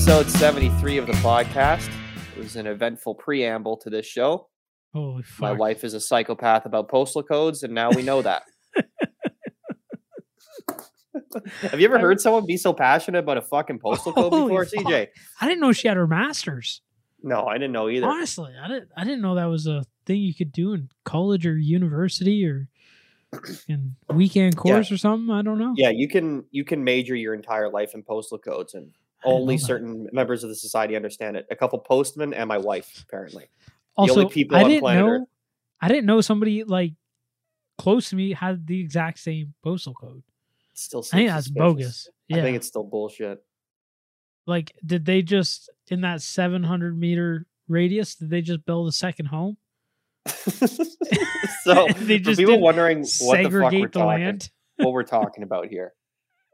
episode 0.00 0.30
73 0.30 0.96
of 0.96 1.06
the 1.06 1.12
podcast. 1.12 1.86
It 2.34 2.38
was 2.42 2.56
an 2.56 2.66
eventful 2.66 3.16
preamble 3.16 3.76
to 3.82 3.90
this 3.90 4.06
show. 4.06 4.48
Holy 4.94 5.22
fuck. 5.22 5.40
My 5.40 5.52
wife 5.52 5.84
is 5.84 5.92
a 5.92 6.00
psychopath 6.00 6.64
about 6.64 6.88
postal 6.88 7.22
codes, 7.22 7.62
and 7.62 7.74
now 7.74 7.90
we 7.90 8.00
know 8.00 8.22
that. 8.22 8.44
Have 11.60 11.80
you 11.80 11.86
ever 11.86 11.98
heard 11.98 12.18
someone 12.18 12.46
be 12.46 12.56
so 12.56 12.72
passionate 12.72 13.18
about 13.18 13.36
a 13.36 13.42
fucking 13.42 13.78
postal 13.78 14.14
code 14.14 14.32
Holy 14.32 14.44
before, 14.44 14.64
fuck. 14.64 14.86
CJ? 14.86 15.08
I 15.38 15.46
didn't 15.46 15.60
know 15.60 15.72
she 15.72 15.86
had 15.86 15.98
her 15.98 16.06
master's. 16.06 16.80
No, 17.22 17.44
I 17.44 17.58
didn't 17.58 17.72
know 17.72 17.90
either. 17.90 18.06
Honestly, 18.06 18.54
I 18.58 18.68
didn't. 18.68 18.88
I 18.96 19.04
didn't 19.04 19.20
know 19.20 19.34
that 19.34 19.50
was 19.50 19.66
a 19.66 19.84
thing 20.06 20.22
you 20.22 20.34
could 20.34 20.50
do 20.50 20.72
in 20.72 20.88
college 21.04 21.46
or 21.46 21.58
university 21.58 22.46
or 22.46 22.68
in 23.68 23.96
weekend 24.08 24.56
course 24.56 24.90
or 24.90 24.96
something. 24.96 25.30
I 25.30 25.42
don't 25.42 25.58
know. 25.58 25.74
Yeah, 25.76 25.90
you 25.90 26.08
can 26.08 26.46
you 26.50 26.64
can 26.64 26.84
major 26.84 27.14
your 27.14 27.34
entire 27.34 27.68
life 27.68 27.92
in 27.94 28.02
postal 28.02 28.38
codes, 28.38 28.72
and 28.72 28.92
only 29.24 29.56
that. 29.56 29.64
certain 29.64 30.08
members 30.12 30.42
of 30.42 30.50
the 30.50 30.56
society 30.56 30.96
understand 30.96 31.36
it. 31.36 31.46
A 31.50 31.56
couple 31.56 31.78
postmen 31.78 32.32
and 32.34 32.48
my 32.48 32.58
wife, 32.58 33.04
apparently. 33.06 33.46
Also, 33.96 34.20
only 34.20 34.32
people 34.32 34.56
I 34.56 34.62
on 34.62 34.68
didn't 34.68 34.80
planet 34.80 35.04
know. 35.04 35.10
Earth. 35.10 35.28
I 35.80 35.88
didn't 35.88 36.06
know 36.06 36.20
somebody 36.20 36.64
like 36.64 36.92
close 37.78 38.10
to 38.10 38.16
me 38.16 38.32
had 38.32 38.66
the 38.66 38.80
exact 38.80 39.18
same 39.18 39.54
postal 39.62 39.94
code. 39.94 40.22
Still 40.74 41.04
I 41.12 41.16
think 41.16 41.30
that's 41.30 41.48
bogus. 41.48 42.08
Yeah. 42.28 42.38
I 42.38 42.40
think 42.42 42.56
it's 42.56 42.66
still 42.66 42.84
bullshit. 42.84 43.42
like, 44.46 44.72
did 44.84 45.04
they 45.04 45.22
just 45.22 45.70
in 45.88 46.02
that 46.02 46.22
700 46.22 46.98
meter 46.98 47.46
radius? 47.68 48.14
Did 48.14 48.30
they 48.30 48.40
just 48.42 48.64
build 48.64 48.88
a 48.88 48.92
second 48.92 49.26
home? 49.26 49.56
so 50.26 51.86
They 51.98 52.18
for 52.18 52.34
people 52.36 52.60
wondering 52.60 53.06
what 53.20 53.42
the 53.42 53.44
fuck 53.44 53.52
we're 53.52 53.70
the 53.70 53.86
talking, 53.88 54.06
land. 54.06 54.50
what 54.76 54.92
we're 54.92 55.02
talking 55.02 55.42
about 55.42 55.68
here. 55.68 55.92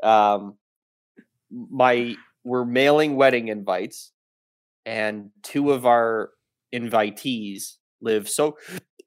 Um, 0.02 0.56
my 1.50 2.14
we're 2.46 2.64
mailing 2.64 3.16
wedding 3.16 3.48
invites, 3.48 4.12
and 4.86 5.30
two 5.42 5.72
of 5.72 5.84
our 5.84 6.30
invitees 6.72 7.74
live 8.00 8.28
so 8.28 8.56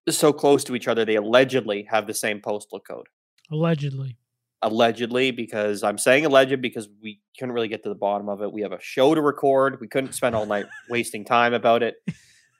so 0.09 0.33
close 0.33 0.63
to 0.65 0.75
each 0.75 0.87
other. 0.87 1.05
They 1.05 1.15
allegedly 1.15 1.87
have 1.89 2.05
the 2.05 2.13
same 2.13 2.41
postal 2.41 2.79
code. 2.79 3.07
Allegedly. 3.51 4.17
Allegedly, 4.61 5.31
because 5.31 5.83
I'm 5.83 5.97
saying 5.97 6.25
alleged 6.25 6.61
because 6.61 6.89
we 7.01 7.21
couldn't 7.37 7.55
really 7.55 7.69
get 7.69 7.81
to 7.83 7.89
the 7.89 7.95
bottom 7.95 8.27
of 8.27 8.41
it. 8.41 8.51
We 8.51 8.61
have 8.61 8.73
a 8.73 8.81
show 8.81 9.15
to 9.15 9.21
record. 9.21 9.79
We 9.79 9.87
couldn't 9.87 10.13
spend 10.13 10.35
all 10.35 10.45
night 10.45 10.65
wasting 10.89 11.23
time 11.23 11.53
about 11.53 11.81
it. 11.81 11.95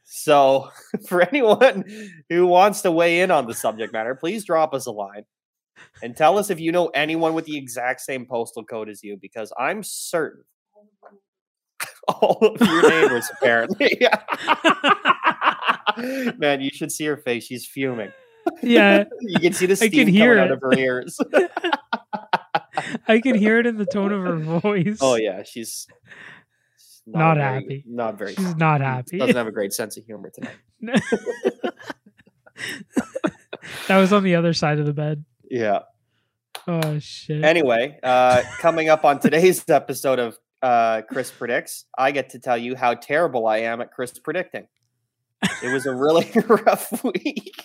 So, 0.05 0.69
for 1.08 1.21
anyone 1.21 1.83
who 2.30 2.47
wants 2.47 2.81
to 2.83 2.91
weigh 2.91 3.19
in 3.19 3.31
on 3.31 3.47
the 3.47 3.53
subject 3.53 3.91
matter, 3.91 4.16
please 4.16 4.45
drop 4.45 4.73
us 4.73 4.86
a 4.86 4.91
line 4.91 5.25
and 6.02 6.16
tell 6.16 6.38
us 6.38 6.49
if 6.49 6.59
you 6.59 6.71
know 6.71 6.88
anyone 6.88 7.33
with 7.33 7.45
the 7.45 7.58
exact 7.58 7.99
same 7.99 8.25
postal 8.25 8.64
code 8.64 8.88
as 8.88 9.03
you, 9.03 9.17
because 9.21 9.52
I'm 9.59 9.83
certain 9.83 10.43
all 12.08 12.38
of 12.55 12.61
your 12.67 12.89
neighbors 12.89 13.30
apparently. 13.39 13.99
Man, 16.38 16.61
you 16.61 16.69
should 16.71 16.91
see 16.91 17.05
her 17.05 17.17
face. 17.17 17.45
She's 17.45 17.66
fuming. 17.66 18.11
yeah, 18.63 19.03
You 19.21 19.39
can 19.39 19.53
see 19.53 19.66
the 19.66 19.73
I 19.73 19.75
steam 19.75 19.91
can 19.91 19.99
coming 20.02 20.13
hear 20.13 20.39
out 20.39 20.52
of 20.52 20.61
her 20.61 20.73
ears. 20.73 21.19
I 23.08 23.19
can 23.19 23.36
hear 23.36 23.59
it 23.59 23.66
in 23.67 23.77
the 23.77 23.86
tone 23.86 24.11
of 24.11 24.21
her 24.21 24.38
voice. 24.38 24.97
oh 25.02 25.16
yeah, 25.16 25.44
she's 25.44 25.88
she's 26.77 27.02
Not 27.05 27.36
very- 27.37 27.61
happy. 27.61 27.83
Not 27.87 28.17
very. 28.17 28.33
She's 28.36 28.55
not 28.55 28.82
happy. 28.82 29.17
Doesn't 29.20 29.36
have 29.36 29.48
a 29.48 29.52
great 29.52 29.73
sense 29.73 29.98
of 29.98 30.05
humor 30.05 30.32
tonight. 30.33 30.55
that 33.87 33.98
was 33.98 34.14
on 34.14 34.23
the 34.23 34.36
other 34.36 34.53
side 34.53 34.80
of 34.80 34.86
the 34.86 34.93
bed. 34.93 35.26
Yeah. 35.49 35.80
Oh 36.67 36.99
shit. 36.99 37.43
Anyway, 37.43 37.98
uh, 38.03 38.43
coming 38.59 38.89
up 38.89 39.05
on 39.05 39.20
today's 39.20 39.67
episode 39.70 40.20
of 40.20 40.37
uh, 40.61 41.02
Chris 41.09 41.31
Predicts, 41.31 41.86
I 41.97 42.11
get 42.11 42.30
to 42.31 42.39
tell 42.39 42.58
you 42.58 42.75
how 42.75 42.93
terrible 42.93 43.47
I 43.47 43.58
am 43.59 43.81
at 43.81 43.92
Chris 43.92 44.11
predicting. 44.20 44.67
It 45.64 45.71
was 45.73 45.86
a 45.86 45.93
really 45.95 46.30
rough 46.47 47.03
week. 47.03 47.64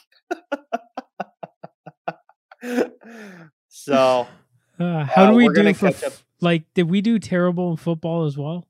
so, 3.69 4.27
Uh, 4.79 5.05
how 5.05 5.25
uh, 5.25 5.31
do 5.31 5.37
we 5.37 5.47
we're 5.49 5.55
do 5.55 5.75
for 5.75 5.91
catch 5.93 6.03
up- 6.05 6.13
f- 6.13 6.25
like? 6.41 6.65
Did 6.75 6.91
we 6.91 7.01
do 7.01 7.19
terrible 7.19 7.71
in 7.71 7.77
football 7.77 8.25
as 8.27 8.37
well? 8.37 8.67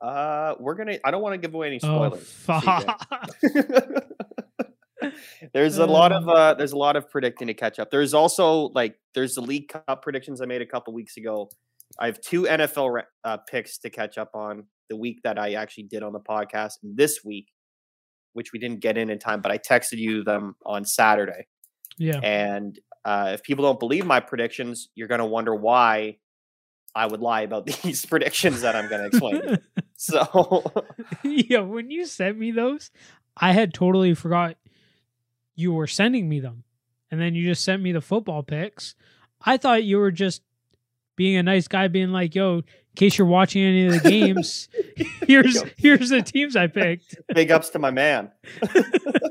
uh, 0.00 0.54
we're 0.60 0.74
gonna. 0.74 0.98
I 1.04 1.10
don't 1.10 1.22
want 1.22 1.34
to 1.34 1.38
give 1.38 1.54
away 1.54 1.68
any 1.68 1.80
Oh 1.82 2.10
spoilers. 2.10 2.30
fuck! 2.32 3.06
there's 5.52 5.78
a 5.78 5.86
lot 5.86 6.12
Oh. 6.12 6.16
of 6.16 6.28
uh, 6.28 6.54
there's 6.54 6.72
a 6.72 6.76
lot 6.78 6.96
of 6.96 7.10
predicting 7.10 7.46
to 7.48 7.54
catch 7.54 7.78
up. 7.78 7.90
There's 7.90 8.14
also 8.14 8.68
like 8.74 8.96
there's 9.14 9.34
the 9.34 9.40
League 9.40 9.68
Cup 9.68 10.02
predictions 10.02 10.40
I 10.40 10.46
made 10.46 10.62
a 10.62 10.66
couple 10.66 10.92
weeks 10.92 11.16
ago. 11.16 11.50
I 11.98 12.06
have 12.06 12.20
two 12.20 12.42
NFL 12.42 13.02
uh, 13.24 13.38
picks 13.48 13.78
to 13.78 13.90
catch 13.90 14.18
up 14.18 14.30
on 14.34 14.64
the 14.88 14.96
week 14.96 15.20
that 15.24 15.38
I 15.38 15.54
actually 15.54 15.84
did 15.84 16.02
on 16.02 16.12
the 16.12 16.20
podcast, 16.20 16.74
and 16.82 16.96
this 16.96 17.24
week, 17.24 17.48
which 18.32 18.52
we 18.52 18.58
didn't 18.58 18.80
get 18.80 18.98
in 18.98 19.10
in 19.10 19.18
time, 19.18 19.40
but 19.40 19.50
I 19.50 19.58
texted 19.58 19.98
you 19.98 20.22
them 20.22 20.56
on 20.64 20.84
Saturday. 20.84 21.46
yeah. 21.96 22.20
And 22.22 22.78
uh, 23.06 23.30
if 23.34 23.42
people 23.44 23.64
don't 23.64 23.78
believe 23.78 24.04
my 24.04 24.20
predictions, 24.20 24.88
you're 24.94 25.08
going 25.08 25.20
to 25.20 25.24
wonder 25.24 25.54
why 25.54 26.18
I 26.94 27.06
would 27.06 27.20
lie 27.20 27.42
about 27.42 27.66
these 27.82 28.04
predictions 28.04 28.62
that 28.62 28.74
I'm 28.74 28.88
going 28.88 29.02
to 29.02 29.06
explain. 29.06 29.58
so 29.96 30.64
yeah. 31.22 31.60
When 31.60 31.90
you 31.90 32.04
sent 32.06 32.36
me 32.36 32.50
those, 32.50 32.90
I 33.36 33.52
had 33.52 33.72
totally 33.72 34.14
forgot 34.14 34.56
you 35.54 35.72
were 35.72 35.86
sending 35.86 36.28
me 36.28 36.40
them, 36.40 36.64
and 37.10 37.20
then 37.20 37.34
you 37.34 37.46
just 37.46 37.64
sent 37.64 37.80
me 37.80 37.92
the 37.92 38.00
football 38.00 38.42
picks. 38.42 38.94
I 39.40 39.56
thought 39.56 39.84
you 39.84 39.98
were 39.98 40.10
just 40.10 40.42
being 41.16 41.36
a 41.36 41.42
nice 41.42 41.68
guy, 41.68 41.88
being 41.88 42.12
like, 42.12 42.34
"Yo, 42.34 42.58
in 42.58 42.64
case 42.94 43.18
you're 43.18 43.26
watching 43.26 43.62
any 43.62 43.86
of 43.86 44.02
the 44.02 44.10
games, 44.10 44.68
here's 45.26 45.62
here's 45.76 46.10
the 46.10 46.22
teams 46.22 46.56
I 46.56 46.66
picked." 46.66 47.16
big 47.34 47.50
ups 47.50 47.70
to 47.70 47.78
my 47.78 47.90
man. 47.90 48.30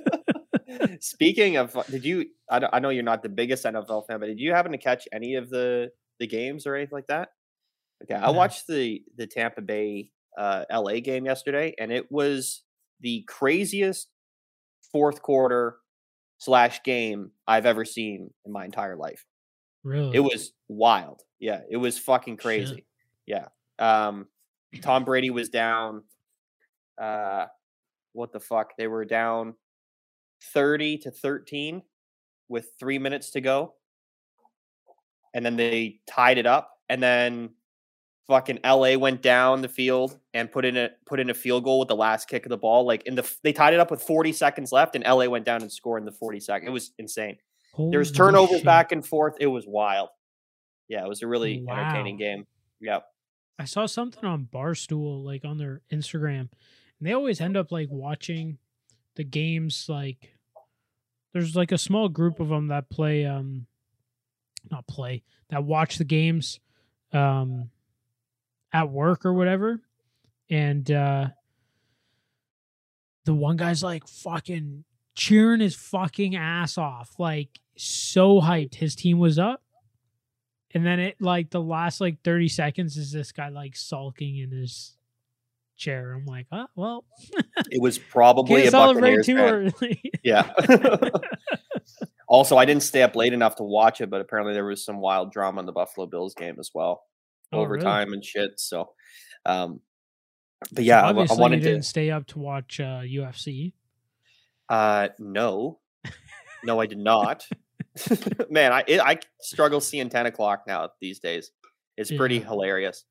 Speaking 0.99 1.57
of, 1.57 1.75
did 1.89 2.03
you? 2.03 2.25
I, 2.49 2.61
I 2.73 2.79
know 2.79 2.89
you're 2.89 3.03
not 3.03 3.23
the 3.23 3.29
biggest 3.29 3.63
NFL 3.63 4.07
fan, 4.07 4.19
but 4.19 4.27
did 4.27 4.39
you 4.39 4.51
happen 4.51 4.71
to 4.71 4.77
catch 4.77 5.07
any 5.13 5.35
of 5.35 5.49
the 5.49 5.91
the 6.19 6.27
games 6.27 6.67
or 6.67 6.75
anything 6.75 6.95
like 6.95 7.07
that? 7.07 7.29
Okay, 8.03 8.15
I 8.15 8.31
watched 8.31 8.67
the 8.67 9.01
the 9.15 9.27
Tampa 9.27 9.61
Bay 9.61 10.11
uh, 10.37 10.65
LA 10.71 10.99
game 10.99 11.25
yesterday, 11.25 11.73
and 11.79 11.91
it 11.91 12.11
was 12.11 12.63
the 12.99 13.23
craziest 13.27 14.09
fourth 14.91 15.21
quarter 15.21 15.77
slash 16.37 16.83
game 16.83 17.31
I've 17.47 17.65
ever 17.65 17.85
seen 17.85 18.31
in 18.45 18.51
my 18.51 18.65
entire 18.65 18.95
life. 18.95 19.25
Really? 19.85 20.17
It 20.17 20.19
was 20.19 20.51
wild. 20.67 21.21
Yeah, 21.39 21.61
it 21.69 21.77
was 21.77 21.97
fucking 21.99 22.37
crazy. 22.37 22.85
Yeah. 23.27 23.47
Um 23.79 24.27
Tom 24.81 25.05
Brady 25.05 25.29
was 25.29 25.49
down 25.49 26.03
uh 26.97 27.45
what 28.13 28.33
the 28.33 28.39
fuck? 28.39 28.75
They 28.77 28.87
were 28.87 29.05
down 29.05 29.53
30 30.53 30.97
to 30.99 31.11
13 31.11 31.83
with 32.49 32.69
3 32.79 32.97
minutes 32.97 33.29
to 33.31 33.41
go. 33.41 33.75
And 35.33 35.45
then 35.45 35.55
they 35.55 35.99
tied 36.07 36.39
it 36.39 36.47
up 36.47 36.71
and 36.89 37.01
then 37.03 37.51
fucking 38.27 38.59
LA 38.65 38.97
went 38.97 39.21
down 39.21 39.61
the 39.61 39.69
field 39.69 40.19
and 40.33 40.51
put 40.51 40.65
in 40.65 40.77
a 40.77 40.89
put 41.05 41.19
in 41.19 41.29
a 41.29 41.33
field 41.33 41.63
goal 41.63 41.77
with 41.77 41.89
the 41.89 41.95
last 41.95 42.27
kick 42.27 42.43
of 42.45 42.49
the 42.49 42.57
ball 42.57 42.85
like 42.87 43.03
in 43.03 43.13
the 43.13 43.35
they 43.43 43.53
tied 43.53 43.73
it 43.75 43.79
up 43.79 43.91
with 43.91 44.01
40 44.01 44.33
seconds 44.33 44.71
left 44.71 44.95
and 44.95 45.03
LA 45.03 45.27
went 45.27 45.45
down 45.45 45.61
and 45.61 45.71
scored 45.71 46.01
in 46.01 46.05
the 46.05 46.11
40 46.11 46.39
second. 46.39 46.67
It 46.67 46.71
was 46.71 46.91
insane. 46.97 47.37
There 47.77 47.99
was 47.99 48.09
Holy 48.09 48.17
turnovers 48.17 48.57
shit. 48.57 48.65
back 48.65 48.91
and 48.91 49.05
forth. 49.05 49.35
It 49.39 49.47
was 49.47 49.65
wild. 49.67 50.09
Yeah, 50.87 51.03
it 51.03 51.09
was 51.09 51.21
a 51.21 51.27
really 51.27 51.65
entertaining 51.67 52.17
game. 52.17 52.45
Yeah. 52.79 52.99
I 53.57 53.65
saw 53.65 53.85
something 53.85 54.23
on 54.23 54.47
Barstool, 54.53 55.23
like 55.23 55.45
on 55.45 55.57
their 55.57 55.81
Instagram, 55.91 56.39
and 56.41 56.49
they 57.01 57.13
always 57.13 57.41
end 57.41 57.57
up 57.57 57.71
like 57.71 57.87
watching 57.89 58.57
the 59.15 59.23
games. 59.23 59.85
Like, 59.87 60.35
there's 61.33 61.55
like 61.55 61.71
a 61.71 61.77
small 61.77 62.09
group 62.09 62.39
of 62.39 62.49
them 62.49 62.67
that 62.67 62.89
play, 62.89 63.25
um, 63.25 63.65
not 64.69 64.87
play, 64.87 65.23
that 65.49 65.63
watch 65.63 65.97
the 65.97 66.03
games, 66.03 66.59
um, 67.13 67.69
at 68.73 68.89
work 68.89 69.25
or 69.25 69.33
whatever. 69.33 69.79
And 70.49 70.89
uh, 70.91 71.27
the 73.23 73.33
one 73.33 73.57
guy's 73.57 73.83
like 73.83 74.07
fucking 74.07 74.83
cheering 75.15 75.59
his 75.61 75.75
fucking 75.75 76.35
ass 76.35 76.77
off, 76.77 77.11
like 77.19 77.49
so 77.77 78.39
hyped. 78.41 78.75
His 78.75 78.95
team 78.95 79.17
was 79.19 79.39
up. 79.39 79.61
And 80.73 80.85
then 80.85 80.99
it 80.99 81.15
like 81.21 81.49
the 81.51 81.61
last 81.61 82.01
like 82.01 82.21
30 82.23 82.49
seconds 82.49 82.97
is 82.97 83.11
this 83.11 83.31
guy 83.31 83.47
like 83.49 83.75
sulking 83.77 84.37
in 84.39 84.51
his 84.51 84.97
chair. 85.77 86.11
I'm 86.13 86.25
like, 86.25 86.47
oh 86.51 86.67
well, 86.75 87.05
It 87.71 87.81
was 87.81 87.97
probably 87.97 88.63
can't 88.63 88.67
a 88.67 88.71
celebrate 88.71 89.23
too 89.25 89.37
early. 89.37 90.01
Yeah. 90.23 90.51
also, 92.27 92.57
I 92.57 92.65
didn't 92.65 92.83
stay 92.83 93.03
up 93.03 93.15
late 93.15 93.31
enough 93.33 93.55
to 93.57 93.63
watch 93.63 94.01
it, 94.01 94.09
but 94.09 94.19
apparently 94.21 94.53
there 94.53 94.65
was 94.65 94.83
some 94.83 94.99
wild 94.99 95.31
drama 95.31 95.59
in 95.59 95.65
the 95.65 95.71
Buffalo 95.71 96.07
Bills 96.07 96.33
game 96.33 96.55
as 96.59 96.71
well, 96.73 97.03
Oh, 97.53 97.59
really? 97.63 97.65
overtime 97.65 98.11
and 98.13 98.25
shit. 98.25 98.59
So, 98.59 98.89
um, 99.45 99.79
but 100.71 100.77
So 100.77 100.81
yeah, 100.83 101.03
I, 101.05 101.09
I 101.11 101.27
wanted 101.35 101.61
to. 101.61 101.69
didn't 101.69 101.83
stay 101.85 102.09
up 102.11 102.25
to 102.27 102.39
watch 102.39 102.79
uh, 102.79 103.01
UFC. 103.01 103.73
Uh, 104.69 105.09
no, 105.19 105.79
no, 106.63 106.79
I 106.79 106.85
did 106.85 106.97
not. 106.99 107.45
Man, 108.49 108.73
I 108.73 108.83
it, 108.87 108.99
I 108.99 109.19
struggle 109.41 109.79
seeing 109.79 110.09
ten 110.09 110.25
o'clock 110.25 110.63
now 110.67 110.89
these 111.01 111.19
days. 111.19 111.51
It's 111.97 112.11
pretty 112.11 112.37
Yeah. 112.39 112.45
hilarious. 112.45 113.05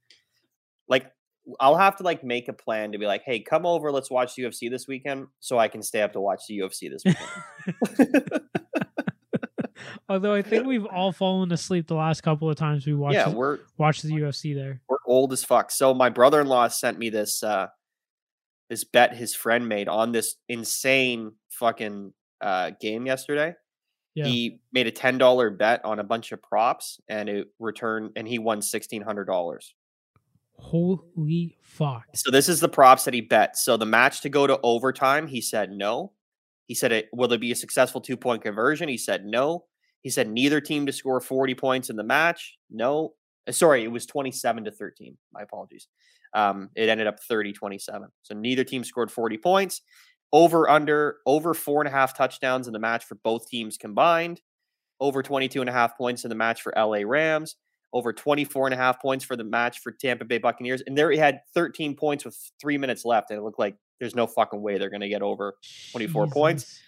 Like 0.89 1.11
I'll 1.61 1.77
have 1.77 1.97
to 1.97 2.03
like 2.03 2.23
make 2.25 2.49
a 2.49 2.53
plan 2.53 2.93
to 2.93 2.99
be 2.99 3.07
like, 3.07 3.23
hey, 3.25 3.41
come 3.41 3.65
over, 3.67 3.91
let's 3.93 4.11
watch 4.11 4.35
UFC 4.37 4.71
this 4.71 4.87
weekend, 4.87 5.27
so 5.41 5.59
I 5.59 5.69
can 5.69 5.83
stay 5.83 6.03
up 6.03 6.13
to 6.15 6.21
watch 6.21 6.43
the 6.49 6.59
UFC 6.59 6.91
this 6.91 7.03
weekend. 7.05 8.43
Although 10.09 10.35
I 10.35 10.43
think 10.43 10.67
we've 10.67 10.85
all 10.87 11.13
fallen 11.13 11.51
asleep 11.53 11.87
the 11.89 11.95
last 11.95 12.23
couple 12.23 12.49
of 12.51 12.57
times 12.57 12.87
we 12.87 12.95
watched 12.95 13.15
yeah, 13.15 13.29
the, 13.31 13.37
we're 13.37 13.59
watched 13.79 14.03
the 14.03 14.11
UFC 14.13 14.55
there. 14.55 14.81
we're 14.89 14.99
old 15.07 15.33
as 15.33 15.43
fuck. 15.45 15.71
So 15.71 15.95
my 15.95 16.11
brother 16.11 16.41
in 16.41 16.47
law 16.47 16.69
sent 16.69 16.99
me 16.99 17.09
this 17.11 17.43
uh 17.43 17.69
this 18.69 18.85
bet 18.85 19.15
his 19.17 19.35
friend 19.35 19.69
made 19.69 19.89
on 19.89 20.13
this 20.13 20.37
insane 20.49 21.33
fucking 21.65 22.13
uh 22.43 22.73
game 22.79 23.07
yesterday. 23.07 23.55
Yeah. 24.15 24.27
He 24.27 24.61
made 24.73 24.87
a 24.87 24.91
ten 24.91 25.17
dollar 25.17 25.49
bet 25.51 25.85
on 25.85 25.99
a 25.99 26.05
bunch 26.05 26.31
of 26.33 26.43
props 26.43 27.01
and 27.09 27.29
it 27.29 27.49
returned 27.59 28.13
and 28.17 28.29
he 28.29 28.39
won 28.39 28.61
sixteen 28.61 29.01
hundred 29.01 29.25
dollars. 29.25 29.75
Holy 30.59 31.57
fuck. 31.63 32.05
So 32.15 32.31
this 32.31 32.49
is 32.49 32.61
the 32.61 32.69
props 32.69 33.05
that 33.05 33.15
he 33.15 33.23
bet. 33.23 33.57
So 33.57 33.77
the 33.77 33.87
match 33.87 34.21
to 34.21 34.29
go 34.29 34.47
to 34.47 34.61
overtime, 34.63 35.27
he 35.27 35.41
said 35.41 35.71
no. 35.71 36.13
He 36.67 36.75
said 36.75 36.93
it 36.93 37.09
will 37.13 37.29
there 37.29 37.39
be 37.39 37.53
a 37.53 37.57
successful 37.57 38.01
two 38.01 38.17
point 38.17 38.43
conversion? 38.43 38.89
He 38.89 38.99
said 38.99 39.25
no. 39.25 39.65
He 40.03 40.11
said 40.11 40.29
neither 40.29 40.61
team 40.61 40.85
to 40.85 40.93
score 40.93 41.19
40 41.19 41.55
points 41.55 41.89
in 41.89 41.97
the 41.97 42.05
match. 42.05 42.59
No. 42.71 43.15
Uh, 43.49 43.53
Sorry, 43.53 43.85
it 43.85 43.91
was 43.91 44.05
27 44.05 44.65
to 44.65 44.71
13. 44.71 45.17
My 45.33 45.43
apologies. 45.43 45.89
Um, 46.35 46.69
it 46.75 46.89
ended 46.89 47.07
up 47.07 47.21
30 47.21 47.53
27. 47.53 48.09
So 48.23 48.35
neither 48.35 48.65
team 48.65 48.85
scored 48.85 49.11
40 49.11 49.39
points. 49.39 49.81
Over 50.35 50.69
under 50.69 51.19
over 51.27 51.55
four 51.55 51.81
and 51.81 51.87
a 51.87 51.93
half 51.93 52.17
touchdowns 52.17 52.67
in 52.67 52.73
the 52.73 52.81
match 52.81 53.05
for 53.05 53.15
both 53.15 53.49
teams 53.49 53.77
combined. 53.77 54.41
Over 54.99 55.23
22 55.23 55.61
and 55.61 55.71
a 55.71 55.73
half 55.73 55.97
points 55.97 56.25
in 56.25 56.29
the 56.29 56.35
match 56.35 56.61
for 56.61 56.75
LA 56.77 57.03
Rams. 57.07 57.55
Over 57.93 58.13
24 58.13 58.67
and 58.67 58.75
a 58.75 58.77
half 58.77 59.01
points 59.01 59.25
for 59.25 59.37
the 59.37 59.45
match 59.45 59.79
for 59.79 59.93
Tampa 59.93 60.25
Bay 60.25 60.39
Buccaneers. 60.39 60.83
And 60.85 60.99
there 60.99 61.13
he 61.13 61.19
had 61.19 61.43
13 61.55 61.95
points 61.95 62.25
with 62.25 62.37
three 62.61 62.77
minutes 62.77 63.05
left. 63.05 63.31
And 63.31 63.39
it 63.39 63.43
looked 63.45 63.61
like 63.61 63.77
there's 64.01 64.17
no 64.17 64.27
fucking 64.27 64.61
way 64.61 64.77
they're 64.77 64.91
going 64.91 65.03
to 65.03 65.09
get 65.09 65.23
over 65.23 65.55
24 65.93 66.27
points. 66.27 66.81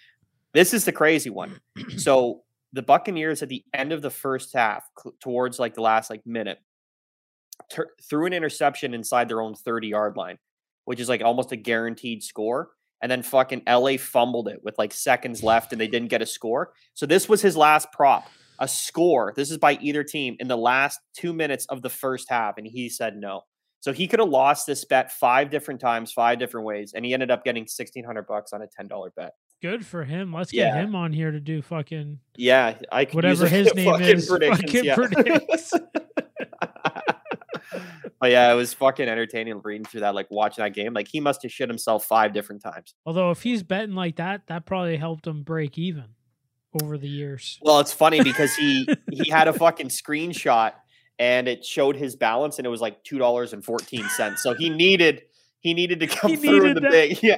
This 0.53 0.73
is 0.73 0.83
the 0.83 0.91
crazy 0.91 1.29
one. 1.29 1.61
So 1.97 2.41
the 2.73 2.81
Buccaneers 2.81 3.41
at 3.41 3.47
the 3.47 3.63
end 3.73 3.93
of 3.93 4.01
the 4.01 4.09
first 4.09 4.53
half, 4.53 4.83
cl- 5.01 5.15
towards 5.21 5.57
like 5.57 5.73
the 5.73 5.81
last 5.81 6.09
like 6.09 6.25
minute, 6.25 6.59
tur 7.71 7.87
threw 8.09 8.25
an 8.25 8.33
interception 8.33 8.93
inside 8.93 9.29
their 9.29 9.39
own 9.39 9.55
30 9.55 9.87
yard 9.87 10.17
line, 10.17 10.37
which 10.83 10.99
is 10.99 11.07
like 11.07 11.21
almost 11.21 11.53
a 11.53 11.55
guaranteed 11.55 12.23
score. 12.23 12.71
And 13.01 13.11
then 13.11 13.21
fucking 13.23 13.61
LA 13.67 13.97
fumbled 13.97 14.47
it 14.47 14.59
with 14.63 14.77
like 14.77 14.91
seconds 14.93 15.43
left 15.43 15.71
and 15.71 15.79
they 15.79 15.87
didn't 15.87 16.09
get 16.09 16.21
a 16.21 16.25
score. 16.25 16.73
So 16.95 17.05
this 17.05 17.29
was 17.29 17.41
his 17.41 17.55
last 17.55 17.91
prop, 17.91 18.27
a 18.59 18.67
score. 18.67 19.33
This 19.35 19.51
is 19.51 19.57
by 19.59 19.73
either 19.81 20.03
team 20.03 20.35
in 20.39 20.47
the 20.47 20.57
last 20.57 20.99
two 21.15 21.31
minutes 21.33 21.65
of 21.67 21.81
the 21.83 21.89
first 21.89 22.27
half. 22.29 22.57
And 22.57 22.65
he 22.65 22.89
said 22.89 23.15
no. 23.15 23.41
So 23.81 23.93
he 23.93 24.07
could 24.07 24.19
have 24.19 24.29
lost 24.29 24.65
this 24.65 24.83
bet 24.85 25.11
five 25.11 25.51
different 25.51 25.79
times, 25.79 26.11
five 26.11 26.39
different 26.39 26.65
ways. 26.65 26.93
And 26.95 27.05
he 27.05 27.13
ended 27.13 27.29
up 27.29 27.43
getting 27.45 27.61
1600 27.63 28.25
bucks 28.25 28.51
on 28.51 28.61
a 28.63 28.67
$10 28.67 29.09
bet. 29.15 29.33
Good 29.61 29.85
for 29.85 30.03
him. 30.03 30.33
Let's 30.33 30.51
get 30.51 30.67
Yeah. 30.73 30.81
him 30.81 30.95
on 30.95 31.13
here 31.13 31.31
to 31.31 31.39
do 31.39 31.61
fucking 31.61 32.19
Yeah, 32.35 32.77
I 32.91 33.05
whatever 33.11 33.47
his 33.47 33.73
name 33.75 33.91
fucking 33.91 34.07
is. 34.07 34.27
predictions, 34.29 34.61
Fucking 34.71 34.83
yeah. 34.85 34.95
predicts. 34.95 35.73
but 38.19 38.31
yeah, 38.31 38.51
it 38.51 38.55
was 38.55 38.73
fucking 38.73 39.07
entertaining 39.07 39.61
reading 39.63 39.85
through 39.85 40.01
that, 40.01 40.15
like 40.15 40.27
watching 40.31 40.63
that 40.63 40.73
game. 40.73 40.93
Like 40.93 41.07
he 41.07 41.19
must 41.19 41.43
have 41.43 41.51
shit 41.51 41.69
himself 41.69 42.05
five 42.05 42.33
different 42.33 42.61
times. 42.63 42.93
Although 43.05 43.31
if 43.31 43.43
he's 43.43 43.63
betting 43.63 43.95
like 43.95 44.15
that, 44.17 44.47
that 44.47 44.65
probably 44.65 44.97
helped 44.97 45.27
him 45.27 45.43
break 45.43 45.77
even 45.77 46.05
over 46.81 46.97
the 46.97 47.07
years. 47.07 47.59
Well, 47.61 47.79
it's 47.79 47.93
funny 47.93 48.21
because 48.23 48.55
he 48.55 48.87
he 49.11 49.29
had 49.29 49.47
a 49.47 49.53
fucking 49.53 49.89
screenshot 49.89 50.73
and 51.19 51.47
it 51.47 51.65
showed 51.65 51.95
his 51.95 52.15
balance 52.15 52.57
and 52.59 52.65
it 52.67 52.69
was 52.69 52.81
like 52.81 53.03
two 53.03 53.17
dollars 53.17 53.53
and 53.53 53.63
fourteen 53.65 54.07
cents. 54.09 54.43
So 54.43 54.53
he 54.53 54.69
needed 54.69 55.21
he 55.59 55.73
needed 55.73 55.99
to 56.01 56.07
come 56.17 56.31
He 56.31 56.37
through 56.37 56.65
in 56.65 56.75
the 56.75 56.81
big 56.81 57.19
yeah. 57.23 57.37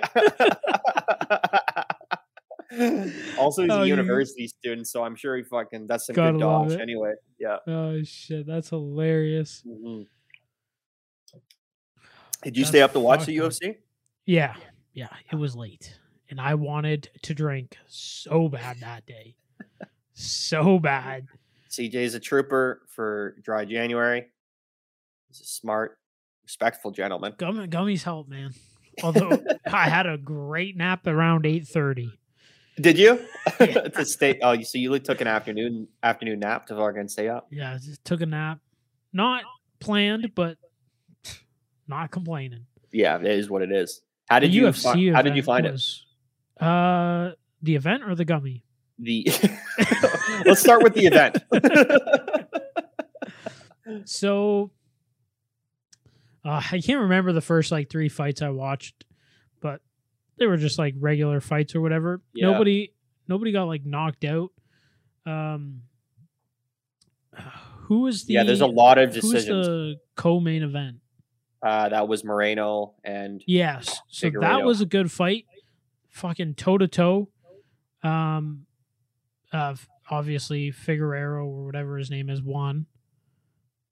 also, 3.40 3.64
he's 3.64 3.72
Oh, 3.72 3.82
a 3.82 3.86
you- 3.86 3.90
university 3.96 4.48
student, 4.48 4.88
so 4.88 5.04
I'm 5.04 5.16
sure 5.16 5.36
he 5.38 5.44
fucking 5.44 5.88
that's 5.88 6.06
some 6.08 6.16
Gotta 6.16 6.38
good 6.38 6.72
it. 6.74 6.82
anyway. 6.82 7.14
Yeah. 7.40 7.58
Oh 7.68 8.02
shit, 8.04 8.46
that's 8.46 8.70
hilarious. 8.70 9.64
Mhm. 9.68 10.08
Did 12.44 12.56
you 12.56 12.63
That's 12.63 12.69
stay 12.69 12.81
up 12.81 12.94
to 12.94 13.00
watch 13.00 13.25
the. 13.25 13.38
UFC? 13.38 13.77
Yeah, 14.25 14.56
yeah, 14.94 15.09
it 15.31 15.36
was 15.36 15.56
late, 15.56 15.97
and 16.30 16.39
I 16.39 16.56
wanted 16.56 17.09
to 17.24 17.33
drink 17.33 17.77
so 17.88 18.47
bad 18.47 18.80
that 18.80 19.06
day, 19.06 19.36
so 20.13 20.80
bad. 20.80 21.27
CJ's 21.69 22.15
a 22.15 22.19
trooper 22.19 22.81
for 22.88 23.36
dry 23.44 23.65
January. 23.65 24.25
He's 25.27 25.41
a 25.41 25.45
smart, 25.45 25.97
respectful 26.44 26.91
gentleman. 26.91 27.33
Gummy, 27.38 27.68
gummies 27.68 28.03
help, 28.03 28.27
man. 28.27 28.51
Although 29.03 29.41
I 29.71 29.89
had 29.89 30.06
a 30.06 30.18
great 30.18 30.75
nap 30.77 31.07
around 31.07 31.45
eight 31.45 31.68
thirty. 31.68 32.12
Did 32.80 32.97
you? 32.97 33.19
Yeah. 33.59 33.65
to 33.65 34.06
stay 34.06 34.39
oh 34.41 34.53
you 34.53 34.63
so 34.63 34.77
you 34.77 34.97
took 35.00 35.21
an 35.21 35.27
afternoon 35.27 35.88
afternoon 36.01 36.39
nap 36.39 36.68
to 36.68 36.75
fucking 36.75 37.09
stay 37.09 37.27
up. 37.30 37.47
Yeah, 37.51 37.77
just 37.77 38.03
took 38.06 38.21
a 38.21 38.25
nap, 38.25 38.59
not 39.12 39.44
planned, 39.80 40.31
but 40.36 40.57
not 41.89 42.12
complaining. 42.12 42.65
Yeah, 42.91 43.18
it 43.19 43.25
is 43.25 43.50
what 43.50 43.62
it 43.62 43.71
is. 43.71 44.01
How 44.30 44.39
did 44.39 44.51
The 44.51 44.56
you 44.56 44.63
UFC 44.68 44.83
fi- 44.83 45.13
how 45.15 45.21
did 45.21 45.36
you 45.36 45.44
find 45.44 45.65
it? 45.65 45.81
Uh, 46.59 47.31
the 47.62 47.75
event 47.75 48.03
or 48.03 48.15
the 48.15 48.25
gummy? 48.25 48.63
The 49.00 49.25
Let's 50.45 50.62
start 50.62 50.83
with 50.83 50.94
the 50.94 51.06
event. 51.07 51.38
So 54.06 54.69
uh, 56.45 56.62
I 56.71 56.80
can't 56.80 57.01
remember 57.01 57.31
the 57.31 57.41
first 57.41 57.71
like 57.71 57.89
three 57.89 58.07
fights 58.09 58.41
I 58.44 58.50
watched, 58.50 59.03
but 59.62 59.81
they 60.38 60.45
were 60.45 60.57
just 60.57 60.77
like 60.77 60.94
regular 61.00 61.41
fights 61.41 61.74
or 61.75 61.81
whatever. 61.81 62.21
Yeah. 62.33 62.51
Nobody 62.51 62.94
nobody 63.27 63.51
got 63.51 63.63
like 63.63 63.86
knocked 63.86 64.25
out. 64.25 64.51
Um 65.25 65.81
who 67.86 68.01
was 68.01 68.25
the 68.25 68.34
yeah, 68.34 68.43
there's 68.43 68.62
a 68.62 68.67
lot 68.67 69.00
of 69.00 69.15
who's 69.15 69.31
decisions. 69.31 69.65
the 69.65 69.96
co-main 70.15 70.62
event? 70.62 70.98
Uh, 71.62 71.89
that 71.89 72.08
was 72.08 72.24
Moreno 72.24 72.94
and 73.04 73.44
Yes. 73.46 74.00
So 74.08 74.30
that 74.39 74.63
was 74.63 74.82
a 74.82 74.86
good 74.86 75.12
fight. 75.12 75.46
Fucking 76.10 76.56
toe 76.56 76.78
to 76.78 76.88
toe. 76.88 77.30
Um 78.01 78.66
uh 79.51 79.75
obviously 80.10 80.72
Figueroa 80.72 81.44
or 81.46 81.66
whatever 81.66 81.98
his 81.98 82.10
name 82.10 82.30
is 82.30 82.42
won. 82.42 82.86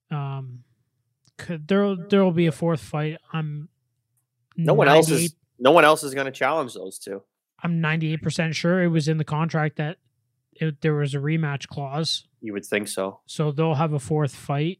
Um 0.10 0.64
could 1.38 1.68
there'll 1.68 1.98
there'll 2.10 2.32
be 2.32 2.48
a 2.48 2.52
fourth 2.52 2.80
fight. 2.82 3.18
I'm 3.34 3.70
no 4.56 4.74
one 4.74 4.88
else 4.88 5.10
is 5.10 5.36
no 5.60 5.72
one 5.72 5.86
else 5.86 6.04
is 6.04 6.14
going 6.14 6.26
to 6.26 6.32
challenge 6.32 6.74
those 6.74 6.98
two. 7.00 7.22
I'm 7.64 7.82
98% 7.82 8.54
sure 8.54 8.84
it 8.84 8.90
was 8.90 9.08
in 9.08 9.18
the 9.18 9.24
contract 9.24 9.78
that 9.78 9.98
it, 10.54 10.82
there 10.82 10.94
was 10.94 11.16
a 11.16 11.18
rematch 11.18 11.68
clause. 11.68 12.28
You 12.42 12.54
would 12.54 12.66
think 12.66 12.88
so. 12.88 13.22
So 13.26 13.52
they'll 13.52 13.74
have 13.74 13.94
a 13.94 14.00
fourth 14.00 14.36
fight. 14.36 14.80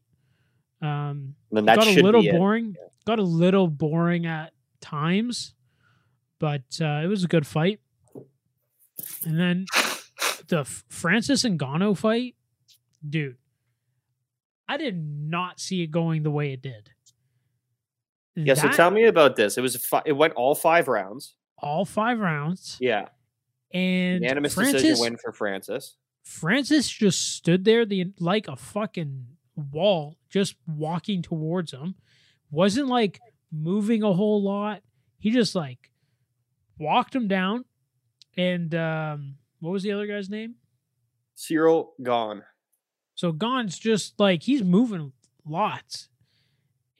Um 0.80 1.34
that 1.52 1.64
got 1.64 1.86
a 1.86 2.02
little 2.02 2.22
boring. 2.22 2.76
Got 3.06 3.18
a 3.18 3.22
little 3.22 3.68
boring 3.68 4.26
at 4.26 4.52
times, 4.80 5.54
but 6.38 6.62
uh, 6.80 7.00
it 7.02 7.06
was 7.06 7.24
a 7.24 7.28
good 7.28 7.46
fight. 7.46 7.80
And 9.24 9.38
then 9.38 9.66
the 10.48 10.64
Francis 10.88 11.44
and 11.44 11.58
Gano 11.58 11.94
fight, 11.94 12.34
dude. 13.08 13.36
I 14.68 14.76
did 14.76 14.96
not 15.02 15.58
see 15.58 15.82
it 15.82 15.90
going 15.90 16.22
the 16.22 16.30
way 16.30 16.52
it 16.52 16.60
did. 16.60 16.90
Yeah, 18.36 18.54
so 18.54 18.68
tell 18.68 18.90
me 18.90 19.04
about 19.04 19.34
this. 19.36 19.56
It 19.56 19.62
was 19.62 19.76
fi- 19.76 20.02
it 20.04 20.12
went 20.12 20.34
all 20.34 20.54
five 20.54 20.86
rounds. 20.86 21.34
all 21.58 21.84
five 21.84 22.20
rounds, 22.20 22.76
Yeah, 22.78 23.08
and 23.72 24.22
unanimous 24.22 24.54
Francis, 24.54 24.82
decision 24.82 25.00
win 25.02 25.16
for 25.16 25.32
Francis. 25.32 25.96
Francis 26.22 26.88
just 26.88 27.34
stood 27.34 27.64
there 27.64 27.84
the 27.86 28.12
like 28.20 28.46
a 28.46 28.56
fucking 28.56 29.26
wall, 29.58 30.16
just 30.30 30.56
walking 30.66 31.22
towards 31.22 31.72
him. 31.72 31.94
Wasn't 32.50 32.88
like 32.88 33.20
moving 33.52 34.02
a 34.02 34.12
whole 34.12 34.42
lot. 34.42 34.82
He 35.18 35.30
just 35.30 35.54
like 35.54 35.90
walked 36.78 37.14
him 37.14 37.28
down. 37.28 37.64
And 38.36 38.74
um 38.74 39.36
what 39.60 39.72
was 39.72 39.82
the 39.82 39.92
other 39.92 40.06
guy's 40.06 40.30
name? 40.30 40.54
Ciryl 41.36 41.88
Gane. 42.02 42.42
So 43.14 43.32
Gane's 43.32 43.78
just 43.78 44.18
like 44.18 44.42
he's 44.44 44.62
moving 44.62 45.12
lots. 45.44 46.08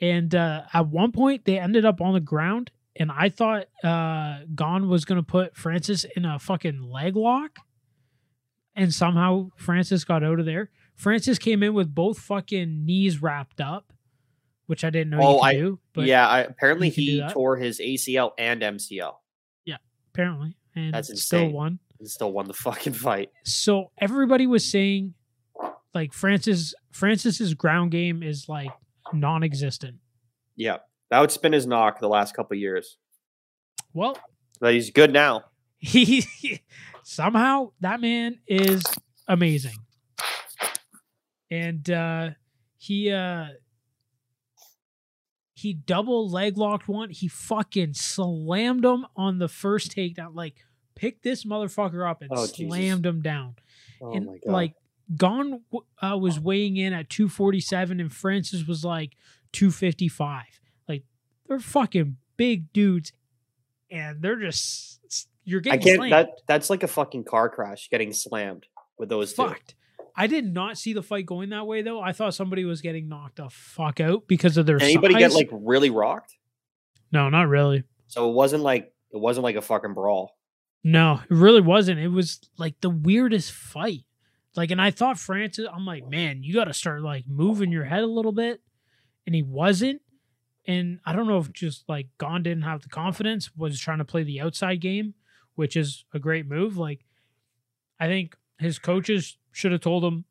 And 0.00 0.34
uh 0.34 0.62
at 0.72 0.88
one 0.88 1.12
point 1.12 1.44
they 1.44 1.58
ended 1.58 1.84
up 1.84 2.00
on 2.00 2.14
the 2.14 2.20
ground 2.20 2.70
and 2.96 3.10
I 3.12 3.28
thought 3.28 3.66
uh 3.84 4.40
Gon 4.54 4.88
was 4.88 5.04
gonna 5.04 5.22
put 5.22 5.56
Francis 5.56 6.04
in 6.16 6.24
a 6.24 6.38
fucking 6.38 6.82
leg 6.82 7.16
lock. 7.16 7.58
And 8.74 8.94
somehow 8.94 9.50
Francis 9.56 10.04
got 10.04 10.22
out 10.22 10.38
of 10.38 10.46
there. 10.46 10.70
Francis 10.98 11.38
came 11.38 11.62
in 11.62 11.72
with 11.72 11.94
both 11.94 12.18
fucking 12.18 12.84
knees 12.84 13.22
wrapped 13.22 13.60
up, 13.60 13.92
which 14.66 14.84
I 14.84 14.90
didn't 14.90 15.10
know 15.10 15.20
Oh, 15.22 15.38
I- 15.40 15.54
do. 15.54 15.78
Yeah, 15.96 16.28
I, 16.28 16.40
apparently 16.40 16.88
you 16.88 16.92
can 16.94 17.04
do 17.04 17.22
he 17.28 17.32
tore 17.32 17.56
his 17.56 17.80
ACL 17.80 18.32
and 18.36 18.60
MCL. 18.60 19.14
Yeah, 19.64 19.76
apparently. 20.12 20.56
And 20.74 20.92
That's 20.92 21.22
still 21.22 21.48
won. 21.50 21.78
He 21.98 22.06
still 22.06 22.30
won 22.32 22.46
the 22.46 22.52
fucking 22.54 22.92
fight. 22.92 23.30
so 23.44 23.90
everybody 24.00 24.46
was 24.46 24.70
saying 24.70 25.14
like 25.94 26.12
Francis 26.12 26.74
Francis's 26.92 27.54
ground 27.54 27.90
game 27.90 28.22
is 28.22 28.48
like 28.48 28.70
non-existent. 29.12 29.96
Yeah, 30.56 30.78
That 31.10 31.20
would 31.20 31.30
spin 31.30 31.52
his 31.52 31.66
knock 31.66 31.98
the 32.00 32.08
last 32.08 32.34
couple 32.36 32.56
years. 32.56 32.98
Well, 33.94 34.18
but 34.60 34.74
he's 34.74 34.90
good 34.90 35.12
now. 35.12 35.44
He 35.80 36.24
somehow 37.04 37.70
that 37.80 38.00
man 38.00 38.40
is 38.48 38.82
amazing, 39.28 39.76
and 41.50 41.88
uh, 41.90 42.30
he 42.76 43.10
uh, 43.10 43.46
he 45.54 45.72
double 45.74 46.28
leg 46.30 46.56
locked 46.56 46.88
one. 46.88 47.10
He 47.10 47.28
fucking 47.28 47.94
slammed 47.94 48.84
him 48.84 49.06
on 49.16 49.38
the 49.38 49.48
first 49.48 49.94
takedown. 49.94 50.34
Like 50.34 50.54
picked 50.94 51.22
this 51.22 51.44
motherfucker 51.44 52.08
up 52.08 52.22
and 52.22 52.30
Oh, 52.32 52.46
slammed 52.46 53.02
Jesus. 53.04 53.14
him 53.16 53.22
down. 53.22 53.56
Oh 54.00 54.12
and 54.12 54.28
like 54.44 54.74
Gane 55.16 55.62
uh, 56.02 56.16
was 56.20 56.38
weighing 56.38 56.76
in 56.76 56.92
at 56.92 57.08
247 57.10 57.98
and 57.98 58.12
Francis 58.12 58.66
was 58.66 58.84
like 58.84 59.16
255. 59.52 60.44
Like 60.88 61.02
they're 61.48 61.58
fucking 61.58 62.16
big 62.36 62.72
dudes 62.72 63.12
and 63.90 64.22
they're 64.22 64.38
just 64.40 65.00
you're 65.44 65.60
getting 65.60 65.80
I 65.80 65.82
can't. 65.82 65.96
slammed. 65.96 66.12
That 66.12 66.30
that's 66.46 66.70
like 66.70 66.82
a 66.84 66.88
fucking 66.88 67.24
car 67.24 67.48
crash 67.48 67.88
getting 67.90 68.12
slammed 68.12 68.66
with 68.98 69.08
those 69.08 69.32
fucked. 69.32 69.74
I 70.18 70.26
did 70.26 70.52
not 70.52 70.76
see 70.76 70.92
the 70.92 71.02
fight 71.02 71.26
going 71.26 71.50
that 71.50 71.68
way 71.68 71.82
though. 71.82 72.00
I 72.00 72.10
thought 72.10 72.34
somebody 72.34 72.64
was 72.64 72.80
getting 72.80 73.08
knocked 73.08 73.36
the 73.36 73.48
fuck 73.50 74.00
out 74.00 74.26
because 74.26 74.56
of 74.56 74.66
their 74.66 74.82
Anybody 74.82 75.14
size. 75.14 75.20
get 75.20 75.32
like 75.32 75.48
really 75.52 75.90
rocked? 75.90 76.36
No, 77.12 77.28
not 77.28 77.48
really. 77.48 77.84
So 78.08 78.28
it 78.28 78.32
wasn't 78.32 78.64
like 78.64 78.92
it 79.12 79.20
wasn't 79.20 79.44
like 79.44 79.54
a 79.54 79.62
fucking 79.62 79.94
brawl. 79.94 80.36
No, 80.82 81.20
it 81.22 81.34
really 81.34 81.60
wasn't. 81.60 82.00
It 82.00 82.08
was 82.08 82.40
like 82.56 82.80
the 82.80 82.90
weirdest 82.90 83.52
fight. 83.52 84.04
Like, 84.56 84.72
and 84.72 84.80
I 84.80 84.90
thought 84.90 85.20
Francis, 85.20 85.68
I'm 85.72 85.86
like, 85.86 86.08
man, 86.08 86.42
you 86.42 86.52
got 86.52 86.64
to 86.64 86.74
start 86.74 87.02
like 87.02 87.24
moving 87.28 87.70
your 87.70 87.84
head 87.84 88.02
a 88.02 88.06
little 88.06 88.32
bit. 88.32 88.60
And 89.24 89.36
he 89.36 89.42
wasn't. 89.42 90.00
And 90.66 90.98
I 91.06 91.14
don't 91.14 91.28
know 91.28 91.38
if 91.38 91.52
just 91.52 91.84
like 91.88 92.08
Gane 92.18 92.42
didn't 92.42 92.62
have 92.62 92.82
the 92.82 92.88
confidence, 92.88 93.50
was 93.56 93.78
trying 93.78 93.98
to 93.98 94.04
play 94.04 94.24
the 94.24 94.40
outside 94.40 94.80
game, 94.80 95.14
which 95.54 95.76
is 95.76 96.04
a 96.12 96.18
great 96.18 96.46
move. 96.46 96.76
Like, 96.76 97.04
I 98.00 98.06
think 98.06 98.36
his 98.58 98.78
coaches 98.78 99.38
should 99.58 99.72
have 99.72 99.80
told 99.80 100.04
him 100.04 100.24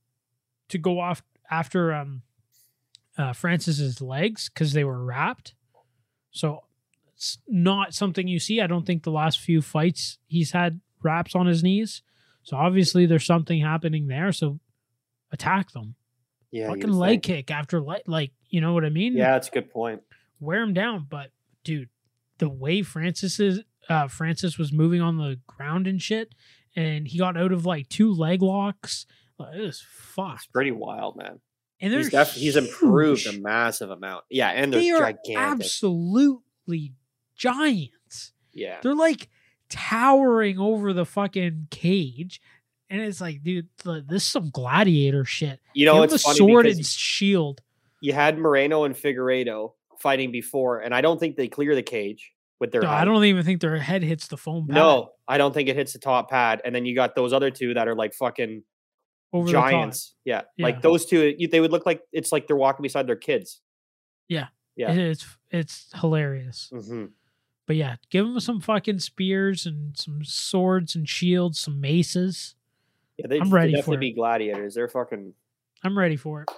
to 0.70 0.78
go 0.78 1.00
off 1.00 1.22
after 1.52 1.94
um 1.94 2.22
uh 3.18 3.34
Francis's 3.34 4.02
legs 4.02 4.50
because 4.50 4.74
they 4.74 4.84
were 4.86 5.04
wrapped. 5.04 5.54
So 6.32 6.64
it's 7.14 7.38
not 7.48 7.94
something 7.94 8.28
you 8.28 8.40
see. 8.40 8.62
I 8.62 8.68
don't 8.68 8.86
think 8.86 9.04
the 9.04 9.12
last 9.12 9.40
few 9.40 9.62
fights 9.62 10.18
he's 10.28 10.52
had 10.52 10.80
wraps 11.04 11.36
on 11.36 11.46
his 11.48 11.62
knees. 11.64 12.02
So 12.44 12.56
obviously 12.56 13.06
there's 13.06 13.26
something 13.26 13.60
happening 13.62 14.08
there. 14.08 14.32
So 14.32 14.60
attack 15.32 15.72
them. 15.72 15.96
Yeah, 16.52 16.70
Fucking 16.70 16.92
leg 16.92 17.10
think. 17.12 17.24
kick 17.24 17.52
after 17.52 17.82
leg, 17.82 18.04
like 18.08 18.32
you 18.50 18.62
know 18.62 18.74
what 18.74 18.86
I 18.86 18.90
mean? 18.90 19.18
Yeah, 19.18 19.32
that's 19.32 19.50
a 19.50 19.52
good 19.52 19.70
point. 19.70 20.02
wear 20.40 20.62
him 20.62 20.74
down. 20.74 21.06
But 21.10 21.32
dude, 21.66 21.90
the 22.38 22.48
way 22.50 22.82
Francis 22.84 23.40
is, 23.40 23.60
uh, 23.90 24.08
Francis 24.08 24.58
was 24.58 24.72
moving 24.72 25.02
on 25.02 25.18
the 25.18 25.40
ground 25.48 25.88
and 25.88 26.02
shit, 26.02 26.34
and 26.78 27.06
he 27.06 27.18
got 27.18 27.36
out 27.36 27.52
of 27.52 27.66
like 27.66 27.90
two 27.90 28.14
leg 28.14 28.42
locks. 28.42 29.06
Like, 29.38 29.56
it 29.56 29.60
was 29.62 29.68
It's 29.82 29.86
fucked. 29.90 30.54
pretty 30.54 30.72
wild, 30.72 31.18
man. 31.18 31.42
And 31.82 31.94
He's 31.94 32.10
def- 32.10 32.32
he's 32.34 32.56
improved 32.56 33.28
a 33.28 33.34
massive 33.40 33.90
amount. 33.92 34.24
Yeah, 34.32 34.50
and 34.50 34.72
they're 34.74 34.80
They 34.80 34.92
are 34.92 35.00
gigantic. 35.12 35.38
absolutely 35.38 36.94
giants. 37.36 38.32
yeah, 38.54 38.78
They're 38.82 38.96
like 38.96 39.28
towering 39.70 40.58
over 40.60 40.94
the 40.94 41.06
fucking 41.06 41.68
cage. 41.70 42.42
And 42.90 43.02
it's 43.02 43.20
like, 43.22 43.44
dude, 43.44 43.68
this 43.84 44.24
is 44.24 44.24
some 44.24 44.50
gladiator 44.50 45.26
shit. 45.26 45.60
you 45.74 45.86
know 45.86 45.96
Give 45.96 46.04
him 46.04 46.16
it's 46.16 46.24
a 46.24 46.26
funny 46.26 46.38
sword 46.38 46.66
and 46.68 46.86
shield. 46.86 47.62
you 48.02 48.14
had 48.14 48.38
Moreno 48.40 48.86
and 48.86 48.96
Figueiredo 48.96 49.74
fighting 50.00 50.32
before, 50.32 50.80
and 50.80 50.96
I 50.96 51.02
don't 51.02 51.20
think 51.20 51.36
they 51.36 51.48
clear 51.50 51.76
the 51.76 51.84
cage 51.84 52.32
with 52.60 52.72
their. 52.72 52.82
No, 52.82 52.90
I 52.90 53.06
don't 53.06 53.24
even 53.26 53.44
think 53.46 53.62
their 53.62 53.78
head 53.78 54.04
hits 54.04 54.28
the 54.28 54.38
foam 54.38 54.68
pad 54.68 54.76
No, 54.76 55.12
I 55.28 55.38
don't 55.38 55.54
think 55.54 55.70
it 55.70 55.76
hits 55.76 55.94
the 55.94 56.00
top 56.00 56.30
pad. 56.30 56.62
And 56.66 56.74
then 56.74 56.86
you 56.86 56.96
got 56.96 57.16
those 57.16 57.34
other 57.34 57.52
two 57.52 57.74
that 57.76 57.88
are 57.88 57.96
like 57.96 58.14
fucking 58.14 58.64
over 59.34 59.50
giants. 59.52 60.16
Yeah, 60.26 60.42
Yeah. 60.56 60.64
like 60.66 60.82
those 60.82 61.06
two, 61.06 61.36
they 61.52 61.60
would 61.60 61.72
look 61.72 61.86
like 61.86 62.02
it's 62.12 62.32
like 62.32 62.48
they're 62.48 62.56
walking 62.56 62.84
beside 62.84 63.08
their 63.08 63.16
kids. 63.18 63.62
Yeah. 64.28 64.48
It- 64.92 64.98
It's 65.00 65.26
it's 65.50 65.90
hilarious. 66.00 66.70
hmm 66.72 67.06
But 67.66 67.78
yeah, 67.78 67.96
give 68.12 68.26
them 68.28 68.40
some 68.40 68.62
fucking 68.62 69.00
spears 69.00 69.66
and 69.66 69.98
some 69.98 70.24
swords 70.24 70.96
and 70.96 71.10
shields, 71.10 71.58
some 71.60 71.82
maces. 71.82 72.56
Yeah, 73.18 73.26
they 73.28 73.40
I'm 73.40 73.50
ready 73.52 73.72
definitely 73.72 73.96
for 73.96 74.00
be 74.00 74.14
gladiators. 74.14 74.76
They're 74.76 74.88
fucking, 74.88 75.34
I'm 75.84 75.98
ready 75.98 76.16
for 76.16 76.44
it. 76.44 76.50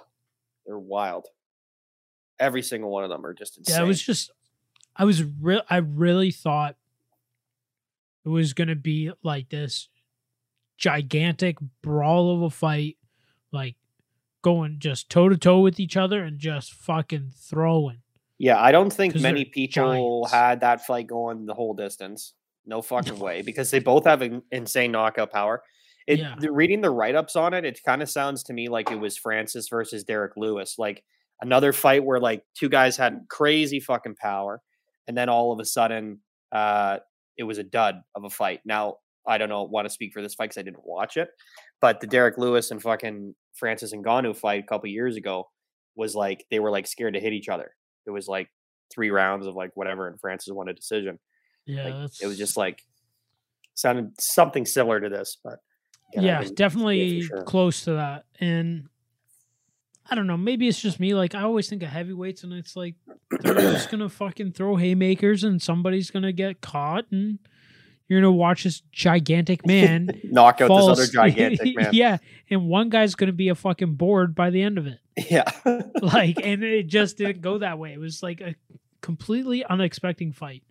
they're 0.65 0.77
wild. 0.77 1.27
Every 2.39 2.61
single 2.61 2.89
one 2.89 3.05
of 3.05 3.09
them 3.09 3.25
are 3.25 3.33
just 3.33 3.57
insane. 3.57 3.75
Yeah, 3.77 3.83
it 3.83 3.87
was 3.87 4.01
just 4.01 4.31
I 4.99 5.05
was 5.05 5.23
real 5.23 5.61
I 5.69 5.77
really 5.77 6.29
thought 6.31 6.75
it 8.25 8.29
was 8.29 8.53
gonna 8.53 8.75
be 8.75 9.11
like 9.23 9.49
this 9.49 9.87
gigantic 10.77 11.57
brawl 11.81 12.35
of 12.35 12.41
a 12.43 12.49
fight, 12.49 12.97
like 13.51 13.75
going 14.41 14.77
just 14.79 15.09
toe 15.09 15.29
to 15.29 15.37
toe 15.37 15.59
with 15.59 15.79
each 15.79 15.97
other 15.97 16.23
and 16.23 16.39
just 16.39 16.73
fucking 16.73 17.31
throwing. 17.35 18.01
Yeah, 18.37 18.61
I 18.61 18.71
don't 18.71 18.91
think 18.91 19.15
many 19.15 19.43
people 19.45 20.21
giants. 20.23 20.31
had 20.33 20.61
that 20.61 20.85
fight 20.85 21.07
going 21.07 21.45
the 21.45 21.53
whole 21.53 21.73
distance. 21.73 22.33
No 22.65 22.81
fucking 22.81 23.19
way, 23.19 23.41
because 23.41 23.71
they 23.71 23.79
both 23.79 24.05
have 24.05 24.21
in- 24.21 24.43
insane 24.51 24.91
knockout 24.91 25.31
power. 25.31 25.63
It, 26.07 26.19
Yeah. 26.19 26.35
the- 26.39 26.51
reading 26.51 26.81
the 26.81 26.89
write 26.89 27.15
ups 27.15 27.35
on 27.35 27.53
it, 27.53 27.65
it 27.65 27.79
kind 27.83 28.01
of 28.01 28.09
sounds 28.09 28.43
to 28.43 28.53
me 28.53 28.69
like 28.69 28.91
it 28.91 28.99
was 28.99 29.17
Francis 29.17 29.67
versus 29.69 30.03
Derrick 30.03 30.33
Lewis, 30.37 30.75
like 30.77 31.03
another 31.41 31.73
fight 31.73 32.03
where 32.05 32.19
like 32.19 32.43
two 32.53 32.69
guys 32.69 32.95
had 32.95 33.25
crazy 33.29 33.79
fucking 33.79 34.15
power, 34.15 34.61
and 35.09 35.17
then 35.17 35.27
all 35.27 35.51
of 35.51 35.59
a 35.59 35.65
sudden, 35.65 36.19
uh, 36.51 36.99
it 37.35 37.43
was 37.43 37.57
a 37.57 37.63
dud 37.63 37.95
of 38.15 38.23
a 38.23 38.29
fight. 38.29 38.61
Now 38.63 38.97
I 39.27 39.37
don't 39.37 39.49
know, 39.49 39.63
want 39.63 39.85
to 39.85 39.89
speak 39.93 40.13
for 40.13 40.21
this 40.21 40.35
fight 40.35 40.45
because 40.45 40.59
I 40.59 40.63
didn't 40.63 40.85
watch 40.85 41.17
it, 41.17 41.29
but 41.81 41.99
the 41.99 42.07
Derrick 42.07 42.37
Lewis 42.37 42.71
and 42.71 42.81
fucking 42.81 43.35
Francis 43.55 43.91
and 43.91 44.05
Ngannou 44.05 44.37
fight 44.37 44.63
a 44.63 44.67
couple 44.67 44.87
years 44.89 45.17
ago 45.17 45.49
was 45.95 46.15
like 46.15 46.45
they 46.49 46.59
were 46.59 46.71
like 46.71 46.87
scared 46.87 47.15
to 47.15 47.19
hit 47.19 47.33
each 47.33 47.49
other. 47.49 47.71
It 48.05 48.11
was 48.11 48.27
like 48.27 48.49
three 48.93 49.09
rounds 49.09 49.45
of 49.45 49.55
like 49.55 49.71
whatever, 49.73 50.07
and 50.07 50.19
Francis 50.21 50.53
won 50.53 50.69
a 50.69 50.73
decision. 50.73 51.19
Yeah, 51.65 51.83
Like, 51.89 52.11
it 52.21 52.27
was 52.27 52.37
just 52.37 52.55
like 52.55 52.83
sounded 53.73 54.11
something 54.19 54.65
similar 54.65 54.99
to 54.99 55.09
this, 55.09 55.37
but 55.43 55.57
yeah, 56.13 56.21
didn't 56.21 56.39
see 56.39 56.45
it 56.45 56.47
for 56.49 56.55
definitely 56.55 57.21
sure. 57.21 57.43
close 57.43 57.83
to 57.83 57.93
that. 57.93 58.25
And 58.39 58.87
I 60.09 60.15
don't 60.15 60.27
know, 60.27 60.37
maybe 60.37 60.67
it's 60.67 60.81
just 60.81 60.99
me. 60.99 61.13
Like 61.13 61.35
I 61.35 61.41
always 61.41 61.69
think 61.69 61.83
of 61.83 61.89
heavyweights, 61.89 62.43
and 62.43 62.53
it's 62.53 62.75
like 62.75 62.95
they're 63.41 63.53
just 63.53 63.91
gonna 63.91 64.09
fucking 64.09 64.53
throw 64.53 64.75
haymakers, 64.75 65.43
and 65.43 65.61
somebody's 65.61 66.09
gonna 66.09 66.31
get 66.31 66.61
caught, 66.61 67.05
and 67.11 67.39
you're 68.07 68.21
gonna 68.21 68.31
watch 68.31 68.63
this 68.63 68.81
gigantic 68.91 69.65
man 69.67 70.09
knock 70.23 70.61
out 70.61 70.69
this 70.69 70.87
other 70.87 71.05
gigantic 71.05 71.75
man. 71.75 71.89
yeah, 71.93 72.17
and 72.49 72.67
one 72.67 72.89
guy's 72.89 73.15
gonna 73.15 73.31
be 73.31 73.49
a 73.49 73.55
fucking 73.55 73.95
board 73.95 74.33
by 74.33 74.49
the 74.49 74.61
end 74.63 74.77
of 74.77 74.87
it. 74.87 74.97
yeah. 75.29 75.49
Like, 76.01 76.39
and 76.43 76.63
it 76.63 76.87
just 76.87 77.17
didn't 77.17 77.41
go 77.41 77.59
that 77.59 77.77
way. 77.77 77.93
It 77.93 77.99
was 77.99 78.23
like 78.23 78.41
a 78.41 78.55
completely 79.01 79.63
unexpected 79.63 80.35
fight. 80.35 80.63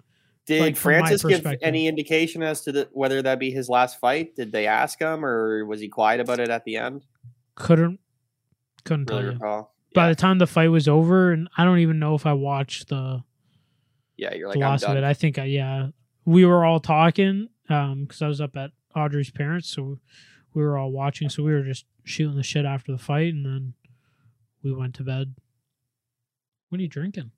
Did 0.46 0.62
like, 0.62 0.76
Francis 0.76 1.22
give 1.22 1.46
any 1.62 1.86
indication 1.86 2.42
as 2.42 2.62
to 2.62 2.72
the, 2.72 2.88
whether 2.92 3.20
that 3.20 3.38
be 3.38 3.50
his 3.50 3.68
last 3.68 4.00
fight? 4.00 4.34
Did 4.34 4.50
they 4.50 4.66
ask 4.66 4.98
him, 4.98 5.24
or 5.24 5.64
was 5.66 5.80
he 5.80 5.88
quiet 5.88 6.20
about 6.20 6.40
it 6.40 6.48
at 6.48 6.64
the 6.64 6.76
end? 6.76 7.04
Couldn't 7.54 8.00
couldn't 8.88 9.10
Really 9.10 9.22
tell 9.22 9.26
you. 9.32 9.38
recall. 9.38 9.74
By 9.94 10.04
Yeah. 10.04 10.08
the 10.10 10.14
time 10.16 10.38
the 10.38 10.46
fight 10.46 10.68
was 10.68 10.88
over, 10.88 11.32
and 11.32 11.48
I 11.56 11.64
don't 11.64 11.78
even 11.78 11.98
know 11.98 12.14
if 12.14 12.26
I 12.26 12.32
watched 12.32 12.88
the 12.88 13.22
yeah, 14.16 14.34
you're 14.34 14.48
like 14.48 14.58
the 14.58 14.64
I'm 14.64 14.70
last 14.72 14.82
of 14.82 14.88
done. 14.88 14.96
it. 14.98 15.04
I 15.04 15.14
think 15.14 15.38
I 15.38 15.44
yeah, 15.44 15.88
we 16.24 16.44
were 16.44 16.64
all 16.64 16.80
talking 16.80 17.48
um 17.68 18.02
because 18.04 18.20
I 18.22 18.28
was 18.28 18.40
up 18.40 18.56
at 18.56 18.72
Audrey's 18.96 19.30
parents, 19.30 19.68
so 19.70 19.98
we 20.54 20.62
were 20.62 20.76
all 20.76 20.90
watching. 20.90 21.28
So 21.28 21.42
we 21.42 21.52
were 21.52 21.62
just 21.62 21.84
shooting 22.04 22.36
the 22.36 22.42
shit 22.42 22.64
after 22.64 22.90
the 22.92 22.98
fight, 22.98 23.32
and 23.32 23.44
then 23.46 23.74
we 24.62 24.74
went 24.74 24.94
to 24.96 25.04
bed. 25.04 25.34
What 26.68 26.78
are 26.78 26.82
you 26.82 26.88
drinking? 26.88 27.30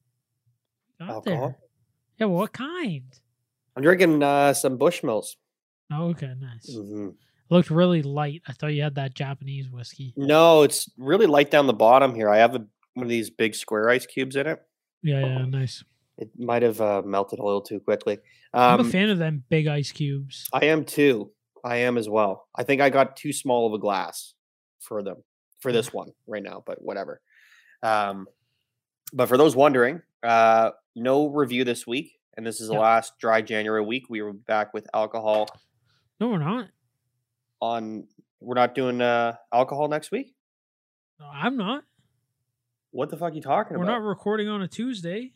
Got 0.98 1.10
Alcohol? 1.10 1.56
Yeah, 2.18 2.26
well, 2.26 2.38
what 2.38 2.52
kind? 2.52 3.04
I'm 3.76 3.82
drinking 3.82 4.22
uh, 4.22 4.52
some 4.54 4.76
Bushmills. 4.78 5.36
Oh, 5.92 6.08
okay, 6.08 6.34
nice. 6.38 6.68
Mhm. 6.74 7.14
Looked 7.50 7.70
really 7.70 8.02
light. 8.02 8.42
I 8.46 8.52
thought 8.52 8.68
you 8.68 8.82
had 8.82 8.94
that 8.94 9.14
Japanese 9.14 9.68
whiskey. 9.68 10.14
No, 10.16 10.62
it's 10.62 10.88
really 10.96 11.26
light 11.26 11.50
down 11.50 11.66
the 11.66 11.72
bottom 11.72 12.14
here. 12.14 12.30
I 12.30 12.38
have 12.38 12.54
a, 12.54 12.64
one 12.94 13.04
of 13.04 13.08
these 13.08 13.28
big 13.30 13.54
square 13.54 13.90
ice 13.90 14.06
cubes 14.06 14.36
in 14.36 14.46
it. 14.46 14.62
Yeah, 15.02 15.20
yeah, 15.20 15.44
nice. 15.46 15.82
It 16.16 16.30
might 16.38 16.62
have 16.62 16.80
uh, 16.80 17.02
melted 17.04 17.38
a 17.38 17.44
little 17.44 17.60
too 17.62 17.80
quickly. 17.80 18.18
I'm 18.54 18.80
Um, 18.80 18.86
a 18.86 18.90
fan 18.90 19.10
of 19.10 19.18
them 19.18 19.42
big 19.48 19.66
ice 19.66 19.90
cubes. 19.90 20.48
I 20.52 20.66
am 20.66 20.84
too. 20.84 21.32
I 21.64 21.76
am 21.78 21.98
as 21.98 22.08
well. 22.08 22.46
I 22.54 22.62
think 22.62 22.80
I 22.80 22.88
got 22.90 23.16
too 23.16 23.32
small 23.32 23.66
of 23.66 23.72
a 23.72 23.78
glass 23.78 24.34
for 24.80 25.02
them 25.02 25.16
for 25.60 25.72
this 25.72 25.92
one 25.92 26.12
right 26.26 26.42
now, 26.42 26.62
but 26.64 26.80
whatever. 26.82 27.20
Um, 27.82 28.26
but 29.12 29.28
for 29.28 29.36
those 29.36 29.56
wondering, 29.56 30.02
uh, 30.22 30.70
no 30.94 31.26
review 31.28 31.64
this 31.64 31.86
week, 31.86 32.18
and 32.36 32.46
this 32.46 32.60
is 32.60 32.68
the 32.68 32.74
Yep. 32.74 32.82
last 32.82 33.18
dry 33.18 33.42
January 33.42 33.82
week. 33.84 34.04
We 34.08 34.22
were 34.22 34.32
back 34.32 34.72
with 34.72 34.86
alcohol 34.94 35.48
No, 36.20 36.28
we're 36.28 36.38
not. 36.38 36.68
On. 37.60 38.06
We're 38.40 38.54
not 38.54 38.74
doing 38.74 39.00
uh, 39.00 39.34
alcohol 39.52 39.88
next 39.88 40.10
week. 40.10 40.34
No, 41.18 41.26
I'm 41.32 41.56
not. 41.56 41.84
What 42.92 43.10
the 43.10 43.16
fuck 43.16 43.32
are 43.32 43.36
you 43.36 43.42
talking 43.42 43.76
We're 43.76 43.84
about? 43.84 44.00
not 44.00 44.02
recording 44.06 44.48
on 44.48 44.62
a 44.62 44.68
Tuesday. 44.68 45.32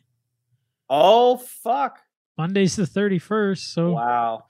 Oh 0.89 1.37
fuck! 1.37 1.99
Monday's 2.37 2.75
the 2.75 2.85
thirty 2.85 3.17
first, 3.19 3.73
so 3.73 3.91
Wow. 3.93 4.45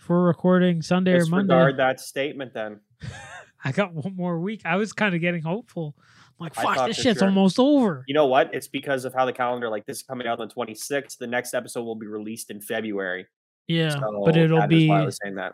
if 0.00 0.08
we're 0.08 0.22
recording 0.24 0.82
Sunday 0.82 1.12
or 1.12 1.26
Monday, 1.26 1.52
Disregard 1.54 1.76
that 1.78 2.00
statement 2.00 2.54
then. 2.54 2.80
I 3.64 3.72
got 3.72 3.92
one 3.92 4.16
more 4.16 4.40
week. 4.40 4.62
I 4.64 4.76
was 4.76 4.92
kind 4.92 5.14
of 5.14 5.20
getting 5.20 5.42
hopeful. 5.42 5.94
I'm 6.40 6.44
like, 6.46 6.54
fuck, 6.54 6.86
this 6.86 6.96
shit's 6.96 7.18
sure. 7.18 7.28
almost 7.28 7.58
over. 7.58 8.04
You 8.08 8.14
know 8.14 8.26
what? 8.26 8.54
It's 8.54 8.68
because 8.68 9.04
of 9.04 9.12
how 9.12 9.26
the 9.26 9.32
calendar, 9.34 9.68
like 9.68 9.84
this 9.84 9.98
is 9.98 10.02
coming 10.02 10.26
out 10.26 10.40
on 10.40 10.48
the 10.48 10.54
26th. 10.54 11.18
The 11.18 11.26
next 11.26 11.52
episode 11.52 11.82
will 11.82 11.94
be 11.96 12.06
released 12.06 12.50
in 12.50 12.62
February. 12.62 13.26
Yeah, 13.68 13.90
So 13.90 14.22
but 14.24 14.36
it'll 14.36 14.66
be 14.66 14.90
I 14.90 15.04
was 15.04 15.18
saying 15.22 15.34
that. 15.34 15.52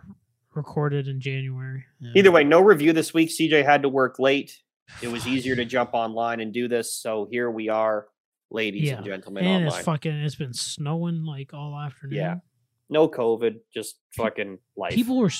Recorded 0.56 1.08
in 1.08 1.20
January. 1.20 1.84
Yeah. 2.00 2.12
Either 2.16 2.30
way, 2.32 2.44
no 2.44 2.60
review 2.60 2.92
this 2.92 3.12
week. 3.14 3.30
CJ 3.30 3.64
had 3.64 3.82
to 3.82 3.88
work 3.88 4.18
late. 4.18 4.58
It 5.02 5.08
was 5.08 5.26
easier 5.26 5.56
to 5.56 5.64
jump 5.76 5.90
online 5.92 6.40
and 6.40 6.52
do 6.52 6.68
this. 6.68 6.94
So 6.94 7.28
here 7.30 7.50
we 7.50 7.68
are, 7.68 8.06
ladies 8.50 8.84
Yeah, 8.88 8.96
and 8.96 9.04
gentlemen, 9.04 9.44
and 9.44 9.64
online. 9.64 9.78
it's 9.78 9.84
fucking. 9.84 10.12
It's 10.12 10.34
been 10.34 10.54
snowing 10.54 11.24
like 11.24 11.52
all 11.54 11.78
afternoon. 11.78 12.16
Yeah. 12.16 12.34
no 12.88 13.08
COVID, 13.08 13.56
just 13.74 13.98
fucking 14.16 14.58
life. 14.76 14.92
people 14.94 15.18
were. 15.18 15.30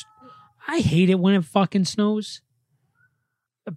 I 0.68 0.80
hate 0.80 1.10
it 1.10 1.18
when 1.18 1.34
it 1.34 1.44
fucking 1.44 1.84
snows. 1.84 2.42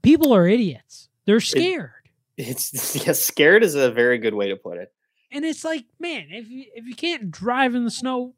People 0.01 0.33
are 0.33 0.47
idiots. 0.47 1.09
They're 1.25 1.39
scared. 1.39 1.91
it's 2.37 2.95
yeah, 3.05 3.13
scared 3.13 3.63
is 3.63 3.75
a 3.75 3.91
very 3.91 4.17
good 4.17 4.33
way 4.33 4.49
to 4.49 4.55
put 4.55 4.77
it. 4.77 4.91
And 5.31 5.45
it's 5.45 5.63
like, 5.63 5.85
man, 5.99 6.27
if 6.31 6.49
you 6.49 6.65
if 6.73 6.85
you 6.85 6.95
can't 6.95 7.29
drive 7.29 7.75
in 7.75 7.83
the 7.85 7.91
snow, 7.91 8.33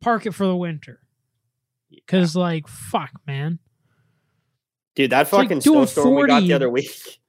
park 0.00 0.24
it 0.24 0.32
for 0.32 0.46
the 0.46 0.56
winter. 0.56 1.00
Cause 2.06 2.36
like, 2.36 2.68
fuck, 2.68 3.10
man. 3.26 3.58
Dude, 4.94 5.10
that 5.10 5.22
It's 5.22 5.30
fucking 5.30 5.60
doing 5.60 5.86
snowstorm 5.86 6.14
we 6.16 6.26
got 6.26 6.40
the 6.40 6.52
other 6.54 6.70
week. 6.70 7.20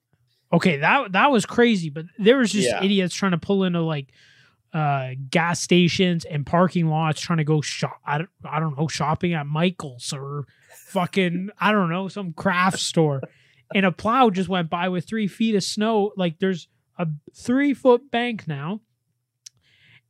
Okay, 0.51 0.77
that 0.77 1.11
that 1.11 1.31
was 1.31 1.45
crazy, 1.45 1.89
but 1.89 2.05
there 2.17 2.37
was 2.37 2.51
just 2.51 2.67
Yeah. 2.67 2.83
idiots 2.83 3.13
trying 3.13 3.31
to 3.33 3.37
pull 3.37 3.63
into 3.63 3.81
like 3.81 4.07
uh 4.73 5.09
gas 5.29 5.59
stations 5.61 6.25
and 6.25 6.45
parking 6.45 6.87
lots 6.87 7.19
trying 7.19 7.37
to 7.37 7.43
go 7.43 7.59
shop 7.61 7.99
I 8.05 8.19
don't, 8.19 8.29
I 8.43 8.59
don't 8.59 8.77
know 8.77 8.87
shopping 8.87 9.33
at 9.33 9.47
Michael's 9.47 10.13
or 10.13 10.45
fucking 10.87 11.49
I 11.59 11.71
don't 11.71 11.89
know 11.89 12.07
some 12.07 12.33
craft 12.33 12.77
store 12.77 13.21
and 13.73 13.83
a 13.85 13.91
plow 13.91 14.29
just 14.29 14.47
went 14.47 14.69
by 14.69 14.87
with 14.89 15.05
3 15.07 15.27
feet 15.27 15.55
of 15.55 15.63
snow 15.63 16.11
like 16.17 16.37
there's 16.37 16.67
a 16.99 17.07
3 17.35 17.73
foot 17.73 18.11
bank 18.11 18.47
now 18.47 18.81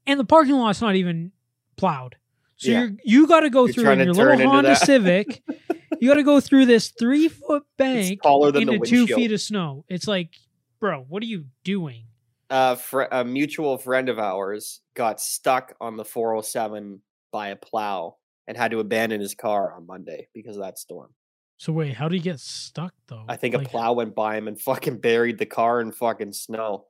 and 0.06 0.20
the 0.20 0.26
parking 0.26 0.56
lot's 0.56 0.82
not 0.82 0.96
even 0.96 1.32
plowed 1.78 2.18
so 2.60 2.70
Yeah. 2.72 2.80
you're 2.82 2.92
you 3.04 3.28
got 3.28 3.40
to 3.42 3.50
go 3.50 3.66
You're 3.66 3.74
through 3.74 3.90
in 3.92 4.00
your 4.00 4.14
little 4.14 4.38
Honda 4.50 4.70
that. 4.70 4.86
Civic 4.86 5.42
you 6.00 6.10
got 6.10 6.16
to 6.16 6.24
go 6.24 6.40
through 6.40 6.66
this 6.68 6.90
3 6.98 7.28
foot 7.30 7.64
bank 7.78 8.12
It's 8.14 8.22
taller 8.22 8.52
than 8.52 8.66
the 8.68 8.74
into 8.74 8.86
two 8.88 9.08
feet 9.08 9.32
of 9.32 9.42
snow. 9.42 9.86
It's 9.90 10.08
like, 10.08 10.36
bro, 10.80 11.02
what 11.10 11.24
are 11.24 11.28
you 11.28 11.46
doing? 11.64 12.06
uh, 12.52 12.76
fr- 12.76 13.04
a 13.12 13.24
mutual 13.24 13.78
friend 13.78 14.10
of 14.10 14.18
ours 14.18 14.82
got 14.96 15.20
stuck 15.22 15.76
on 15.80 15.98
the 15.98 16.04
407 16.06 17.02
by 17.32 17.50
a 17.50 17.56
plow 17.56 18.16
and 18.48 18.58
had 18.58 18.72
to 18.72 18.80
abandon 18.80 19.22
his 19.22 19.36
car 19.36 19.72
on 19.74 19.86
Monday 19.86 20.28
because 20.34 20.56
of 20.58 20.64
that 20.64 20.80
storm. 20.80 21.14
So 21.58 21.72
wait, 21.74 21.94
how 21.96 22.08
did 22.10 22.16
he 22.16 22.22
get 22.22 22.40
stuck 22.40 22.94
though? 23.08 23.24
I 23.28 23.36
think 23.36 23.54
Like, 23.56 23.68
a 23.68 23.70
plow 23.70 23.94
went 23.94 24.16
by 24.16 24.36
him 24.38 24.48
and 24.48 24.60
fucking 24.60 24.98
buried 25.00 25.38
the 25.38 25.46
car 25.46 25.80
in 25.82 25.92
fucking 25.92 26.34
snow. 26.34 26.86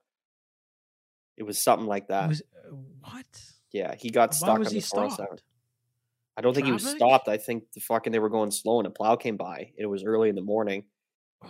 It 1.37 1.43
was 1.43 1.61
something 1.63 1.87
like 1.87 2.07
that. 2.07 2.29
was 2.29 2.41
uh, 2.41 2.75
what? 3.01 3.25
yeah, 3.71 3.95
he 3.97 4.09
got 4.11 4.29
Why 4.31 4.35
stuck 4.37 4.59
was 4.59 4.67
on 4.69 4.73
he 4.75 4.79
the 4.79 4.85
407. 4.87 5.25
stopped? 5.27 5.43
I 6.39 6.41
don't 6.41 6.53
think 6.53 6.67
he 6.67 6.71
was 6.71 6.87
stopped. 6.87 7.27
I 7.27 7.35
think 7.37 7.63
the 7.75 7.81
fucking 7.81 8.13
they 8.13 8.19
were 8.19 8.29
going 8.29 8.49
slow 8.49 8.79
and 8.79 8.87
a 8.87 8.89
plow 8.89 9.17
came 9.17 9.35
by. 9.35 9.73
It 9.77 9.87
was 9.87 10.05
early 10.05 10.29
in 10.29 10.35
the 10.35 10.41
morning 10.41 10.85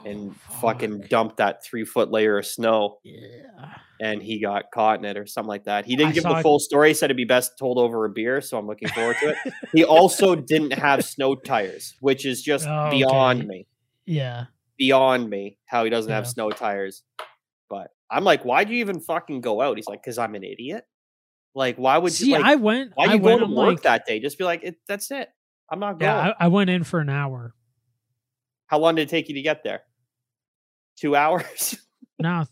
and 0.03 0.33
Oh, 0.49 0.53
fucking 0.61 1.01
dumped 1.09 1.37
that 1.37 1.63
three 1.63 1.85
foot 1.85 2.09
layer 2.11 2.39
of 2.39 2.45
snow 2.47 2.97
Yeah. 3.03 3.75
and 4.01 4.21
he 4.21 4.39
got 4.41 4.71
caught 4.73 4.97
in 4.97 5.05
it 5.05 5.15
or 5.15 5.27
something 5.27 5.47
like 5.47 5.65
that. 5.65 5.85
He 5.85 5.95
didn't 5.95 6.09
I 6.09 6.13
give 6.13 6.23
the 6.23 6.37
it- 6.37 6.41
full 6.41 6.57
story. 6.59 6.87
He 6.87 6.93
said 6.95 7.05
it'd 7.07 7.17
be 7.17 7.23
best 7.25 7.57
told 7.59 7.77
over 7.77 8.03
a 8.05 8.09
beer, 8.09 8.41
so 8.41 8.57
I'm 8.57 8.65
looking 8.65 8.87
forward 8.89 9.17
to 9.21 9.29
it. 9.29 9.37
he 9.73 9.83
also 9.97 10.35
didn't 10.35 10.73
have 10.73 11.05
snow 11.05 11.35
tires, 11.35 11.95
which 12.01 12.25
is 12.25 12.41
just 12.41 12.67
Oh, 12.67 12.89
beyond 12.89 13.41
okay. 13.41 13.47
me. 13.47 13.67
Yeah. 14.07 14.45
Beyond 14.79 15.29
me 15.29 15.59
how 15.67 15.83
he 15.83 15.91
doesn't 15.91 16.11
have 16.11 16.27
snow 16.27 16.49
tires. 16.49 17.03
But 17.69 17.89
I'm 18.09 18.23
like, 18.23 18.43
why'd 18.43 18.69
you 18.69 18.77
even 18.77 18.99
fucking 19.01 19.41
go 19.41 19.61
out? 19.61 19.77
He's 19.77 19.87
like, 19.87 20.01
because 20.01 20.17
I'm 20.17 20.33
an 20.33 20.43
idiot. 20.43 20.85
Like, 21.55 21.77
why 21.77 21.97
would 21.97 22.13
See, 22.13 22.27
you 22.27 22.33
like 22.33 22.43
I 22.45 22.55
went. 22.55 22.91
why 22.95 23.05
I 23.05 23.13
you 23.13 23.19
go 23.19 23.39
to 23.39 23.45
work 23.45 23.67
like, 23.67 23.81
that 23.83 24.05
day? 24.05 24.19
Just 24.19 24.37
be 24.37 24.43
like, 24.43 24.63
it, 24.63 24.75
that's 24.87 25.09
it. 25.11 25.29
I'm 25.71 25.79
not 25.79 25.99
going. 25.99 26.09
yeah, 26.09 26.33
I, 26.39 26.45
I 26.45 26.47
went 26.47 26.69
in 26.69 26.83
for 26.83 26.99
an 26.99 27.09
hour. 27.09 27.53
How 28.67 28.79
long 28.79 28.95
did 28.95 29.03
it 29.03 29.09
take 29.09 29.29
you 29.29 29.35
to 29.35 29.41
get 29.41 29.63
there? 29.63 29.81
Two 30.97 31.15
hours? 31.17 31.75
Now 32.19 32.45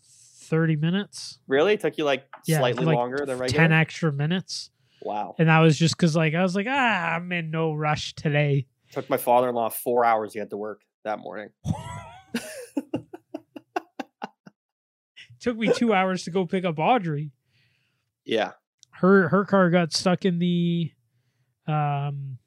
thirty 0.48 0.76
minutes. 0.76 1.38
really? 1.46 1.74
It 1.74 1.80
took 1.80 1.98
you 1.98 2.04
like 2.04 2.24
Yeah, 2.46 2.58
slightly 2.58 2.84
like 2.86 2.96
longer 2.96 3.24
than 3.26 3.38
regular? 3.38 3.62
Ten 3.68 3.72
extra 3.72 4.12
minutes, 4.12 4.70
wow. 5.02 5.34
and 5.38 5.48
that 5.48 5.60
was 5.60 5.78
just 5.78 5.96
because 5.96 6.16
like 6.16 6.34
I 6.34 6.42
was 6.42 6.56
like, 6.56 6.66
ah, 6.68 7.14
I'm 7.14 7.30
in 7.32 7.50
no 7.50 7.72
rush 7.74 8.14
today. 8.14 8.66
Took 8.92 9.10
my 9.10 9.16
father 9.18 9.48
in 9.50 9.54
law 9.54 9.68
four 9.68 10.04
hours 10.04 10.32
to 10.32 10.38
get 10.38 10.50
to 10.50 10.56
work 10.56 10.80
that 11.04 11.18
morning. 11.18 11.50
took 15.40 15.56
me 15.56 15.70
two 15.72 15.92
hours 15.92 16.24
to 16.24 16.30
go 16.30 16.46
pick 16.46 16.64
up 16.64 16.78
Audrey. 16.78 17.30
Yeah. 18.24 18.52
Her 18.98 19.28
her 19.28 19.44
car 19.44 19.70
got 19.70 19.92
stuck 19.92 20.24
in 20.24 20.38
the 20.38 20.90
um 21.66 22.38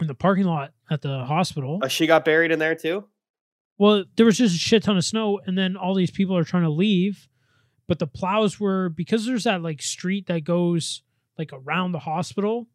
in 0.00 0.06
the 0.06 0.14
parking 0.14 0.46
lot 0.46 0.72
at 0.90 1.02
the 1.02 1.24
hospital. 1.24 1.80
Uh, 1.82 1.88
she 1.88 2.06
got 2.06 2.24
buried 2.24 2.50
in 2.50 2.58
there 2.58 2.74
too? 2.74 3.04
Well, 3.78 4.04
there 4.16 4.26
was 4.26 4.38
just 4.38 4.54
a 4.54 4.58
shit 4.58 4.82
ton 4.82 4.96
of 4.96 5.04
snow, 5.04 5.40
and 5.46 5.56
then 5.56 5.76
all 5.76 5.94
these 5.94 6.10
people 6.10 6.36
are 6.36 6.44
trying 6.44 6.64
to 6.64 6.70
leave, 6.70 7.28
but 7.86 7.98
the 7.98 8.06
plows 8.06 8.58
were 8.60 8.88
because 8.88 9.24
there's 9.26 9.44
that 9.44 9.62
like 9.62 9.80
street 9.80 10.26
that 10.26 10.44
goes 10.44 11.02
like 11.38 11.50
around 11.52 11.92
the 11.92 12.00
hospital, 12.00 12.66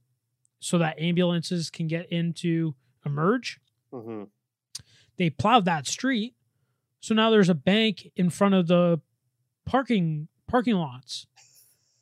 so 0.60 0.78
that 0.78 1.00
ambulances 1.00 1.70
can 1.70 1.88
get 1.88 2.12
into 2.12 2.76
emerge. 3.06 3.60
hmm 3.92 4.24
They 5.18 5.30
plowed 5.30 5.66
that 5.66 5.86
street, 5.88 6.34
so 7.02 7.14
now 7.14 7.30
there's 7.30 7.50
a 7.50 7.56
bank 7.56 8.08
in 8.16 8.30
front 8.30 8.56
of 8.56 8.68
the 8.68 9.02
parking 9.66 10.28
parking 10.48 10.76
lots, 10.76 11.28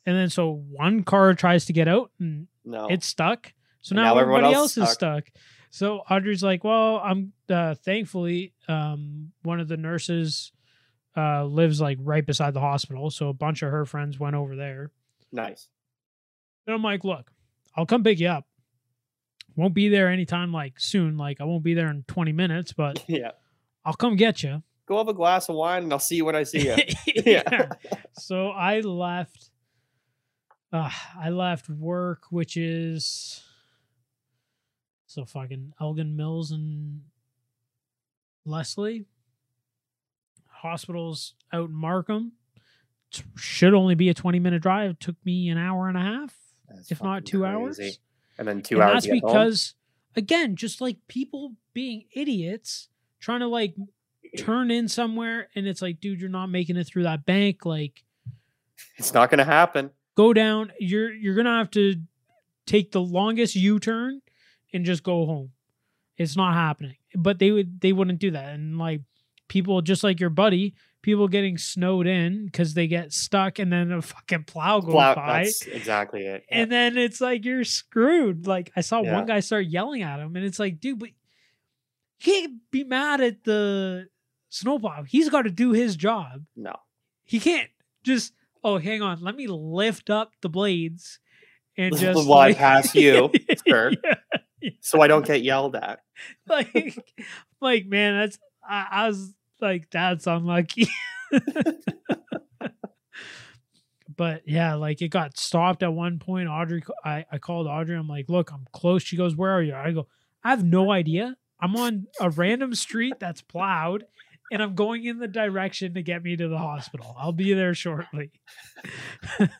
and 0.06 0.16
then 0.16 0.28
so 0.30 0.50
one 0.70 1.02
car 1.04 1.34
tries 1.34 1.66
to 1.66 1.72
get 1.72 1.88
out 1.88 2.10
and 2.20 2.46
No. 2.64 2.86
it's 2.88 3.06
stuck. 3.06 3.52
So 3.80 3.94
now, 3.94 4.14
now 4.14 4.18
everybody 4.20 4.46
else 4.54 4.76
else 4.78 4.88
is 4.88 4.94
stuck. 4.94 5.24
So 5.70 5.98
Audrey's 6.10 6.42
like, 6.42 6.62
well, 6.64 6.98
I'm 7.04 7.32
uh, 7.50 7.74
thankfully 7.74 8.52
um, 8.68 9.32
one 9.42 9.60
of 9.60 9.68
the 9.68 9.76
nurses 9.76 10.52
uh, 11.16 11.44
lives 11.44 11.80
like 11.80 11.98
right 12.00 12.24
beside 12.24 12.54
the 12.54 12.60
hospital, 12.60 13.10
so 13.10 13.28
a 13.28 13.32
bunch 13.34 13.62
of 13.62 13.70
her 13.70 13.84
friends 13.84 14.18
went 14.18 14.34
over 14.36 14.56
there. 14.56 14.90
nice. 15.32 15.68
And 16.66 16.74
I'm 16.74 16.82
like, 16.82 17.04
look, 17.04 17.30
I'll 17.76 17.84
come 17.86 18.02
pick 18.02 18.18
you 18.20 18.28
up. 18.28 18.46
Won't 19.56 19.74
be 19.74 19.88
there 19.90 20.08
anytime 20.08 20.50
like 20.52 20.80
soon. 20.80 21.16
Like 21.18 21.40
I 21.40 21.44
won't 21.44 21.62
be 21.62 21.74
there 21.74 21.88
in 21.90 22.04
20 22.08 22.32
minutes, 22.32 22.72
but 22.72 23.04
Yeah. 23.08 23.32
I'll 23.84 23.92
come 23.94 24.16
get 24.16 24.42
you. 24.42 24.62
Go 24.86 24.96
have 24.98 25.08
a 25.08 25.14
glass 25.14 25.48
of 25.48 25.56
wine 25.56 25.82
and 25.84 25.92
I'll 25.92 25.98
see 25.98 26.16
you 26.16 26.24
when 26.24 26.34
I 26.36 26.42
see 26.44 26.66
you. 26.68 26.76
Yeah. 27.26 27.68
So 28.14 28.48
I 28.48 28.80
left. 28.80 29.50
Uh, 30.74 30.90
I 31.16 31.30
left 31.30 31.68
work, 31.70 32.24
which 32.30 32.56
is 32.56 33.44
so 35.06 35.24
fucking 35.24 35.72
Elgin 35.80 36.16
Mills 36.16 36.50
and 36.50 37.02
Leslie. 38.44 39.06
Hospitals 40.48 41.34
out 41.52 41.68
in 41.68 41.74
Markham. 41.76 42.32
T- 43.12 43.22
Should 43.36 43.72
only 43.74 43.94
be 43.94 44.08
a 44.08 44.14
twenty 44.14 44.40
minute 44.40 44.62
drive. 44.62 44.90
It 44.90 45.00
Took 45.00 45.14
me 45.24 45.48
an 45.48 45.58
hour 45.58 45.86
and 45.88 45.96
a 45.96 46.00
half, 46.00 46.34
That's 46.68 46.90
if 46.90 47.00
not 47.00 47.24
two 47.24 47.40
crazy. 47.42 47.54
hours. 47.54 47.98
And 48.38 48.48
then 48.48 48.60
two 48.62 48.74
and 48.80 48.82
hours 48.82 48.92
that's 48.94 49.06
to 49.06 49.12
get 49.12 49.22
home? 49.22 49.30
because, 49.32 49.74
again, 50.16 50.56
just 50.56 50.80
like 50.80 50.96
people 51.06 51.52
being 51.72 52.06
idiots, 52.12 52.88
trying 53.20 53.40
to 53.40 53.46
like 53.46 53.76
turn 54.36 54.72
in 54.72 54.88
somewhere, 54.88 55.48
and 55.54 55.68
it's 55.68 55.80
like, 55.82 56.00
dude, 56.00 56.20
you're 56.20 56.28
not 56.30 56.48
making 56.48 56.76
it 56.76 56.84
through 56.84 57.04
that 57.04 57.24
bank. 57.24 57.64
Like, 57.64 58.02
It's 58.96 59.14
not 59.14 59.30
gonna 59.30 59.44
happen. 59.44 59.90
Go 60.14 60.32
down. 60.32 60.72
You're 60.78 61.12
you're 61.12 61.34
gonna 61.34 61.56
have 61.58 61.70
to 61.72 61.96
take 62.66 62.92
the 62.92 63.00
longest 63.00 63.54
U 63.56 63.78
turn 63.78 64.20
and 64.72 64.84
just 64.84 65.02
go 65.02 65.26
home. 65.26 65.50
It's 66.16 66.36
not 66.36 66.54
happening. 66.54 66.96
But 67.16 67.38
they 67.38 67.50
would 67.50 67.80
they 67.80 67.92
wouldn't 67.92 68.18
do 68.20 68.30
that. 68.32 68.54
And 68.54 68.78
like 68.78 69.02
people 69.48 69.82
just 69.82 70.02
like 70.04 70.20
your 70.20 70.30
buddy, 70.30 70.74
people 71.02 71.28
getting 71.28 71.58
snowed 71.58 72.06
in 72.06 72.46
because 72.46 72.74
they 72.74 72.86
get 72.86 73.12
stuck 73.12 73.58
and 73.58 73.72
then 73.72 73.92
a 73.92 74.00
fucking 74.02 74.44
plow 74.44 74.80
goes 74.80 74.92
Plow- 74.92 75.14
by. 75.14 75.44
that's 75.44 75.62
exactly 75.66 76.22
it. 76.26 76.44
Yeah. 76.50 76.58
And 76.62 76.72
then 76.72 76.96
it's 76.96 77.20
like 77.20 77.44
you're 77.44 77.64
screwed. 77.64 78.46
Like 78.46 78.72
I 78.74 78.80
saw 78.80 79.02
Yeah. 79.02 79.12
one 79.14 79.26
guy 79.26 79.40
start 79.40 79.66
yelling 79.66 80.02
at 80.02 80.18
him, 80.20 80.34
and 80.36 80.44
it's 80.44 80.58
like, 80.58 80.80
dude, 80.80 80.98
but 80.98 81.08
you 81.10 81.14
can't 82.20 82.54
be 82.70 82.84
mad 82.84 83.20
at 83.20 83.44
the 83.44 84.08
snowplow. 84.48 85.02
He's 85.02 85.28
got 85.28 85.42
to 85.42 85.50
do 85.50 85.72
his 85.72 85.96
job. 85.96 86.44
no. 86.56 86.74
He 87.26 87.40
can't 87.40 87.70
just 88.02 88.32
oh, 88.64 88.78
hang 88.78 89.02
on, 89.02 89.20
let 89.20 89.36
me 89.36 89.46
lift 89.46 90.10
up 90.10 90.32
the 90.40 90.48
blades 90.48 91.20
and 91.76 91.96
just 91.96 92.18
I 92.18 92.22
like, 92.22 92.56
pass 92.56 92.94
you, 92.94 93.30
sir. 93.68 93.92
Yeah, 94.02 94.70
So 94.80 95.02
I 95.02 95.06
don't 95.06 95.26
get 95.26 95.42
yelled 95.42 95.76
at. 95.76 96.00
like, 96.48 96.96
like 97.60 97.86
man, 97.86 98.18
that's 98.18 98.38
I, 98.68 98.86
I 98.90 99.06
was 99.08 99.34
like, 99.60 99.90
that's 99.90 100.26
unlucky. 100.26 100.88
but 104.16 104.42
yeah, 104.46 104.74
like 104.74 105.02
it 105.02 105.08
got 105.08 105.36
stopped 105.36 105.82
at 105.82 105.92
one 105.92 106.18
point. 106.18 106.48
Audrey, 106.48 106.82
I, 107.04 107.26
I 107.30 107.38
called 107.38 107.66
Audrey. 107.66 107.96
I'm 107.96 108.08
like, 108.08 108.28
look, 108.28 108.50
I'm 108.52 108.66
close. 108.72 109.02
She 109.02 109.16
goes, 109.16 109.36
where 109.36 109.50
are 109.50 109.62
you? 109.62 109.74
I 109.74 109.92
go, 109.92 110.06
I 110.42 110.50
have 110.50 110.64
no 110.64 110.90
idea. 110.90 111.36
I'm 111.60 111.76
on 111.76 112.06
a 112.20 112.30
random 112.30 112.74
street 112.74 113.14
that's 113.18 113.42
plowed 113.42 114.04
and 114.52 114.62
I'm 114.62 114.74
going 114.74 115.04
in 115.04 115.18
the 115.18 115.28
direction 115.28 115.94
to 115.94 116.02
get 116.02 116.22
me 116.22 116.36
to 116.36 116.48
the 116.48 116.58
hospital. 116.58 117.14
I'll 117.18 117.32
be 117.32 117.52
there 117.54 117.74
shortly. 117.74 118.30
and 119.38 119.50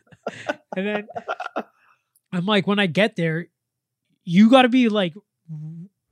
then 0.77 1.07
I'm 2.33 2.47
like, 2.47 2.67
when 2.67 2.79
I 2.79 2.87
get 2.87 3.17
there, 3.17 3.47
you 4.25 4.51
got 4.51 4.63
to 4.63 4.69
be 4.69 4.89
like, 4.89 5.15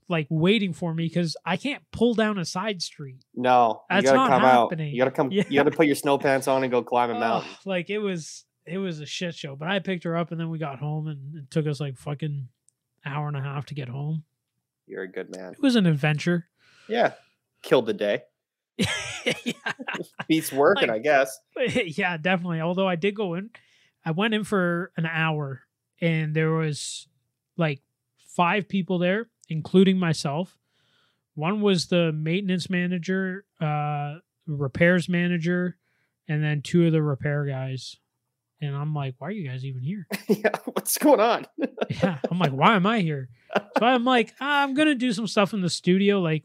like 0.09 0.27
waiting 0.31 0.73
for 0.73 0.93
me 0.93 1.07
because 1.07 1.37
I 1.45 1.57
can't 1.57 1.83
pull 1.93 2.15
down 2.15 2.39
a 2.39 2.45
side 2.45 2.83
street. 2.83 3.25
No, 3.35 3.83
That's 3.89 4.07
not 4.07 4.29
come 4.29 4.43
happening. 4.43 4.89
out. 4.89 4.93
You 4.93 4.99
gotta 4.99 5.11
come. 5.11 5.33
Yeah. 5.33 5.45
You 5.49 5.57
gotta 5.61 5.71
put 5.71 5.87
your 5.87 5.95
snow 5.97 6.19
pants 6.19 6.49
on 6.49 6.63
and 6.63 6.71
go 6.71 6.83
climb 6.83 7.11
a 7.11 7.15
Oh, 7.15 7.21
mountain. 7.21 7.51
like 7.65 7.89
it 7.89 7.99
was 7.99 8.45
it 8.67 8.77
was 8.79 9.01
a 9.01 9.07
shit 9.07 9.35
show. 9.35 9.57
But 9.57 9.69
I 9.69 9.79
picked 9.79 10.05
her 10.05 10.15
up 10.17 10.31
and 10.31 10.39
then 10.39 10.51
we 10.51 10.59
got 10.59 10.79
home 10.81 11.07
and 11.09 11.37
it 11.37 11.51
took 11.51 11.67
us 11.67 11.81
like 11.81 11.97
fucking 11.97 12.49
hour 13.07 13.27
and 13.29 13.37
a 13.37 13.41
half 13.41 13.65
to 13.67 13.75
get 13.75 13.89
home. 13.89 14.25
You're 14.87 15.05
a 15.05 15.09
good 15.11 15.35
man. 15.35 15.53
It 15.55 15.63
was 15.63 15.77
an 15.77 15.87
adventure. 15.87 16.49
Yeah, 16.89 17.13
killed 17.63 17.87
the 17.87 17.95
day. 17.95 18.23
yeah. 19.45 19.53
Beats 20.29 20.53
working, 20.53 20.89
Like- 20.89 20.97
I 20.97 20.99
guess. 20.99 21.39
yeah, 21.99 22.17
definitely. 22.17 22.61
Although 22.61 22.89
I 22.89 22.97
did 22.97 23.15
go 23.15 23.35
in, 23.35 23.51
I 24.05 24.11
went 24.13 24.35
in 24.35 24.45
for 24.45 24.93
an 24.97 25.07
hour 25.07 25.63
and 26.01 26.35
there 26.35 26.51
was 26.51 27.07
like 27.57 27.81
five 28.35 28.69
people 28.69 28.99
there, 28.99 29.29
including 29.49 29.99
myself. 29.99 30.59
One 31.35 31.61
was 31.61 31.87
the 31.87 32.13
maintenance 32.13 32.69
manager, 32.69 33.45
uh, 33.61 34.17
repairs 34.47 35.09
manager, 35.09 35.77
and 36.29 36.43
then 36.43 36.61
two 36.63 36.87
of 36.87 36.93
the 36.93 37.03
repair 37.03 37.45
guys. 37.47 37.97
And 38.61 38.77
I'm 38.77 38.95
like, 38.95 39.15
why 39.19 39.29
are 39.29 39.33
you 39.33 39.49
guys 39.49 39.65
even 39.65 39.83
here? 39.83 40.07
yeah, 40.29 40.51
what's 40.73 40.99
going 40.99 41.21
on? 41.21 41.47
yeah 42.01 42.19
i'm 42.31 42.39
like 42.39 42.53
why 42.53 42.75
am 42.75 42.87
i 42.87 43.01
here 43.01 43.29
so 43.55 43.85
i'm 43.85 44.05
like 44.05 44.33
"Ah, 44.41 44.63
i'm 44.63 44.73
gonna 44.73 44.95
do 44.95 45.13
some 45.13 45.27
stuff 45.27 45.53
in 45.53 45.61
the 45.61 45.69
studio 45.69 46.21
like 46.21 46.45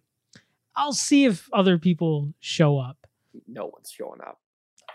i'll 0.78 0.94
see 0.94 1.26
if 1.26 1.50
other 1.52 1.78
people 1.78 2.34
show 2.40 2.78
up. 2.78 2.98
No 3.48 3.66
one's 3.66 3.92
showing 3.92 4.22
up. 4.22 4.40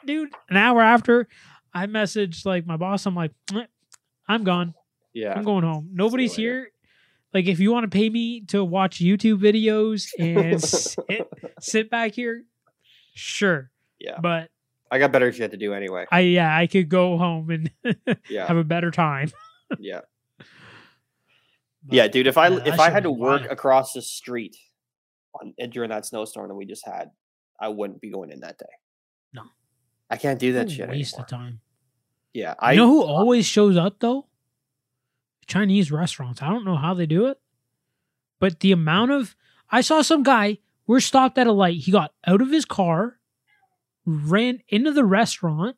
dude 0.06 0.30
an 0.48 0.56
hour 0.56 0.80
after 0.80 1.28
i 1.74 1.86
messaged 1.86 2.46
like 2.46 2.66
my 2.66 2.76
boss. 2.76 3.04
I'm 3.06 3.14
like 3.14 3.32
"Eh, 3.54 3.66
i'm 4.28 4.44
gone. 4.44 4.74
Yeah, 5.12 5.34
i'm 5.34 5.44
going 5.44 5.64
home. 5.64 5.90
Nobody's 5.92 6.34
here. 6.34 6.70
Like 7.34 7.46
if 7.46 7.60
you 7.60 7.70
want 7.72 7.84
to 7.90 7.94
pay 7.94 8.08
me 8.10 8.42
to 8.48 8.64
watch 8.64 8.98
youtube 9.00 9.40
videos 9.40 10.06
and 10.18 10.62
sit, 10.62 11.28
sit 11.60 11.90
back 11.90 12.12
here 12.14 12.44
sure. 13.14 13.70
Yeah. 13.98 14.18
but 14.20 14.48
I 14.90 14.98
got 14.98 15.12
better 15.12 15.32
shit 15.32 15.50
to 15.52 15.56
do 15.56 15.72
anyway. 15.74 16.04
i 16.10 16.20
yeah 16.20 16.54
i 16.56 16.66
could 16.66 16.88
go 16.88 17.16
home 17.16 17.48
and 17.50 17.70
Yeah, 18.28 18.46
have 18.46 18.56
a 18.56 18.64
better 18.64 18.90
time. 18.90 19.30
Yeah, 19.78 20.00
But, 20.38 20.46
yeah, 21.90 22.08
dude. 22.08 22.26
If 22.26 22.36
I 22.36 22.48
yeah, 22.48 22.56
if 22.58 22.64
that 22.76 22.80
I 22.80 22.90
had 22.90 23.04
to 23.04 23.10
work 23.10 23.50
across 23.50 23.94
the 23.94 24.02
street 24.02 24.54
on 25.40 25.54
eh, 25.58 25.66
during 25.66 25.90
that 25.90 26.06
snowstorm 26.06 26.48
that 26.48 26.54
we 26.54 26.66
just 26.66 26.86
had, 26.86 27.10
I 27.60 27.68
wouldn't 27.68 28.00
be 28.00 28.10
going 28.10 28.30
in 28.30 28.40
that 28.40 28.58
day. 28.58 28.66
No. 29.32 29.42
I 30.10 30.16
can't 30.16 30.38
do 30.38 30.52
that 30.54 30.70
shit 30.70 30.88
waste 30.88 31.14
anymore. 31.14 31.24
of 31.24 31.30
time 31.30 31.60
Yeah, 32.34 32.54
I 32.58 32.72
you 32.72 32.78
know 32.78 32.88
who 32.88 33.02
always 33.02 33.46
shows 33.46 33.76
up 33.76 34.00
though? 34.00 34.26
Chinese 35.46 35.90
restaurants. 35.90 36.42
I 36.42 36.48
don't 36.48 36.64
know 36.64 36.76
how 36.76 36.94
they 36.94 37.06
do 37.06 37.26
it, 37.26 37.38
but 38.38 38.60
the 38.60 38.72
amount 38.72 39.10
of 39.10 39.34
I 39.70 39.80
saw 39.80 40.02
some 40.02 40.22
guy. 40.22 40.58
We're 40.86 41.00
stopped 41.00 41.38
at 41.38 41.46
a 41.46 41.52
light. 41.52 41.76
He 41.76 41.92
got 41.92 42.12
out 42.26 42.42
of 42.42 42.50
his 42.50 42.64
car, 42.64 43.18
ran 44.04 44.62
into 44.68 44.90
the 44.90 45.04
restaurant. 45.04 45.76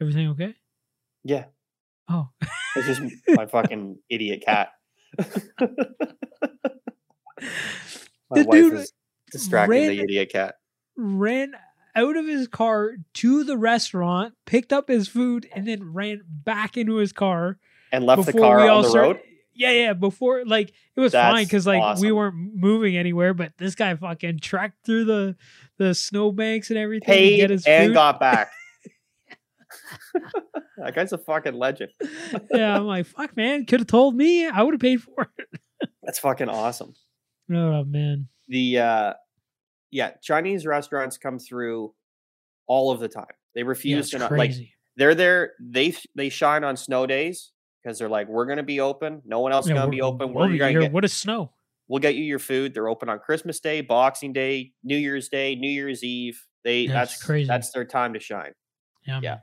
Everything 0.00 0.28
okay? 0.30 0.56
yeah. 1.22 1.44
Oh, 2.08 2.30
It's 2.76 2.86
just 2.86 3.02
my 3.28 3.46
fucking 3.46 3.98
idiot 4.10 4.42
cat. 4.44 4.70
my 8.34 8.42
The 8.42 8.48
wife 8.48 8.56
dude 8.58 8.74
is 8.74 8.92
distracting 9.30 9.88
the 9.88 10.00
idiot 10.00 10.30
cat. 10.30 10.56
ran 10.96 11.52
out 11.96 12.16
of 12.16 12.26
his 12.26 12.48
car 12.48 12.92
to 13.14 13.44
the 13.44 13.56
restaurant, 13.56 14.34
picked 14.46 14.72
up 14.72 14.88
his 14.88 15.06
food, 15.08 15.48
and 15.54 15.66
then 15.68 15.92
ran 15.92 16.22
back 16.26 16.76
into 16.76 16.96
his 16.96 17.12
car 17.12 17.58
And 17.92 18.04
left 18.04 18.26
the 18.26 18.32
car 18.32 18.68
on 18.68 18.82
the 18.82 18.88
start- 18.88 19.06
road. 19.06 19.20
Yeah, 19.56 19.70
yeah. 19.70 19.92
Before, 19.92 20.44
like, 20.44 20.72
it 20.96 21.00
was 21.00 21.12
fine 21.12 21.44
because 21.44 21.64
like 21.64 21.98
we 21.98 22.10
weren't 22.10 22.34
moving 22.56 22.96
anywhere, 22.96 23.34
but 23.34 23.52
this 23.56 23.76
guy 23.76 23.94
fucking 23.94 24.40
trekked 24.40 24.84
through 24.84 25.04
the 25.04 25.36
the 25.78 25.94
snowbanks 25.94 26.70
and 26.70 26.78
everything 26.78 27.06
to 27.06 27.12
Paid 27.12 27.36
get 27.36 27.50
his 27.50 27.64
and 27.64 27.88
food. 27.90 27.94
got 27.94 28.18
back. 28.18 28.50
that 30.78 30.94
guy's 30.94 31.12
a 31.12 31.18
fucking 31.18 31.54
legend. 31.54 31.92
yeah, 32.50 32.76
I'm 32.76 32.86
like, 32.86 33.06
fuck, 33.06 33.36
man, 33.36 33.64
could 33.66 33.80
have 33.80 33.86
told 33.86 34.14
me. 34.16 34.46
I 34.48 34.62
would 34.62 34.74
have 34.74 34.80
paid 34.80 35.02
for 35.02 35.30
it. 35.38 35.88
That's 36.02 36.18
fucking 36.18 36.48
awesome. 36.48 36.94
Oh 37.50 37.84
man, 37.84 38.28
The 38.48 38.78
uh 38.78 39.14
yeah, 39.90 40.12
Chinese 40.22 40.66
restaurants 40.66 41.18
come 41.18 41.38
through 41.38 41.94
all 42.66 42.90
of 42.92 43.00
the 43.00 43.08
time. 43.08 43.26
They 43.54 43.62
refuse 43.62 44.06
it's 44.06 44.10
to 44.12 44.18
not 44.18 44.32
like 44.32 44.52
they're 44.96 45.14
there 45.14 45.54
they 45.60 45.94
they 46.16 46.28
shine 46.30 46.64
on 46.64 46.76
snow 46.76 47.06
days 47.06 47.52
because 47.82 47.98
they're 47.98 48.08
like 48.08 48.28
we're 48.28 48.46
going 48.46 48.58
to 48.58 48.62
be 48.64 48.80
open. 48.80 49.22
No 49.24 49.40
one 49.40 49.52
else 49.52 49.66
is 49.66 49.70
Yeah, 49.70 49.74
going 49.74 49.86
to 49.90 49.96
be 49.96 50.02
open. 50.02 50.34
we'll 50.34 50.46
We're 50.46 50.52
be 50.52 50.58
going 50.58 50.74
to 50.74 50.80
get 50.80 50.92
What 50.92 51.04
is 51.04 51.12
snow? 51.12 51.52
we'll 51.88 52.00
get 52.00 52.14
you 52.16 52.24
your 52.24 52.38
food. 52.38 52.74
They're 52.74 52.88
open 52.88 53.08
on 53.08 53.18
Christmas 53.20 53.60
Day, 53.60 53.80
Boxing 53.82 54.32
Day, 54.32 54.72
New 54.82 54.96
Year's 54.96 55.28
Day, 55.28 55.54
New 55.54 55.70
Year's 55.70 56.02
Eve. 56.04 56.40
They 56.64 56.84
Yeah, 56.84 56.94
that's 56.94 57.22
crazy. 57.22 57.48
That's 57.48 57.70
their 57.72 57.84
time 57.84 58.14
to 58.14 58.20
shine. 58.20 58.52
Yeah, 59.06 59.20
Yeah. 59.22 59.38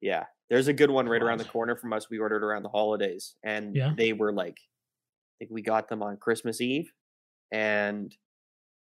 Yeah. 0.00 0.26
There's 0.50 0.68
a 0.68 0.72
good 0.72 0.90
one 0.90 1.08
right 1.08 1.22
around 1.22 1.38
the 1.38 1.44
corner 1.44 1.76
from 1.76 1.92
us. 1.92 2.08
We 2.10 2.18
ordered 2.18 2.42
around 2.42 2.62
the 2.62 2.68
holidays 2.70 3.36
and 3.44 3.76
Yeah. 3.76 3.94
they 3.96 4.12
were 4.12 4.32
like 4.32 4.56
think 5.38 5.50
we 5.50 5.62
got 5.62 5.88
them 5.88 6.02
on 6.02 6.16
Christmas 6.16 6.60
Eve 6.60 6.92
and 7.52 8.14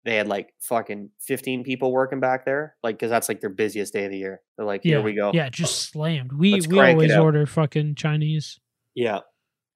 they 0.04 0.16
had 0.16 0.26
like 0.28 0.48
fucking 0.60 1.10
15 1.20 1.62
people 1.62 1.92
working 1.92 2.20
back 2.20 2.44
there 2.46 2.76
like 2.82 2.98
cuz 2.98 3.10
that's 3.10 3.28
like 3.28 3.40
their 3.40 3.50
busiest 3.50 3.92
day 3.92 4.04
of 4.06 4.10
the 4.10 4.18
year. 4.18 4.40
They're 4.56 4.66
like 4.66 4.82
yeah, 4.84 4.96
here 4.96 5.02
we 5.02 5.12
go. 5.14 5.30
Yeah, 5.34 5.48
just 5.50 5.90
slammed. 5.90 6.32
We 6.32 6.52
Let's 6.52 6.66
we 6.68 6.80
always 6.80 7.14
order 7.16 7.46
fucking 7.46 7.96
Chinese 7.96 8.58
Yeah. 8.94 9.20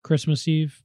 Christmas 0.02 0.48
Eve. 0.48 0.82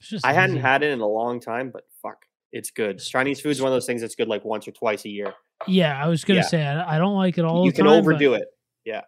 It's 0.00 0.10
just 0.10 0.26
I 0.26 0.32
hadn't 0.32 0.58
had 0.58 0.82
it 0.82 0.90
in 0.90 1.00
a 1.00 1.06
long 1.08 1.40
time 1.40 1.70
but 1.72 1.84
fuck. 2.02 2.26
It's 2.52 2.70
good. 2.70 2.98
Chinese 2.98 3.40
food's 3.40 3.62
one 3.62 3.68
of 3.72 3.74
those 3.74 3.86
things 3.86 4.02
that's 4.02 4.14
good 4.14 4.28
like 4.28 4.44
once 4.44 4.68
or 4.68 4.72
twice 4.72 5.04
a 5.06 5.08
year. 5.08 5.32
Yeah, 5.66 5.98
I 6.02 6.08
was 6.08 6.24
gonna 6.24 6.40
Yeah. 6.40 6.46
say 6.46 6.62
I, 6.66 6.96
I 6.96 6.98
don't 6.98 7.14
like 7.16 7.38
it 7.38 7.44
all 7.46 7.64
you 7.64 7.72
can 7.72 7.86
time. 7.86 7.94
overdo 7.94 8.34
it 8.34 8.48
yeah 8.84 9.02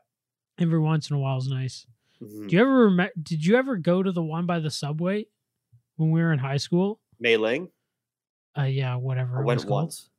Every 0.59 0.79
once 0.79 1.11
in 1.11 1.17
a 1.17 1.19
while 1.19 1.37
is 1.39 1.49
nice. 1.49 1.85
Mhm. 2.23 2.49
Do 2.49 2.57
you 2.57 2.63
ever 2.63 2.89
rem- 2.89 3.11
did 3.23 3.45
you 3.45 3.57
ever 3.57 3.77
go 3.77 4.03
to 4.03 4.13
the 4.13 4.23
one 4.23 4.47
by 4.47 4.61
the 4.61 4.71
subway 4.71 5.27
when 5.97 6.11
we 6.11 6.21
were 6.21 6.33
in 6.33 6.39
high 6.39 6.57
school? 6.59 7.01
Mei 7.21 7.37
Ling? 7.37 7.69
Uh, 8.57 8.63
yeah, 8.63 8.97
whatever. 8.97 9.39
I 9.39 9.41
it 9.43 9.45
went 9.45 9.65
once. 9.67 10.11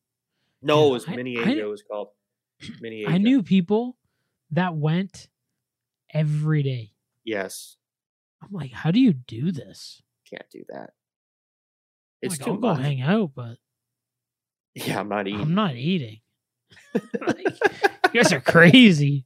No, 0.62 0.82
Yeah, 0.84 0.88
it 0.88 0.92
was 0.92 1.10
I- 1.10 1.16
Mini 1.16 1.38
Asia. 1.38 1.60
It 1.62 1.70
was 1.70 1.84
called 1.84 2.10
Mini 2.82 3.02
Asia. 3.02 3.12
I 3.12 3.18
knew 3.18 3.44
people 3.44 3.98
that 4.52 4.76
went 4.76 5.28
every 6.14 6.64
day. 6.64 6.92
Yes, 7.24 7.78
I'm 8.42 8.50
like, 8.52 8.72
how 8.72 8.92
do 8.92 9.00
you 9.00 9.14
do 9.14 9.52
this? 9.52 10.02
can't 10.30 10.50
do 10.52 10.64
that. 10.70 10.90
It's 12.22 12.40
like, 12.40 12.46
too 12.46 12.54
I'll 12.54 12.58
go 12.58 12.74
hang 12.74 13.02
out, 13.02 13.32
but 13.36 13.58
Yeah, 14.74 15.00
I'm 15.00 15.08
not 15.10 15.28
eating. 15.28 15.42
I'm 15.42 15.54
not 15.56 15.76
eating. 15.76 16.22
like, 16.94 17.46
you 18.14 18.22
guys 18.24 18.34
are 18.34 18.42
crazy. 18.42 19.26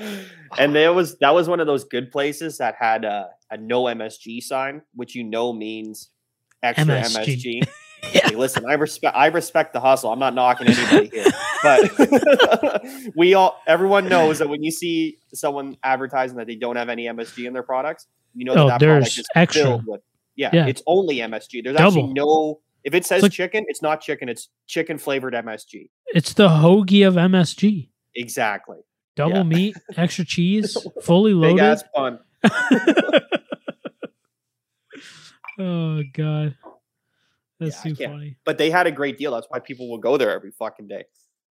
and 0.58 0.74
there 0.74 0.92
was 0.92 1.18
that 1.18 1.34
was 1.34 1.48
one 1.48 1.60
of 1.60 1.66
those 1.66 1.84
good 1.84 2.10
places 2.10 2.58
that 2.58 2.74
had 2.78 3.04
a, 3.04 3.28
a 3.50 3.56
no 3.56 3.84
MSG 3.84 4.42
sign, 4.42 4.82
which 4.94 5.14
you 5.14 5.24
know 5.24 5.52
means 5.52 6.10
extra 6.62 6.84
MSG. 6.86 7.62
MSG. 7.62 7.68
Yeah. 8.14 8.30
Hey, 8.30 8.34
listen, 8.34 8.64
I 8.66 8.72
respect 8.72 9.14
I 9.14 9.26
respect 9.26 9.74
the 9.74 9.78
hustle. 9.80 10.10
I'm 10.10 10.18
not 10.18 10.34
knocking 10.34 10.68
anybody 10.68 11.10
here, 11.12 11.26
but 11.62 12.82
we 13.14 13.34
all 13.34 13.60
everyone 13.66 14.08
knows 14.08 14.38
that 14.38 14.48
when 14.48 14.62
you 14.62 14.70
see 14.70 15.18
someone 15.34 15.76
advertising 15.82 16.38
that 16.38 16.46
they 16.46 16.54
don't 16.56 16.76
have 16.76 16.88
any 16.88 17.04
MSG 17.04 17.46
in 17.46 17.52
their 17.52 17.62
products, 17.62 18.06
you 18.34 18.46
know 18.46 18.54
that 18.54 18.60
Oh, 18.60 18.68
that 18.68 18.80
product 18.80 19.18
is 19.18 19.26
extra. 19.36 19.62
filled 19.64 19.86
with 19.86 20.00
yeah, 20.34 20.48
Yeah. 20.50 20.66
it's 20.66 20.82
only 20.86 21.16
MSG. 21.16 21.62
There's 21.62 21.76
actually 21.76 22.14
no 22.14 22.60
if 22.84 22.94
it 22.94 23.04
says 23.04 23.22
like- 23.22 23.32
chicken, 23.32 23.66
it's 23.68 23.82
not 23.82 24.00
chicken. 24.00 24.30
It's 24.30 24.48
chicken 24.66 24.96
flavored 24.96 25.34
MSG. 25.34 25.90
It's 26.14 26.32
the 26.32 26.48
hoagie 26.48 27.06
of 27.06 27.14
MSG. 27.16 27.90
Exactly. 28.14 28.78
Double 29.20 29.36
Yeah. 29.36 29.42
meat, 29.44 29.76
extra 29.96 30.24
cheese, 30.24 30.76
fully 31.02 31.34
loaded. 31.34 31.56
Big 31.56 31.62
ass 31.64 31.84
pun. 31.94 32.18
oh 35.58 36.02
god, 36.12 36.54
that's 37.58 37.84
Yeah, 37.84 37.94
too 37.94 38.06
funny. 38.06 38.36
But 38.44 38.58
they 38.58 38.70
had 38.70 38.86
a 38.86 38.92
great 38.92 39.18
deal. 39.18 39.32
That's 39.32 39.46
why 39.50 39.58
people 39.60 39.88
will 39.90 39.98
go 39.98 40.16
there 40.16 40.30
every 40.30 40.52
fucking 40.52 40.88
day. 40.88 41.04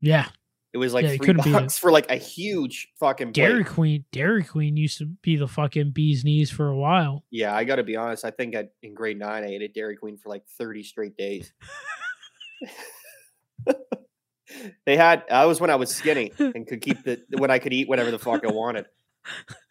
Yeah, 0.00 0.26
It 0.72 0.78
was 0.78 0.92
like 0.92 1.04
Yeah, 1.04 1.10
three 1.10 1.18
couldn't 1.18 1.44
beat 1.44 1.50
it. 1.50 1.52
bucks 1.52 1.78
for 1.78 1.92
like 1.92 2.10
a 2.10 2.16
huge 2.16 2.88
fucking 2.98 3.28
plate. 3.28 3.34
Dairy 3.34 3.62
Queen. 3.64 4.04
Dairy 4.10 4.42
Queen 4.42 4.76
used 4.76 4.98
to 4.98 5.06
be 5.06 5.36
the 5.36 5.46
fucking 5.46 5.92
bee's 5.92 6.24
knees 6.24 6.50
for 6.50 6.68
a 6.68 6.76
while. 6.76 7.24
Yeah, 7.30 7.54
I 7.54 7.62
got 7.64 7.76
to 7.76 7.84
be 7.84 7.94
honest. 7.94 8.24
I 8.24 8.30
think 8.32 8.54
at, 8.56 8.72
in 8.82 8.94
grade 8.94 9.18
nine, 9.18 9.44
I 9.44 9.48
ate 9.48 9.62
at 9.62 9.74
Dairy 9.74 9.96
Queen 9.96 10.16
for 10.16 10.28
like 10.30 10.44
30 10.58 10.82
straight 10.82 11.16
days. 11.16 11.52
they 14.86 14.96
had. 14.96 15.24
I 15.30 15.46
was 15.46 15.60
when 15.60 15.70
I 15.70 15.76
was 15.76 15.94
skinny 15.94 16.32
and 16.38 16.66
could 16.66 16.80
keep 16.80 17.02
the 17.04 17.20
when 17.38 17.50
I 17.50 17.58
could 17.58 17.72
eat 17.72 17.88
whatever 17.88 18.10
the 18.10 18.18
fuck 18.18 18.44
I 18.46 18.50
wanted. 18.52 18.86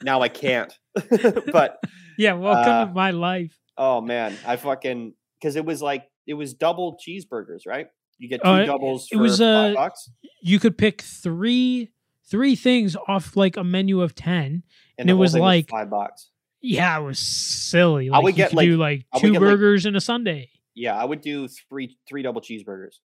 Now 0.03 0.21
I 0.21 0.29
can't. 0.29 0.73
but 1.51 1.79
Yeah, 2.17 2.33
welcome 2.33 2.71
Uh, 2.73 2.85
to 2.85 2.91
my 2.93 3.11
life. 3.11 3.57
oh 3.77 4.01
man, 4.01 4.35
I 4.45 4.55
fucking 4.55 5.13
because 5.39 5.55
it 5.55 5.65
was 5.65 5.81
like 5.81 6.05
it 6.27 6.33
was 6.35 6.53
double 6.53 6.97
cheeseburgers, 7.05 7.61
right? 7.67 7.87
You 8.17 8.29
get 8.29 8.43
two 8.43 8.49
Uh, 8.49 8.65
doubles 8.65 9.07
it 9.11 9.15
for 9.15 9.21
was, 9.23 9.39
five 9.39 9.71
uh, 9.71 9.75
bucks, 9.75 10.09
You 10.43 10.59
could 10.59 10.77
pick 10.77 11.01
three 11.01 11.89
three 12.29 12.55
things 12.55 12.95
off 13.07 13.35
like 13.35 13.57
a 13.57 13.63
menu 13.63 14.01
of 14.01 14.15
ten. 14.15 14.63
and 14.97 15.09
the 15.09 15.13
it 15.13 15.15
was 15.17 15.35
like- 15.35 15.69
five 15.69 15.89
bucks. 15.89 16.29
Yeah, 16.63 16.99
it 16.99 17.03
was 17.03 17.17
silly. 17.17 18.09
I 18.11 18.17
Like, 18.17 18.23
would 18.23 18.33
you 18.33 18.37
get, 18.37 18.49
could 18.51 18.57
like- 18.57 18.65
do 18.69 18.77
like 18.77 19.05
two 19.17 19.31
get, 19.31 19.41
like- 19.41 19.49
burgers 19.49 19.85
and 19.87 19.95
a 19.97 20.01
sundae. 20.01 20.47
Yeah, 20.75 20.95
I 20.95 21.03
would 21.03 21.19
do 21.21 21.47
three 21.47 21.97
three 22.07 22.21
double 22.21 22.39
cheeseburgers, 22.41 22.99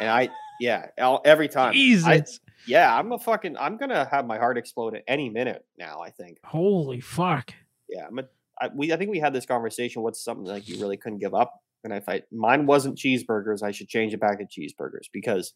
and 0.00 0.08
I 0.10 0.28
yeah 0.62 0.86
every 1.24 1.48
time. 1.48 1.72
I, 1.74 2.24
yeah, 2.66 2.96
I'm 2.96 3.10
a 3.12 3.18
fucking. 3.18 3.56
I'm 3.56 3.76
gonna 3.76 4.06
have 4.10 4.26
my 4.26 4.38
heart 4.38 4.56
explode 4.58 4.94
at 4.94 5.02
any 5.08 5.28
minute 5.28 5.64
now. 5.78 5.98
I 6.00 6.10
think. 6.10 6.38
Holy 6.44 7.00
fuck. 7.00 7.52
Yeah, 7.88 8.06
I'm 8.06 8.18
a, 8.20 8.24
I, 8.60 8.68
we. 8.74 8.92
I 8.92 8.96
think 8.96 9.10
we 9.10 9.18
had 9.18 9.32
this 9.32 9.46
conversation. 9.46 10.02
What's 10.02 10.22
something 10.24 10.46
like 10.46 10.68
you 10.68 10.80
really 10.80 10.96
couldn't 10.96 11.18
give 11.18 11.34
up? 11.34 11.52
And 11.84 11.92
if 11.92 12.08
I 12.08 12.22
mine 12.30 12.66
wasn't 12.66 12.96
cheeseburgers, 12.96 13.62
I 13.62 13.72
should 13.72 13.88
change 13.88 14.14
it 14.14 14.20
back 14.20 14.38
to 14.38 14.44
cheeseburgers 14.46 15.06
because 15.12 15.52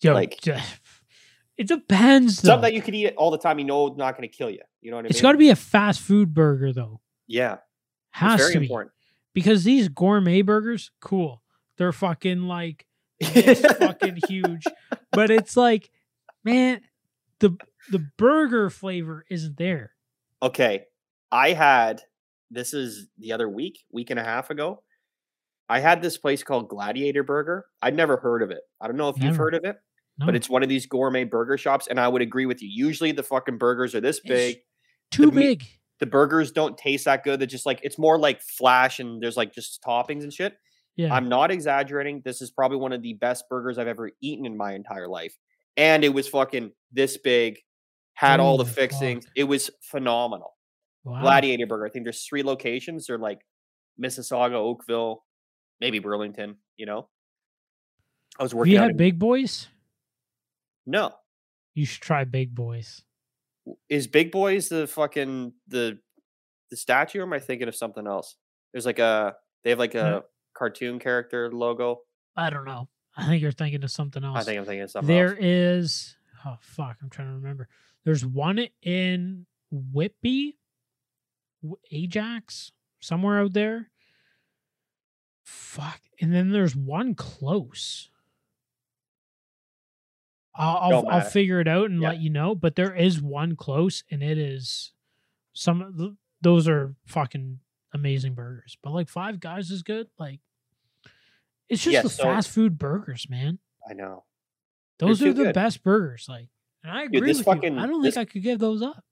Yo, 0.00 0.14
Like- 0.14 0.44
it 1.56 1.68
depends 1.68 2.42
though. 2.42 2.48
something 2.48 2.62
that 2.62 2.74
you 2.74 2.82
could 2.82 2.94
eat 2.96 3.14
all 3.16 3.30
the 3.30 3.38
time, 3.38 3.58
you 3.60 3.64
know, 3.64 3.86
it's 3.86 3.96
not 3.96 4.16
going 4.16 4.28
to 4.28 4.36
kill 4.36 4.50
you. 4.50 4.58
You 4.80 4.90
know 4.90 4.96
what 4.96 5.04
I 5.06 5.08
it's 5.10 5.18
mean? 5.18 5.22
got 5.22 5.32
to 5.32 5.38
be 5.38 5.50
a 5.50 5.56
fast 5.56 6.00
food 6.00 6.34
burger 6.34 6.72
though. 6.72 7.00
yeah, 7.28 7.58
Has 8.10 8.34
it's 8.40 8.42
very 8.44 8.52
to 8.54 8.58
be. 8.60 8.66
important. 8.66 8.92
Because 9.34 9.62
these 9.64 9.88
gourmet 9.88 10.42
burgers, 10.42 10.90
cool. 11.00 11.42
They're 11.78 11.92
fucking 11.92 12.42
like 12.48 12.86
this 13.22 13.60
fucking 13.78 14.18
huge. 14.28 14.64
But 15.10 15.30
it's 15.30 15.56
like, 15.56 15.90
man, 16.44 16.80
the 17.40 17.56
the 17.90 17.98
burger 18.16 18.70
flavor 18.70 19.24
isn't 19.30 19.56
there. 19.56 19.92
Okay, 20.42 20.84
I 21.30 21.52
had 21.52 22.02
this 22.50 22.74
is 22.74 23.08
the 23.18 23.32
other 23.32 23.48
week, 23.48 23.80
week 23.90 24.10
and 24.10 24.20
a 24.20 24.24
half 24.24 24.50
ago. 24.50 24.82
I 25.68 25.80
had 25.80 26.02
this 26.02 26.18
place 26.18 26.42
called 26.42 26.68
Gladiator 26.68 27.22
Burger. 27.22 27.64
I'd 27.80 27.96
never 27.96 28.16
heard 28.18 28.42
of 28.42 28.50
it. 28.50 28.60
I 28.80 28.86
don't 28.88 28.96
know 28.96 29.08
if 29.08 29.22
you've 29.22 29.36
heard 29.36 29.54
of 29.54 29.64
it, 29.64 29.76
No, 30.18 30.26
but 30.26 30.34
it's 30.36 30.50
one 30.50 30.62
of 30.62 30.68
these 30.68 30.84
gourmet 30.86 31.24
burger 31.24 31.56
shops, 31.56 31.86
and 31.86 31.98
I 31.98 32.08
would 32.08 32.20
agree 32.20 32.44
with 32.44 32.60
you. 32.62 32.68
Usually, 32.70 33.12
the 33.12 33.22
fucking 33.22 33.56
burgers 33.56 33.94
are 33.94 34.00
this 34.00 34.18
It's 34.18 34.28
big. 34.28 34.56
too 35.10 35.26
the 35.26 35.32
big. 35.32 35.64
the 36.00 36.06
burgers 36.06 36.52
don't 36.52 36.76
taste 36.76 37.06
that 37.06 37.24
good. 37.24 37.40
They're 37.40 37.46
just 37.46 37.64
like 37.64 37.80
it's 37.82 37.98
more 37.98 38.18
like 38.18 38.42
flash 38.42 38.98
and 39.00 39.22
there's 39.22 39.36
like 39.36 39.54
just 39.54 39.82
toppings 39.82 40.24
and 40.24 40.32
shit. 40.32 40.54
Yeah. 40.96 41.14
I'm 41.14 41.28
not 41.28 41.50
exaggerating. 41.50 42.22
This 42.24 42.42
is 42.42 42.50
probably 42.50 42.78
one 42.78 42.92
of 42.92 43.02
the 43.02 43.14
best 43.14 43.48
burgers 43.48 43.78
I've 43.78 43.88
ever 43.88 44.10
eaten 44.20 44.46
in 44.46 44.56
my 44.56 44.74
entire 44.74 45.08
life. 45.08 45.36
And 45.76 46.04
it 46.04 46.10
was 46.10 46.28
fucking 46.28 46.72
this 46.92 47.16
big, 47.16 47.58
had 48.14 48.40
oh 48.40 48.44
all 48.44 48.58
the 48.58 48.64
fixings. 48.66 49.26
It 49.34 49.44
was 49.44 49.70
phenomenal. 49.80 50.54
wow. 51.04 51.22
Gladiator 51.22 51.66
Burger. 51.66 51.86
I 51.86 51.90
think 51.90 52.04
there's 52.04 52.24
three 52.24 52.42
locations. 52.42 53.06
They're 53.06 53.18
like 53.18 53.40
Mississauga, 54.02 54.54
Oakville, 54.54 55.24
maybe 55.80 55.98
Burlington, 55.98 56.56
you 56.76 56.86
know? 56.86 57.08
I 58.38 58.42
was 58.42 58.52
Have 58.52 58.58
working 58.58 58.72
you 58.74 58.78
had 58.78 58.96
big 58.96 59.18
boys? 59.18 59.68
No. 60.86 61.12
You 61.74 61.86
should 61.86 62.02
try 62.02 62.24
big 62.24 62.54
boys. 62.54 63.02
Is 63.88 64.06
Big 64.06 64.32
Boys 64.32 64.68
the 64.68 64.86
fucking 64.86 65.52
the 65.68 65.98
the 66.70 66.76
statue 66.76 67.20
or 67.20 67.22
am 67.22 67.32
I 67.32 67.38
thinking 67.38 67.68
of 67.68 67.76
something 67.76 68.06
else? 68.06 68.36
There's 68.72 68.86
like 68.86 68.98
a 68.98 69.36
they 69.62 69.70
have 69.70 69.78
like 69.78 69.94
a. 69.94 70.24
cartoon 70.62 71.00
character 71.00 71.50
logo. 71.50 72.02
I 72.36 72.48
don't 72.50 72.64
know. 72.64 72.88
I 73.16 73.26
think 73.26 73.42
you're 73.42 73.50
thinking 73.50 73.82
of 73.82 73.90
something 73.90 74.22
else. 74.22 74.38
I 74.38 74.42
think 74.44 74.58
I'm 74.60 74.64
thinking 74.64 74.82
of 74.82 74.90
something 74.92 75.12
There 75.12 75.30
else. 75.30 75.38
is 75.40 76.16
oh 76.46 76.56
fuck, 76.60 76.98
I'm 77.02 77.10
trying 77.10 77.26
to 77.28 77.34
remember. 77.34 77.66
There's 78.04 78.24
one 78.24 78.64
in 78.80 79.46
Whitby, 79.72 80.56
W- 81.62 81.76
Ajax, 81.90 82.70
somewhere 83.00 83.40
out 83.40 83.52
there. 83.54 83.90
Fuck, 85.42 86.00
and 86.20 86.32
then 86.32 86.52
there's 86.52 86.76
one 86.76 87.16
close. 87.16 88.08
I'll 90.54 90.76
I'll, 90.76 91.08
I'll 91.08 91.20
figure 91.22 91.60
it 91.60 91.66
out 91.68 91.90
and 91.90 92.00
let 92.00 92.20
you 92.20 92.30
know. 92.30 92.54
But 92.54 92.76
there 92.76 92.94
is 92.94 93.20
one 93.20 93.56
close, 93.56 94.04
and 94.12 94.22
it 94.22 94.38
is 94.38 94.92
some. 95.54 95.82
of 95.82 96.16
Those 96.40 96.68
are 96.68 96.94
fucking 97.06 97.58
amazing 97.92 98.34
burgers. 98.34 98.76
But 98.82 98.92
like 98.92 99.08
Five 99.08 99.40
Guys 99.40 99.70
is 99.70 99.82
good. 99.82 100.08
Like 100.18 100.40
it's 101.72 101.82
just 101.82 101.92
Yeah, 101.92 102.02
the 102.02 102.08
so- 102.08 102.22
fast 102.24 102.50
food 102.50 102.78
burgers, 102.78 103.26
man. 103.28 103.58
I 103.88 103.94
know. 103.94 104.24
Those 104.98 105.18
too 105.18 105.30
are 105.30 105.32
the 105.32 105.44
good. 105.44 105.54
best 105.54 105.82
burgers. 105.82 106.26
Like, 106.28 106.48
and 106.84 106.92
I 106.92 107.02
agree 107.04 107.20
Dude, 107.20 107.28
this 107.30 107.38
with 107.38 107.46
fucking- 107.46 107.74
you. 107.74 107.80
I 107.80 107.86
don't 107.86 108.02
this- 108.02 108.14
think 108.14 108.28
I 108.28 108.32
could 108.32 108.42
give 108.42 108.58
those 108.60 108.82
up. 108.82 109.04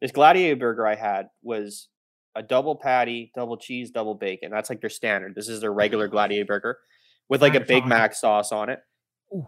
This 0.00 0.10
gladiator 0.12 0.56
burger 0.56 0.86
I 0.86 0.94
had 0.96 1.28
was 1.42 1.88
a 2.34 2.42
double 2.42 2.74
patty, 2.74 3.30
double 3.34 3.56
cheese, 3.58 3.90
double 3.90 4.14
bacon. 4.14 4.50
That's 4.50 4.70
like 4.70 4.80
their 4.80 4.88
standard. 4.90 5.34
This 5.34 5.48
is 5.48 5.60
their 5.60 5.72
regular 5.72 6.08
gladiator 6.08 6.46
burger 6.46 6.78
with 7.28 7.42
like 7.42 7.54
a 7.54 7.60
Big. 7.60 7.86
Mac 7.86 8.14
sauce 8.14 8.50
on 8.50 8.70
it. 8.70 8.80
Ooh. 9.34 9.46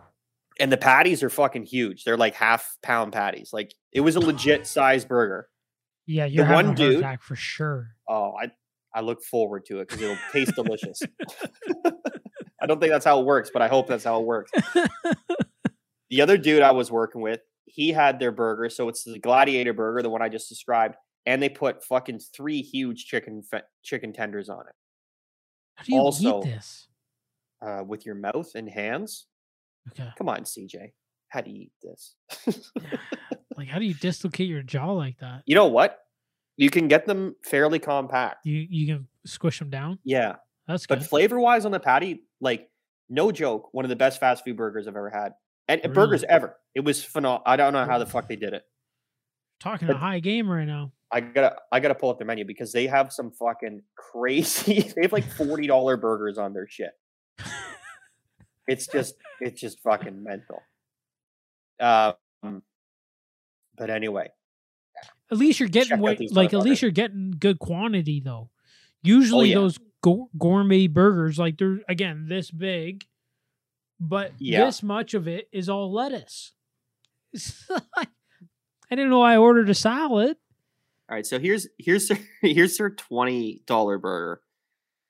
And 0.61 0.71
the 0.71 0.77
patties 0.77 1.23
are 1.23 1.31
fucking 1.31 1.63
huge. 1.65 2.05
They're 2.05 2.19
like 2.19 2.35
half 2.35 2.77
pound 2.83 3.13
patties. 3.15 3.51
Like 3.53 3.73
it 3.93 4.01
was 4.03 4.15
a 4.17 4.21
legit 4.21 4.67
size 4.67 5.05
burger. 5.07 5.49
Yeah, 6.07 6.27
you're 6.27 6.45
having 6.45 6.67
one 6.67 6.75
dude- 6.75 7.05
for 7.21 7.35
sure. 7.37 7.97
Oh, 8.09 8.35
I 8.39 8.51
I 8.95 9.01
look 9.01 9.23
forward 9.23 9.65
to 9.67 9.79
it 9.81 9.89
because 9.89 10.03
it'll 10.03 10.19
taste 10.33 10.55
delicious. 10.57 11.01
I 12.63 12.67
don't 12.67 12.79
think 12.81 12.93
that's 12.93 13.05
how 13.05 13.19
it 13.21 13.27
works, 13.27 13.51
but 13.53 13.61
I 13.61 13.69
hope 13.69 13.89
that's 13.89 14.05
how 14.05 14.21
it 14.21 14.27
works. 14.27 14.51
The 16.11 16.21
other 16.21 16.37
dude 16.37 16.61
I 16.61 16.73
was 16.73 16.91
working 16.91 17.23
with, 17.23 17.41
he 17.65 17.91
had 17.91 18.19
their 18.19 18.33
burger, 18.33 18.69
so 18.69 18.91
it's 18.91 19.03
the 19.03 19.19
Gladiator 19.19 19.73
burger, 19.73 20.03
the 20.03 20.11
one 20.11 20.21
I 20.21 20.29
just 20.29 20.47
described, 20.47 20.95
and 21.25 21.43
they 21.43 21.49
put 21.49 21.83
fucking 21.83 22.19
three 22.37 22.61
huge 22.61 23.07
chicken 23.07 23.43
fe- 23.43 23.63
chicken 23.83 24.13
tenders 24.13 24.51
on 24.51 24.61
it 24.69 24.75
How 25.77 25.85
do 25.85 25.93
you 25.95 25.99
Also- 25.99 26.41
eat 26.43 26.45
this? 26.45 26.89
uh, 27.67 27.83
with 27.87 28.05
your 28.05 28.15
mouth 28.15 28.51
and 28.55 28.69
hands. 28.69 29.27
Okay, 29.93 30.07
Come 30.19 30.29
on, 30.29 30.45
CJ, 30.45 30.93
how 31.29 31.41
do 31.41 31.51
you 31.51 31.63
eat 31.63 31.73
this? 31.83 32.15
like 33.57 33.69
how 33.69 33.79
do 33.79 33.87
you 33.87 33.95
dislocate 33.95 34.49
your 34.49 34.63
jaw 34.63 34.93
like 34.93 35.17
that? 35.21 35.45
you 35.47 35.55
know 35.55 35.69
what? 35.69 35.99
You 36.59 36.69
can 36.69 36.89
get 36.89 37.07
them 37.07 37.37
fairly 37.43 37.79
compact. 37.79 38.45
You 38.45 38.67
you 38.69 38.87
can 38.87 39.09
squish 39.25 39.59
them 39.61 39.71
down. 39.71 39.99
Yeah, 40.05 40.35
That's 40.67 40.87
but 40.87 41.03
flavor 41.03 41.41
wise 41.41 41.65
on 41.65 41.73
the 41.73 41.81
patty, 41.81 42.25
like 42.41 42.71
no 43.09 43.33
joke, 43.33 43.69
one 43.73 43.85
of 43.85 43.89
the 43.89 43.97
best 43.97 44.21
fast 44.21 44.45
food 44.45 44.57
burgers 44.57 44.87
I've 44.87 44.97
ever 44.97 45.11
had, 45.11 45.33
and 45.69 45.81
and 45.85 45.93
burgers 45.93 46.25
ever. 46.29 46.57
It 46.75 46.81
was 46.85 47.03
phenomenal. 47.05 47.43
I 47.47 47.57
don't 47.57 47.73
know 47.73 47.85
how 47.85 47.99
the 47.99 48.07
fuck 48.07 48.29
they 48.29 48.37
did 48.37 48.55
it. 48.55 48.63
Talking 49.61 49.89
but- 49.89 49.97
a 49.97 49.99
high 49.99 50.21
game 50.21 50.49
right 50.49 50.67
now. 50.67 50.93
I 51.11 51.21
gotta 51.21 51.57
I 51.71 51.81
gotta 51.81 51.95
pull 51.95 52.09
up 52.09 52.19
their 52.19 52.27
menu 52.27 52.47
because 52.47 52.73
they 52.73 52.87
have 52.87 53.13
some 53.13 53.33
fucking 53.33 53.83
crazy. 53.97 54.81
they 54.97 55.03
have 55.03 55.13
like 55.13 55.31
forty 55.31 55.67
dollar 55.67 55.99
burgers 55.99 56.39
on 56.39 56.55
their 56.55 56.67
shit. 56.67 56.93
It's 58.67 58.87
just 58.87 59.15
it's 59.41 59.61
just 59.61 59.81
fucking 59.81 60.23
mental. 60.23 60.63
Um, 61.81 62.63
but 63.77 63.91
anyway, 63.91 64.29
At 65.31 65.39
least 65.39 65.61
you're 65.61 65.69
getting 65.69 65.99
what, 65.99 66.19
like 66.31 66.55
at 66.55 66.61
least 66.61 66.81
you're 66.81 66.91
getting 66.91 67.33
good 67.39 67.59
quantity 67.59 68.21
though. 68.25 68.51
Usually 69.03 69.49
yeah. 69.49 69.57
those 69.57 69.79
gourmet 70.03 70.87
burgers, 70.89 71.39
like 71.39 71.59
they're 71.59 71.81
again 71.89 72.27
this 72.29 72.51
big, 72.51 73.05
but 74.01 74.33
Yeah. 74.39 74.65
this 74.65 74.83
much 74.83 75.15
of 75.15 75.29
it 75.29 75.49
is 75.53 75.69
all 75.69 75.93
lettuce. 75.93 76.53
I 77.71 78.07
didn't 78.91 79.11
know 79.11 79.23
I 79.23 79.37
ordered 79.37 79.71
a 79.71 79.75
salad. 79.75 80.37
all 81.09 81.17
right. 81.17 81.27
So 81.27 81.39
here's 81.39 81.67
here's 81.79 82.09
their, 82.09 82.19
here's 82.43 82.77
their 82.77 82.91
twenty 82.91 83.63
dollar 83.67 83.99
burger 83.99 84.43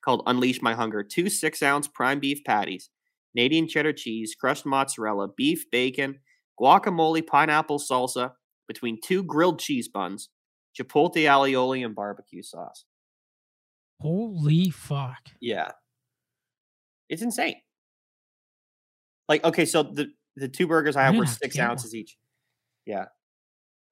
called 0.04 0.22
Unleash 0.26 0.62
My 0.62 0.74
Hunger. 0.74 1.02
Two 1.02 1.28
six 1.28 1.62
ounce 1.62 1.88
prime 1.88 2.20
beef 2.20 2.44
patties, 2.44 2.90
Canadian 3.34 3.68
cheddar 3.68 3.92
cheese, 3.92 4.34
crushed 4.38 4.66
mozzarella, 4.66 5.28
beef, 5.36 5.70
bacon, 5.70 6.20
guacamole, 6.60 7.26
pineapple 7.26 7.78
salsa, 7.78 8.32
between 8.68 9.00
two 9.02 9.22
grilled 9.24 9.58
cheese 9.58 9.88
buns, 9.88 10.28
chipotle 10.78 11.14
alioli, 11.16 11.84
and 11.84 11.94
barbecue 11.94 12.42
sauce. 12.42 12.84
Holy 14.02 14.70
fuck! 14.70 15.28
Yeah. 15.40 15.70
It's 17.08 17.22
insane. 17.22 17.56
Like, 19.28 19.44
okay, 19.44 19.64
so 19.64 19.82
the 19.82 20.08
the 20.36 20.48
two 20.48 20.66
burgers 20.66 20.96
I 20.96 21.02
have 21.04 21.16
were 21.16 21.26
six 21.26 21.56
one. 21.56 21.66
ounces 21.66 21.94
each. 21.94 22.16
Yeah. 22.86 23.06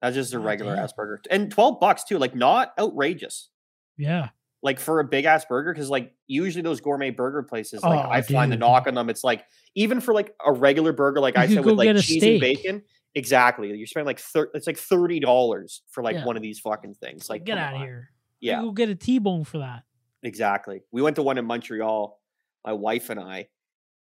That's 0.01 0.15
just 0.15 0.33
a 0.33 0.39
regular 0.39 0.75
damn. 0.75 0.83
ass 0.85 0.93
burger. 0.93 1.21
And 1.29 1.51
12 1.51 1.79
bucks 1.79 2.03
too. 2.03 2.17
Like 2.17 2.33
not 2.35 2.73
outrageous. 2.79 3.49
Yeah, 3.97 4.29
Like 4.63 4.79
for 4.79 4.99
a 4.99 5.03
big 5.03 5.25
ass 5.25 5.45
burger, 5.45 5.71
because 5.71 5.89
like 5.91 6.15
usually 6.25 6.63
those 6.63 6.81
gourmet 6.81 7.11
burger 7.11 7.43
places, 7.43 7.83
like 7.83 8.03
Oh, 8.03 8.09
I 8.09 8.23
find 8.23 8.51
the 8.51 8.57
knock 8.57 8.87
on 8.87 8.95
them, 8.95 9.09
it's 9.11 9.23
like 9.23 9.45
even 9.75 10.01
for 10.01 10.15
like 10.15 10.33
a 10.43 10.51
regular 10.51 10.91
burger, 10.91 11.19
like 11.19 11.35
You 11.35 11.41
I 11.41 11.47
said 11.47 11.63
with 11.63 11.75
like 11.75 11.95
cheese 11.97 12.23
and 12.23 12.39
bacon. 12.39 12.81
Exactly. 13.13 13.69
You're 13.77 13.85
spending 13.85 14.07
like 14.07 14.19
thir- 14.19 14.49
it's 14.55 14.65
like 14.65 14.77
thirty 14.79 15.19
dollars 15.19 15.83
for 15.91 16.01
like 16.01 16.15
Yeah. 16.15 16.25
one 16.25 16.35
of 16.35 16.41
these 16.41 16.59
fucking 16.59 16.95
things. 16.95 17.29
Like 17.29 17.43
get 17.43 17.59
out 17.59 17.75
of 17.75 17.81
here. 17.81 18.09
Yeah. 18.39 18.61
go 18.61 18.71
get 18.71 18.89
a 18.89 18.95
T-bone 18.95 19.43
for 19.43 19.59
that. 19.59 19.83
Exactly. 20.23 20.81
We 20.91 21.01
went 21.01 21.15
to 21.15 21.23
one 21.23 21.37
in 21.37 21.45
Montreal, 21.45 22.19
my 22.65 22.73
wife 22.73 23.09
and 23.09 23.19
I, 23.19 23.47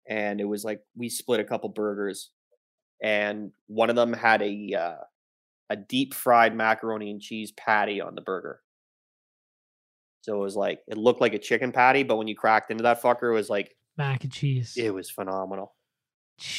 and 0.07 0.39
it 0.39 0.45
was 0.45 0.63
like 0.63 0.81
we 0.95 1.09
split 1.09 1.39
a 1.39 1.43
couple 1.43 1.69
burgers, 1.69 2.29
and 3.01 3.51
one 3.67 3.89
of 3.89 3.95
them 3.95 4.13
had 4.13 4.41
a 4.41 4.73
uh, 4.73 5.03
a 5.69 5.75
deep 5.75 6.13
fried 6.13 6.55
macaroni 6.55 7.09
and 7.09 7.21
cheese 7.21 7.51
patty 7.51 7.99
on 8.01 8.15
the 8.15 8.21
burger. 8.21 8.59
So 10.21 10.35
it 10.35 10.39
was 10.39 10.55
like 10.55 10.81
it 10.87 10.97
looked 10.97 11.19
like 11.19 11.33
a 11.33 11.39
chicken 11.39 11.71
patty, 11.71 12.03
but 12.03 12.17
when 12.17 12.27
you 12.27 12.35
cracked 12.35 12.71
into 12.71 12.83
that 12.83 13.01
fucker, 13.01 13.31
it 13.31 13.33
was 13.33 13.49
like 13.49 13.75
Mac 13.97 14.23
and 14.23 14.31
cheese. 14.31 14.75
it 14.77 14.93
was 14.93 15.09
phenomenal, 15.09 15.73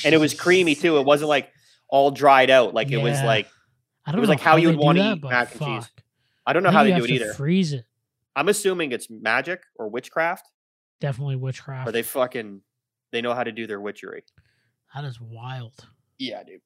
and 0.04 0.14
it 0.14 0.18
was 0.18 0.34
creamy 0.34 0.74
too. 0.74 0.98
It 0.98 1.06
wasn't 1.06 1.28
like 1.28 1.50
all 1.88 2.10
dried 2.10 2.50
out. 2.50 2.74
Like 2.74 2.90
it 2.90 2.98
was 2.98 3.22
like 3.22 3.48
I 4.04 4.12
don't 4.12 4.20
was 4.20 4.28
know 4.28 4.32
like 4.32 4.40
how 4.40 4.56
you 4.56 4.68
would 4.68 4.78
wanna 4.78 5.14
eat 5.14 5.20
but 5.20 5.30
mac 5.30 5.52
and 5.52 5.60
cheese. 5.60 5.90
I 6.46 6.52
don't 6.52 6.62
know 6.62 6.68
I 6.70 6.72
how 6.72 6.84
they 6.84 6.94
do 6.94 7.04
it 7.04 7.08
to 7.08 7.14
either. 7.14 7.32
Freeze 7.34 7.72
it. 7.72 7.84
I'm 8.37 8.49
assuming 8.49 8.92
it's 8.92 9.09
magic 9.11 9.62
or 9.77 9.88
witchcraft, 9.88 10.51
Definitely 11.01 11.37
witchcraft. 11.37 11.88
or 11.88 11.92
they 11.92 12.03
fucking 12.03 12.62
they 13.12 13.20
know 13.23 13.35
how 13.35 13.44
to 13.44 13.53
do 13.53 13.66
their 13.66 13.81
witchery. 13.81 14.25
that 14.94 15.05
is 15.05 15.20
wild. 15.20 15.87
Yeah, 16.18 16.42
dude. 16.44 16.61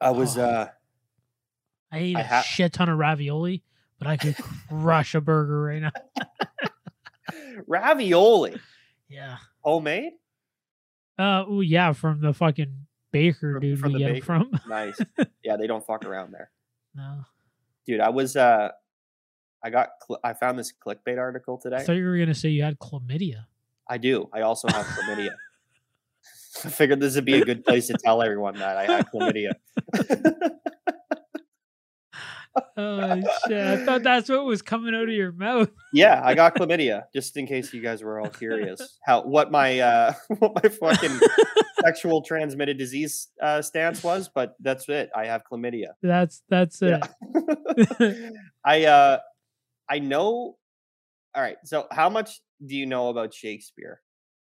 I 0.00 0.10
was 0.10 0.36
Oh. 0.38 0.42
uh 0.44 0.68
I 1.92 1.98
ate 1.98 2.16
I 2.16 2.20
a 2.20 2.24
ha- 2.24 2.42
shit 2.42 2.72
ton 2.72 2.88
of 2.88 2.98
ravioli, 2.98 3.62
but 3.98 4.06
I 4.08 4.16
could 4.16 4.36
crush 4.68 5.14
a 5.14 5.20
burger 5.20 5.62
right 5.62 5.82
now. 5.82 5.90
ravioli 7.66 8.56
Yeah. 9.08 9.36
homemade. 9.60 10.12
Uh. 11.18 11.44
Oh 11.46 11.60
yeah, 11.60 11.92
from 11.92 12.20
the 12.20 12.32
fucking 12.32 12.86
baker 13.12 13.54
From- 13.54 13.60
dude 13.60 13.78
from 13.78 13.92
we 13.92 13.98
the 13.98 13.98
get 14.00 14.08
'em 14.08 14.14
baker? 14.14 14.24
from. 14.26 14.60
Nice. 14.68 14.98
yeah, 15.42 15.56
they 15.56 15.66
don't 15.66 15.84
fuck 15.84 16.04
around 16.04 16.32
there, 16.32 16.50
no, 16.94 17.24
dude. 17.86 18.00
I 18.00 18.08
was 18.10 18.36
uh, 18.36 18.70
I 19.62 19.70
got 19.70 19.90
cl- 20.06 20.20
I 20.24 20.32
found 20.32 20.58
this 20.58 20.72
clickbait 20.72 21.18
article 21.18 21.58
today. 21.58 21.76
I 21.76 21.82
thought 21.82 21.92
you 21.96 22.04
were 22.04 22.18
gonna 22.18 22.34
say 22.34 22.48
you 22.48 22.62
had 22.62 22.78
chlamydia. 22.78 23.46
I 23.88 23.98
do. 23.98 24.28
I 24.32 24.42
also 24.42 24.68
have 24.68 24.86
chlamydia. 24.86 25.30
I 26.64 26.68
figured 26.68 27.00
this 27.00 27.14
would 27.14 27.24
be 27.24 27.40
a 27.40 27.44
good 27.44 27.64
place 27.64 27.86
to 27.88 27.94
tell 27.94 28.22
everyone 28.22 28.56
that 28.56 28.76
I 28.76 28.84
had 28.84 29.06
chlamydia. 29.10 29.52
Oh 32.76 33.20
shit! 33.46 33.64
I 33.64 33.84
thought 33.84 34.02
that's 34.02 34.28
what 34.28 34.44
was 34.44 34.60
coming 34.60 34.94
out 34.94 35.04
of 35.04 35.14
your 35.14 35.30
mouth. 35.30 35.70
yeah, 35.92 36.20
I 36.24 36.34
got 36.34 36.56
chlamydia. 36.56 37.04
Just 37.14 37.36
in 37.36 37.46
case 37.46 37.72
you 37.72 37.80
guys 37.80 38.02
were 38.02 38.18
all 38.18 38.28
curious 38.28 38.98
how 39.04 39.22
what 39.22 39.52
my 39.52 39.78
uh 39.78 40.12
what 40.38 40.62
my 40.62 40.68
fucking 40.68 41.20
sexual 41.80 42.22
transmitted 42.22 42.76
disease 42.76 43.28
uh, 43.40 43.62
stance 43.62 44.02
was, 44.02 44.28
but 44.28 44.56
that's 44.60 44.88
it. 44.88 45.10
I 45.14 45.26
have 45.26 45.42
chlamydia. 45.44 45.90
that's 46.02 46.42
that's 46.48 46.82
it. 46.82 47.00
Yeah. 48.00 48.30
I 48.64 48.84
uh 48.84 49.18
I 49.90 49.98
know 49.98 50.56
all 51.34 51.42
right, 51.42 51.56
so 51.64 51.86
how 51.90 52.10
much 52.10 52.40
do 52.66 52.74
you 52.76 52.86
know 52.86 53.08
about 53.08 53.32
Shakespeare? 53.32 54.00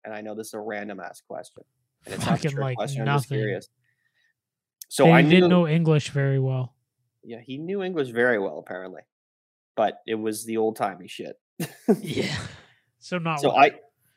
And 0.04 0.14
I 0.14 0.20
know 0.20 0.34
this 0.34 0.48
is 0.48 0.54
a 0.54 0.60
random 0.60 1.00
ass 1.00 1.20
question. 1.26 1.62
And 2.06 2.14
it's 2.14 2.24
not 2.24 2.38
a 2.38 2.42
Fucking, 2.42 2.58
like, 2.58 2.76
question, 2.76 3.08
I'm 3.08 3.18
just 3.18 3.28
curious. 3.28 3.68
So 4.88 5.04
they 5.04 5.12
I 5.12 5.22
knew 5.22 5.30
didn't 5.30 5.50
know 5.50 5.68
English 5.68 6.10
very 6.10 6.38
well. 6.38 6.74
yeah, 7.24 7.40
he 7.40 7.58
knew 7.58 7.82
English 7.82 8.08
very 8.08 8.38
well 8.38 8.58
apparently. 8.58 9.02
But 9.76 9.98
it 10.06 10.16
was 10.16 10.44
the 10.44 10.56
old 10.58 10.76
timey 10.76 11.08
shit. 11.08 11.36
Yeah. 12.00 12.36
So 12.98 13.18
not 13.18 13.40
so 13.40 13.48
well. 13.48 13.58
I 13.58 13.72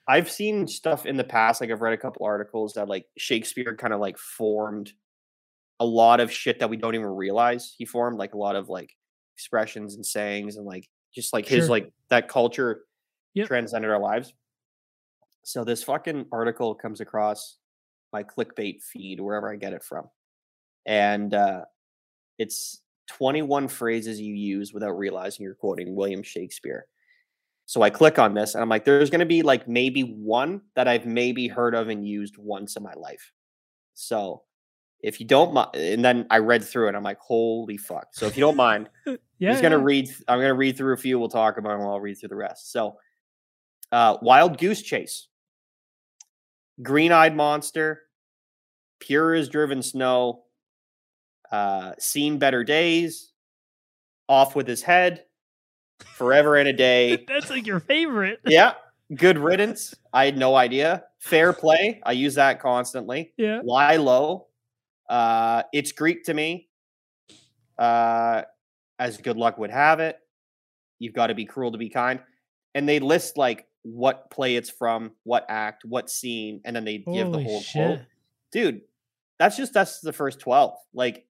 I've 0.07 0.29
seen 0.29 0.67
stuff 0.67 1.05
in 1.05 1.17
the 1.17 1.23
past, 1.23 1.61
like 1.61 1.71
I've 1.71 1.81
read 1.81 1.93
a 1.93 1.97
couple 1.97 2.25
articles 2.25 2.73
that 2.73 2.87
like 2.87 3.05
Shakespeare 3.17 3.75
kind 3.75 3.93
of 3.93 3.99
like 3.99 4.17
formed 4.17 4.91
a 5.79 5.85
lot 5.85 6.19
of 6.19 6.31
shit 6.31 6.59
that 6.59 6.69
we 6.69 6.77
don't 6.77 6.95
even 6.95 7.07
realize 7.07 7.73
he 7.77 7.85
formed, 7.85 8.17
like 8.17 8.33
a 8.33 8.37
lot 8.37 8.55
of 8.55 8.69
like 8.69 8.91
expressions 9.35 9.95
and 9.95 10.05
sayings 10.05 10.55
and 10.57 10.65
like 10.65 10.87
just 11.15 11.33
like 11.33 11.47
his 11.47 11.65
Sure. 11.65 11.69
like 11.69 11.91
that 12.09 12.27
culture 12.27 12.85
Yep. 13.33 13.47
transcended 13.47 13.89
our 13.91 13.99
lives. 13.99 14.33
So 15.43 15.63
this 15.63 15.83
fucking 15.83 16.27
article 16.31 16.75
comes 16.75 17.01
across 17.01 17.57
my 18.13 18.23
clickbait 18.23 18.81
feed 18.83 19.19
wherever 19.19 19.51
I 19.51 19.55
get 19.57 19.73
it 19.73 19.83
from. 19.83 20.09
And 20.85 21.33
uh 21.33 21.65
it's 22.37 22.81
21 23.07 23.67
phrases 23.67 24.19
you 24.19 24.33
use 24.33 24.73
without 24.73 24.97
realizing 24.97 25.43
you're 25.43 25.55
quoting 25.55 25.95
William 25.95 26.23
Shakespeare. 26.23 26.87
So 27.67 27.81
I 27.81 27.89
click 27.89 28.19
on 28.19 28.33
this 28.33 28.53
and 28.55 28.61
I'm 28.61 28.69
like, 28.69 28.85
there's 28.85 29.09
going 29.09 29.19
to 29.19 29.25
be 29.25 29.41
like 29.41 29.67
maybe 29.67 30.01
one 30.01 30.61
that 30.75 30.87
I've 30.87 31.05
maybe 31.05 31.47
heard 31.47 31.75
of 31.75 31.89
and 31.89 32.07
used 32.07 32.37
once 32.37 32.75
in 32.75 32.83
my 32.83 32.93
life. 32.93 33.31
So 33.93 34.43
if 35.05 35.19
you 35.19 35.25
don't 35.27 35.53
mind, 35.53 35.75
and 35.75 36.03
then 36.03 36.25
I 36.31 36.39
read 36.39 36.63
through 36.63 36.89
it, 36.89 36.95
I'm 36.95 37.03
like, 37.03 37.19
holy 37.19 37.77
fuck. 37.77 38.07
So 38.11 38.25
if 38.25 38.35
you 38.35 38.41
don't 38.41 38.55
mind, 38.55 38.89
yeah, 39.05 39.13
I'm 39.13 39.53
just 39.53 39.61
gonna 39.61 39.77
yeah. 39.77 39.83
read. 39.83 40.09
I'm 40.27 40.39
gonna 40.39 40.55
read 40.55 40.75
through 40.75 40.93
a 40.93 40.97
few. 40.97 41.19
We'll 41.19 41.29
talk 41.29 41.57
about 41.57 41.69
them. 41.69 41.81
While 41.81 41.93
I'll 41.93 41.99
read 41.99 42.15
through 42.15 42.29
the 42.29 42.35
rest. 42.35 42.71
So, 42.71 42.97
uh, 43.91 44.17
wild 44.23 44.57
goose 44.57 44.81
chase, 44.81 45.27
green-eyed 46.81 47.35
monster, 47.35 48.01
pure 48.99 49.35
as 49.35 49.47
driven 49.47 49.83
snow, 49.83 50.45
uh, 51.51 51.91
seen 51.99 52.39
better 52.39 52.63
days, 52.63 53.31
off 54.27 54.55
with 54.55 54.67
his 54.67 54.81
head, 54.81 55.25
forever 55.99 56.55
and 56.55 56.67
a 56.67 56.73
day. 56.73 57.23
That's 57.27 57.51
like 57.51 57.67
your 57.67 57.79
favorite. 57.79 58.39
yeah, 58.47 58.73
good 59.13 59.37
riddance. 59.37 59.93
I 60.11 60.25
had 60.25 60.37
no 60.37 60.55
idea. 60.55 61.03
Fair 61.19 61.53
play. 61.53 62.01
I 62.03 62.13
use 62.13 62.33
that 62.35 62.59
constantly. 62.59 63.33
Yeah. 63.37 63.61
Lie 63.63 63.97
low. 63.97 64.47
Uh, 65.09 65.63
it's 65.73 65.91
Greek 65.91 66.23
to 66.25 66.33
me. 66.33 66.67
Uh, 67.77 68.43
as 68.99 69.17
good 69.17 69.37
luck 69.37 69.57
would 69.57 69.71
have 69.71 69.99
it, 69.99 70.17
you've 70.99 71.13
got 71.13 71.27
to 71.27 71.35
be 71.35 71.45
cruel 71.45 71.71
to 71.73 71.77
be 71.77 71.89
kind. 71.89 72.19
And 72.73 72.87
they 72.87 72.99
list 72.99 73.37
like 73.37 73.67
what 73.83 74.29
play 74.31 74.55
it's 74.55 74.69
from, 74.69 75.11
what 75.23 75.45
act, 75.49 75.83
what 75.85 76.09
scene, 76.09 76.61
and 76.65 76.75
then 76.75 76.85
they 76.85 76.99
give 76.99 77.31
the 77.31 77.41
whole 77.43 77.61
shit. 77.61 77.85
quote. 77.97 77.99
Dude, 78.51 78.81
that's 79.39 79.57
just 79.57 79.73
that's 79.73 79.99
the 79.99 80.13
first 80.13 80.39
twelve. 80.39 80.75
Like 80.93 81.25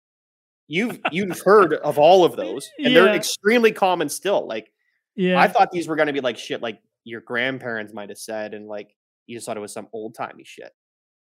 you've 0.67 0.99
you've 1.11 1.39
heard 1.41 1.73
of 1.73 1.97
all 1.97 2.23
of 2.23 2.35
those, 2.38 2.69
and 2.77 2.95
they're 2.95 3.07
Yeah. 3.07 3.15
extremely 3.15 3.71
common 3.71 4.09
still. 4.09 4.47
Like 4.47 4.71
Yeah. 5.15 5.39
I 5.39 5.47
thought 5.47 5.71
these 5.71 5.88
were 5.88 5.95
going 5.95 6.07
to 6.07 6.13
be 6.13 6.21
like 6.21 6.38
shit 6.38 6.61
like 6.61 6.79
your 7.03 7.21
grandparents 7.21 7.93
might 7.93 8.09
have 8.09 8.17
said, 8.19 8.53
and 8.53 8.67
like 8.67 8.95
you 9.27 9.35
just 9.35 9.45
thought 9.47 9.57
it 9.57 9.61
was 9.61 9.73
some 9.73 9.88
old 9.93 10.13
timey 10.15 10.43
shit. 10.43 10.71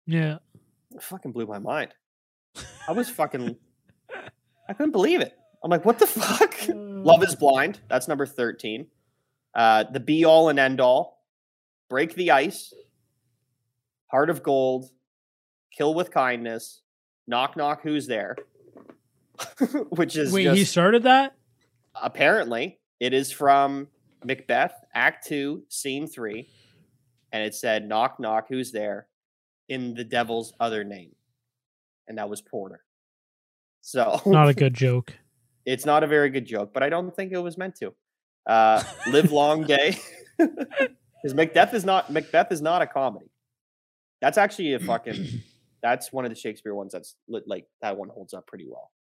yeah. 0.06 0.38
It 0.94 1.02
fucking 1.02 1.32
blew 1.32 1.46
my 1.46 1.58
mind. 1.58 1.94
I 2.88 2.92
was 2.92 3.08
fucking, 3.08 3.56
I 4.68 4.72
couldn't 4.72 4.92
believe 4.92 5.20
it. 5.20 5.36
I'm 5.62 5.70
like, 5.70 5.84
what 5.84 5.98
the 5.98 6.06
fuck? 6.06 6.54
Love 6.68 7.22
is 7.22 7.36
blind. 7.36 7.80
That's 7.88 8.08
number 8.08 8.26
13. 8.26 8.86
Uh, 9.54 9.84
the 9.92 10.00
be 10.00 10.24
all 10.24 10.48
and 10.48 10.58
end 10.58 10.80
all. 10.80 11.24
Break 11.88 12.14
the 12.14 12.30
ice. 12.30 12.72
Heart 14.06 14.30
of 14.30 14.42
gold. 14.42 14.90
Kill 15.76 15.94
with 15.94 16.10
kindness. 16.10 16.82
Knock 17.26 17.56
knock. 17.56 17.82
Who's 17.82 18.06
there? 18.06 18.36
Which 19.90 20.16
is 20.16 20.32
Wait, 20.32 20.44
just, 20.44 20.58
he 20.58 20.64
started 20.64 21.04
that? 21.04 21.34
apparently 22.00 22.78
it 23.00 23.12
is 23.12 23.30
from 23.32 23.88
Macbeth, 24.24 24.74
Act 24.94 25.26
Two, 25.26 25.64
Scene 25.68 26.06
Three, 26.06 26.48
and 27.32 27.42
it 27.42 27.54
said 27.54 27.88
knock 27.88 28.18
knock. 28.20 28.46
Who's 28.48 28.72
there? 28.72 29.06
In 29.68 29.94
the 29.94 30.04
devil's 30.04 30.52
other 30.60 30.84
name, 30.84 31.14
and 32.12 32.18
that 32.18 32.28
was 32.28 32.42
Porter. 32.42 32.84
So 33.80 34.20
Not 34.26 34.50
a 34.50 34.54
good 34.54 34.74
joke. 34.74 35.14
it's 35.64 35.86
not 35.86 36.04
a 36.04 36.06
very 36.06 36.28
good 36.28 36.44
joke, 36.44 36.74
but 36.74 36.82
I 36.82 36.90
don't 36.90 37.16
think 37.16 37.32
it 37.32 37.38
was 37.38 37.56
meant 37.56 37.74
to. 37.76 37.94
Uh, 38.46 38.82
live 39.06 39.32
long 39.32 39.64
day, 39.66 39.96
because 40.38 41.34
Macbeth 41.34 41.72
is 41.72 41.86
not 41.86 42.12
Macbeth 42.12 42.52
is 42.52 42.60
not 42.60 42.82
a 42.82 42.86
comedy. 42.86 43.30
That's 44.20 44.36
actually 44.36 44.74
a 44.74 44.78
fucking. 44.78 45.26
That's 45.82 46.12
one 46.12 46.24
of 46.24 46.30
the 46.30 46.36
Shakespeare 46.36 46.74
ones 46.74 46.92
that's 46.92 47.16
li- 47.28 47.42
like 47.44 47.66
that 47.80 47.96
one 47.96 48.08
holds 48.08 48.34
up 48.34 48.46
pretty 48.46 48.66
well. 48.68 48.92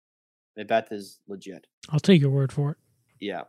Macbeth 0.57 0.91
is 0.91 1.20
legit. 1.28 1.68
I'll 1.89 1.99
take 1.99 2.20
your 2.22 2.32
word 2.32 2.51
for 2.51 2.72
it. 2.72 2.78
Yeah, 3.20 3.41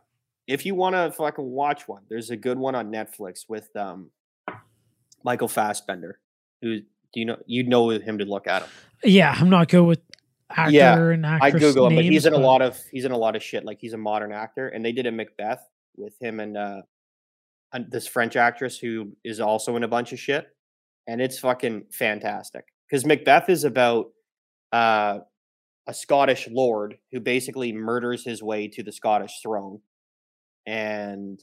if 0.47 0.67
you 0.67 0.75
want 0.75 0.95
to 0.95 1.11
fucking 1.11 1.49
watch 1.49 1.87
one, 1.87 2.03
there's 2.09 2.29
a 2.29 2.37
good 2.37 2.59
one 2.59 2.75
on 2.75 2.91
Netflix 2.91 3.45
with 3.49 3.75
um 3.75 4.11
Michael 5.23 5.47
Fassbender. 5.47 6.19
Who 6.61 6.81
do 7.13 7.19
you 7.19 7.25
know? 7.25 7.37
You'd 7.45 7.67
know 7.67 7.89
him 7.89 8.17
to 8.17 8.25
look 8.25 8.47
at 8.47 8.63
him. 8.63 8.69
Yeah, 9.03 9.35
I'm 9.37 9.49
not 9.49 9.69
good 9.69 9.83
with 9.83 9.99
actor 10.49 10.73
Yeah, 10.73 10.97
and 10.97 11.25
I 11.25 11.35
actress 11.35 11.61
Google 11.61 11.87
him, 11.87 11.95
but 11.95 12.05
he's 12.05 12.25
in 12.25 12.33
a 12.33 12.37
lot 12.37 12.61
of 12.61 12.79
he's 12.91 13.05
in 13.05 13.11
a 13.11 13.17
lot 13.17 13.35
of 13.35 13.43
shit. 13.43 13.65
Like 13.65 13.79
he's 13.79 13.93
a 13.93 13.97
modern 13.97 14.31
actor, 14.31 14.69
and 14.69 14.83
they 14.83 14.91
did 14.91 15.05
a 15.05 15.11
Macbeth 15.11 15.67
with 15.95 16.15
him 16.19 16.39
and 16.39 16.57
uh 16.57 16.81
this 17.89 18.05
French 18.07 18.35
actress 18.35 18.77
who 18.77 19.11
is 19.23 19.39
also 19.39 19.75
in 19.75 19.83
a 19.83 19.87
bunch 19.87 20.13
of 20.13 20.19
shit, 20.19 20.47
and 21.07 21.21
it's 21.21 21.39
fucking 21.39 21.85
fantastic. 21.91 22.65
Because 22.89 23.05
Macbeth 23.05 23.49
is 23.49 23.63
about 23.63 24.07
uh 24.71 25.19
a 25.85 25.93
Scottish 25.93 26.47
lord 26.49 26.97
who 27.11 27.19
basically 27.19 27.73
murders 27.73 28.23
his 28.23 28.41
way 28.41 28.67
to 28.69 28.83
the 28.83 28.91
Scottish 28.91 29.41
throne, 29.41 29.79
and 30.65 31.39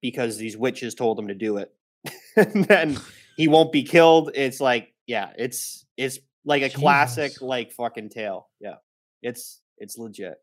because 0.00 0.36
these 0.36 0.56
witches 0.56 0.94
told 0.94 1.18
him 1.18 1.28
to 1.28 1.34
do 1.34 1.58
it, 1.58 1.72
and 2.36 2.64
then 2.64 2.98
he 3.36 3.48
won't 3.48 3.72
be 3.72 3.82
killed. 3.82 4.30
It's 4.34 4.60
like, 4.60 4.91
yeah, 5.06 5.30
it's 5.36 5.84
it's 5.96 6.18
like 6.44 6.62
a 6.62 6.70
classic 6.70 7.40
like 7.40 7.72
fucking 7.72 8.10
tale. 8.10 8.48
Yeah, 8.60 8.76
it's 9.22 9.60
it's 9.78 9.98
legit. 9.98 10.36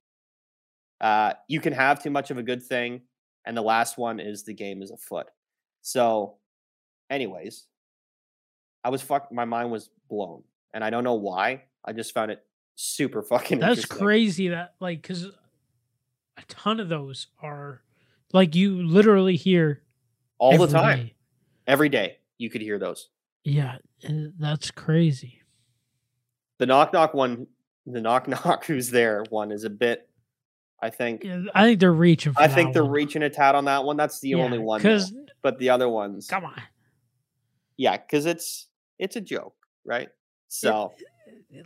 Uh, 1.02 1.34
you 1.48 1.60
can 1.62 1.74
have 1.74 2.04
too 2.04 2.10
much 2.10 2.32
of 2.32 2.38
a 2.38 2.44
good 2.44 2.64
thing, 2.64 3.02
and 3.46 3.56
the 3.56 3.62
last 3.62 3.98
one 3.98 4.20
is 4.20 4.44
the 4.44 4.54
game 4.54 4.82
is 4.82 4.92
afoot. 4.92 5.28
So, 5.82 6.36
anyways, 7.10 7.66
I 8.84 8.90
was 8.90 9.02
fuck. 9.02 9.32
My 9.32 9.46
mind 9.46 9.72
was 9.72 9.90
blown, 10.10 10.44
and 10.74 10.84
I 10.84 10.90
don't 10.90 11.04
know 11.04 11.16
why. 11.16 11.64
I 11.86 11.94
just 11.94 12.14
found 12.14 12.32
it 12.32 12.44
super 12.76 13.24
fucking. 13.24 13.60
That's 13.60 13.86
crazy. 13.86 14.50
That 14.50 14.76
like 14.80 15.02
because 15.02 15.26
a 15.26 16.42
ton 16.48 16.80
of 16.80 16.90
those 16.90 17.28
are 17.42 17.82
like 18.34 18.56
you 18.56 18.84
literally 18.84 19.36
hear 19.36 19.82
all 20.38 20.58
the 20.58 20.68
time, 20.68 20.98
day. 20.98 21.16
every 21.68 21.90
day. 21.90 22.18
You 22.38 22.50
could 22.50 22.62
hear 22.62 22.80
those. 22.80 23.10
Yeah, 23.44 23.78
that's 24.38 24.72
crazy. 24.72 25.42
The 26.58 26.66
knock 26.66 26.94
knock 26.94 27.14
one, 27.14 27.48
the 27.86 28.02
knock 28.02 28.28
knock 28.46 28.66
who's 28.66 28.90
there 28.90 29.24
one 29.30 29.52
is 29.52 29.64
a 29.64 29.70
bit. 29.70 30.08
I 30.82 30.90
think. 30.90 31.24
Yeah, 31.26 31.44
I 31.54 31.66
think 31.66 31.80
they're 31.82 31.92
reaching. 31.92 32.34
I 32.38 32.48
think 32.48 32.74
they're 32.74 32.84
one. 32.84 32.94
reaching 32.94 33.24
a 33.24 33.30
tad 33.30 33.56
on 33.56 33.66
that 33.66 33.84
one. 33.84 33.98
That's 33.98 34.20
the 34.22 34.36
only 34.36 34.60
one. 34.60 34.80
Because 34.80 35.14
But 35.42 35.60
the 35.60 35.70
other 35.72 35.90
ones, 35.90 36.28
come 36.28 36.46
on, 36.46 36.62
yeah, 37.78 37.98
because 37.98 38.26
it's 38.26 38.68
it's 38.98 39.16
a 39.16 39.22
joke, 39.22 39.56
right? 39.86 40.10
So 40.48 40.94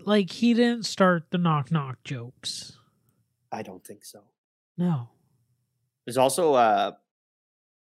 like 0.06 0.30
he 0.30 0.54
didn't 0.54 0.86
start 0.86 1.26
the 1.32 1.38
knock 1.38 1.72
knock 1.72 1.98
jokes. 2.04 2.78
I 3.52 3.62
don't 3.62 3.84
think 3.86 4.06
so. 4.06 4.22
No. 4.78 5.10
There's 6.06 6.18
also 6.18 6.54
uh 6.54 6.92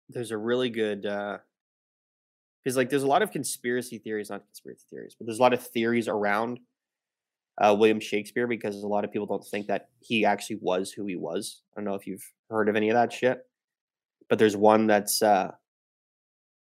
there's 0.08 0.30
a 0.30 0.36
really 0.36 0.70
good 0.70 1.06
uh 1.06 1.38
because 2.62 2.76
like 2.76 2.90
there's 2.90 3.02
a 3.02 3.08
lot 3.08 3.22
of 3.22 3.30
conspiracy 3.30 3.98
theories, 3.98 4.30
not 4.30 4.44
conspiracy 4.46 4.84
theories, 4.90 5.14
but 5.18 5.26
there's 5.26 5.38
a 5.38 5.42
lot 5.42 5.52
of 5.52 5.66
theories 5.66 6.08
around 6.08 6.60
uh 7.60 7.74
William 7.78 8.00
Shakespeare 8.00 8.46
because 8.46 8.82
a 8.82 8.86
lot 8.86 9.04
of 9.04 9.12
people 9.12 9.26
don't 9.26 9.44
think 9.44 9.66
that 9.66 9.88
he 10.00 10.24
actually 10.24 10.58
was 10.60 10.92
who 10.92 11.06
he 11.06 11.16
was. 11.16 11.62
I 11.72 11.80
don't 11.80 11.84
know 11.84 11.94
if 11.94 12.06
you've 12.06 12.24
heard 12.50 12.68
of 12.68 12.76
any 12.76 12.88
of 12.88 12.94
that 12.94 13.12
shit. 13.12 13.46
But 14.28 14.38
there's 14.38 14.56
one 14.56 14.86
that's 14.86 15.22
uh 15.22 15.50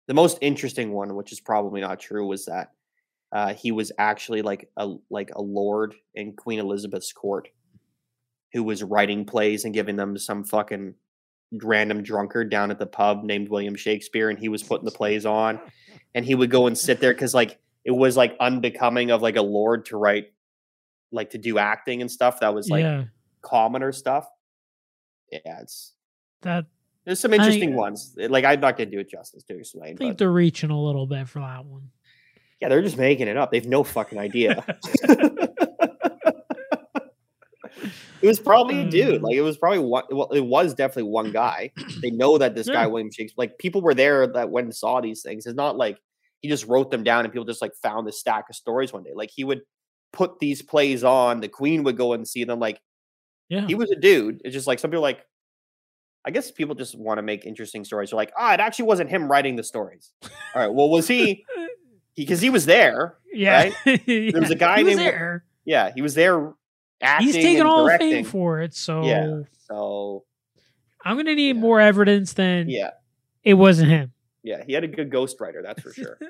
the 0.08 0.14
most 0.14 0.38
interesting 0.42 0.92
one, 0.92 1.16
which 1.16 1.32
is 1.32 1.40
probably 1.40 1.82
not 1.82 2.00
true, 2.00 2.26
was 2.26 2.46
that 2.46 2.72
uh 3.32 3.54
he 3.54 3.72
was 3.72 3.92
actually 3.98 4.42
like 4.42 4.70
a 4.78 4.96
like 5.10 5.32
a 5.36 5.42
lord 5.42 5.96
in 6.16 6.34
Queen 6.34 6.60
Elizabeth's 6.60 7.14
court 7.14 7.50
who 8.54 8.64
was 8.64 8.84
writing 8.84 9.26
plays 9.26 9.64
and 9.64 9.74
giving 9.74 9.96
them 9.96 10.18
some 10.18 10.44
fucking 10.44 10.94
random 11.52 12.02
drunkard 12.04 12.50
down 12.50 12.72
at 12.72 12.80
the 12.80 12.86
pub 12.86 13.24
named 13.24 13.50
William 13.50 13.76
Shakespeare, 13.76 14.30
and 14.30 14.40
he 14.40 14.50
was 14.50 14.64
putting 14.64 14.86
the 14.86 14.92
plays 14.92 15.26
on, 15.26 15.60
and 16.16 16.26
he 16.26 16.36
would 16.36 16.50
go 16.50 16.68
and 16.68 16.78
sit 16.78 17.00
there 17.00 17.14
because 17.14 17.34
like 17.34 17.60
it 17.84 17.92
was 17.92 18.16
like 18.16 18.36
unbecoming 18.40 19.12
of 19.12 19.22
like 19.22 19.36
a 19.36 19.42
lord 19.42 19.86
to 19.88 19.98
write, 19.98 20.32
like 21.12 21.32
to 21.32 21.38
do 21.38 21.58
acting 21.58 22.02
and 22.02 22.12
stuff 22.12 22.40
that 22.40 22.54
was 22.54 22.70
like 22.70 22.84
yeah, 22.84 23.06
commoner 23.42 23.92
stuff. 23.92 24.28
Yeah, 25.32 25.62
it's 25.62 25.94
that 26.42 26.66
there's 27.06 27.20
some 27.20 27.34
I- 27.34 27.38
interesting 27.38 27.76
ones. 27.76 28.16
Like 28.18 28.46
I'm 28.46 28.60
not 28.60 28.78
gonna 28.78 28.90
do 28.90 29.00
it 29.00 29.10
justice 29.10 29.44
to 29.44 29.58
explain, 29.58 29.96
I 29.96 29.98
think 29.98 30.12
but 30.12 30.18
they're 30.18 30.32
reaching 30.32 30.70
a 30.70 30.82
little 30.82 31.08
bit 31.08 31.28
for 31.28 31.40
that 31.40 31.66
one. 31.66 31.90
yeah, 32.62 32.70
they're 32.70 32.82
just 32.82 32.98
making 32.98 33.28
it 33.28 33.38
up. 33.38 33.52
They've 33.52 33.66
no 33.66 33.84
fucking 33.84 34.18
idea. 34.20 34.64
It 38.22 38.28
was 38.28 38.40
probably 38.40 38.82
a 38.82 38.90
dude. 38.90 39.22
Uh. 39.22 39.28
Like 39.28 39.36
it 39.36 39.42
was 39.42 39.58
probably 39.58 39.80
one. 39.80 40.04
Well, 40.10 40.30
it 40.32 40.46
was 40.46 40.74
definitely 40.74 41.12
one 41.12 41.32
guy. 41.32 41.72
They 42.02 42.12
know 42.12 42.38
that 42.38 42.56
this 42.56 42.68
guy 42.70 42.88
William 42.88 43.12
Shakespeare. 43.12 43.36
Like 43.38 43.58
people 43.58 43.82
were 43.82 43.94
there 43.94 44.28
that 44.28 44.50
went 44.50 44.66
and 44.66 44.76
saw 44.76 45.02
these 45.02 45.22
things. 45.22 45.46
It's 45.46 45.56
not 45.56 45.78
like 45.78 45.98
he 46.42 46.50
just 46.50 46.68
wrote 46.68 46.92
them 46.92 47.04
down 47.04 47.24
and 47.26 47.32
people 47.34 47.46
just 47.46 47.62
like 47.62 47.76
found 47.82 48.08
this 48.08 48.20
stack 48.20 48.46
of 48.50 48.56
stories 48.56 48.92
one 48.94 49.04
day. 49.04 49.12
Like 49.16 49.32
he 49.36 49.44
would 49.44 49.62
put 50.14 50.40
these 50.40 50.62
plays 50.62 51.04
on. 51.04 51.40
The 51.40 51.48
Queen 51.48 51.84
would 51.84 51.98
go 51.98 52.14
and 52.14 52.28
see 52.28 52.44
them. 52.44 52.60
Like 52.60 52.80
Yeah, 53.50 53.66
he 53.66 53.76
was 53.76 53.92
a 53.92 53.96
dude. 53.96 54.42
It's 54.44 54.54
just 54.54 54.68
like 54.68 54.80
some 54.80 54.92
people 54.92 55.02
like. 55.02 55.26
I 56.24 56.30
guess 56.30 56.52
people 56.52 56.76
just 56.76 56.96
want 56.96 57.18
to 57.18 57.24
make 57.24 57.46
interesting 57.48 57.84
stories. 57.84 58.12
They're 58.12 58.18
like, 58.18 58.32
ah, 58.38 58.54
it 58.54 58.60
actually 58.60 58.86
wasn't 58.86 59.10
him 59.10 59.28
writing 59.28 59.56
the 59.56 59.64
stories. 59.64 60.12
All 60.24 60.30
right, 60.62 60.72
well, 60.72 60.90
was 60.90 61.08
he? 61.08 61.44
Because 62.16 62.42
he, 62.42 62.50
was 62.50 62.66
there. 62.66 63.18
yeah. 63.34 63.72
There 63.86 64.42
was 64.42 64.52
a 64.52 64.56
guy 64.56 64.80
he 64.80 64.84
was 64.84 64.98
named- 64.98 65.08
there. 65.08 65.46
Yeah, 65.66 65.92
he 65.96 66.02
was 66.02 66.14
there 66.14 66.54
acting. 67.02 67.28
He's 67.28 67.36
taking 67.36 67.64
all 67.64 67.86
the 67.86 67.98
fame 67.98 68.24
for 68.26 68.62
it. 68.62 68.74
So 68.74 69.04
Yeah. 69.06 69.42
So 69.68 70.24
I'm 71.04 71.18
gonna 71.18 71.36
need 71.36 71.56
Yeah. 71.56 71.62
more 71.62 71.80
evidence 71.82 72.34
than 72.34 72.70
yeah, 72.70 72.92
it 73.44 73.56
wasn't 73.56 73.90
him. 73.90 74.14
yeah, 74.44 74.64
he 74.66 74.74
had 74.74 74.84
a 74.84 74.88
good 74.88 75.10
ghostwriter, 75.10 75.64
that's 75.64 75.82
for 75.82 75.94
sure. 75.94 76.20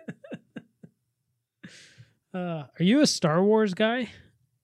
Uh, 2.33 2.63
are 2.79 2.83
you 2.83 3.01
a 3.01 3.07
Star 3.07 3.43
Wars 3.43 3.73
guy 3.73 4.09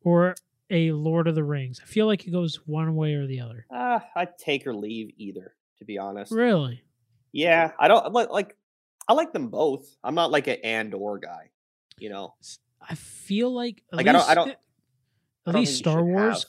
or 0.01 0.35
a 0.69 0.91
Lord 0.93 1.27
of 1.27 1.35
the 1.35 1.43
Rings? 1.43 1.81
I 1.83 1.85
feel 1.85 2.05
like 2.05 2.25
it 2.25 2.31
goes 2.31 2.65
one 2.65 2.95
way 2.95 3.15
or 3.15 3.27
the 3.27 3.41
other. 3.41 3.65
uh, 3.69 3.99
I'd 4.15 4.37
take 4.37 4.65
or 4.65 4.73
leave 4.73 5.11
either, 5.17 5.53
to 5.79 5.85
be 5.85 5.97
honest. 5.97 6.31
Really? 6.31 6.81
Yeah, 7.33 7.71
I 7.77 7.89
don't 7.89 8.13
like 8.13 8.29
like 8.29 8.55
I 9.07 9.13
like 9.13 9.33
them 9.33 9.49
both. 9.49 9.85
I'm 10.03 10.15
not 10.15 10.31
like 10.31 10.47
an 10.47 10.57
and 10.63 10.93
or 10.93 11.19
guy, 11.19 11.49
you 11.99 12.09
know. 12.09 12.35
I 12.81 12.95
feel 12.95 13.53
like 13.53 13.83
Like, 13.91 14.07
I 14.07 14.13
don't- 14.13 14.29
I 14.29 14.33
don't- 14.33 14.55
At 15.47 15.55
least 15.55 15.77
Star 15.77 16.03
Wars, 16.03 16.45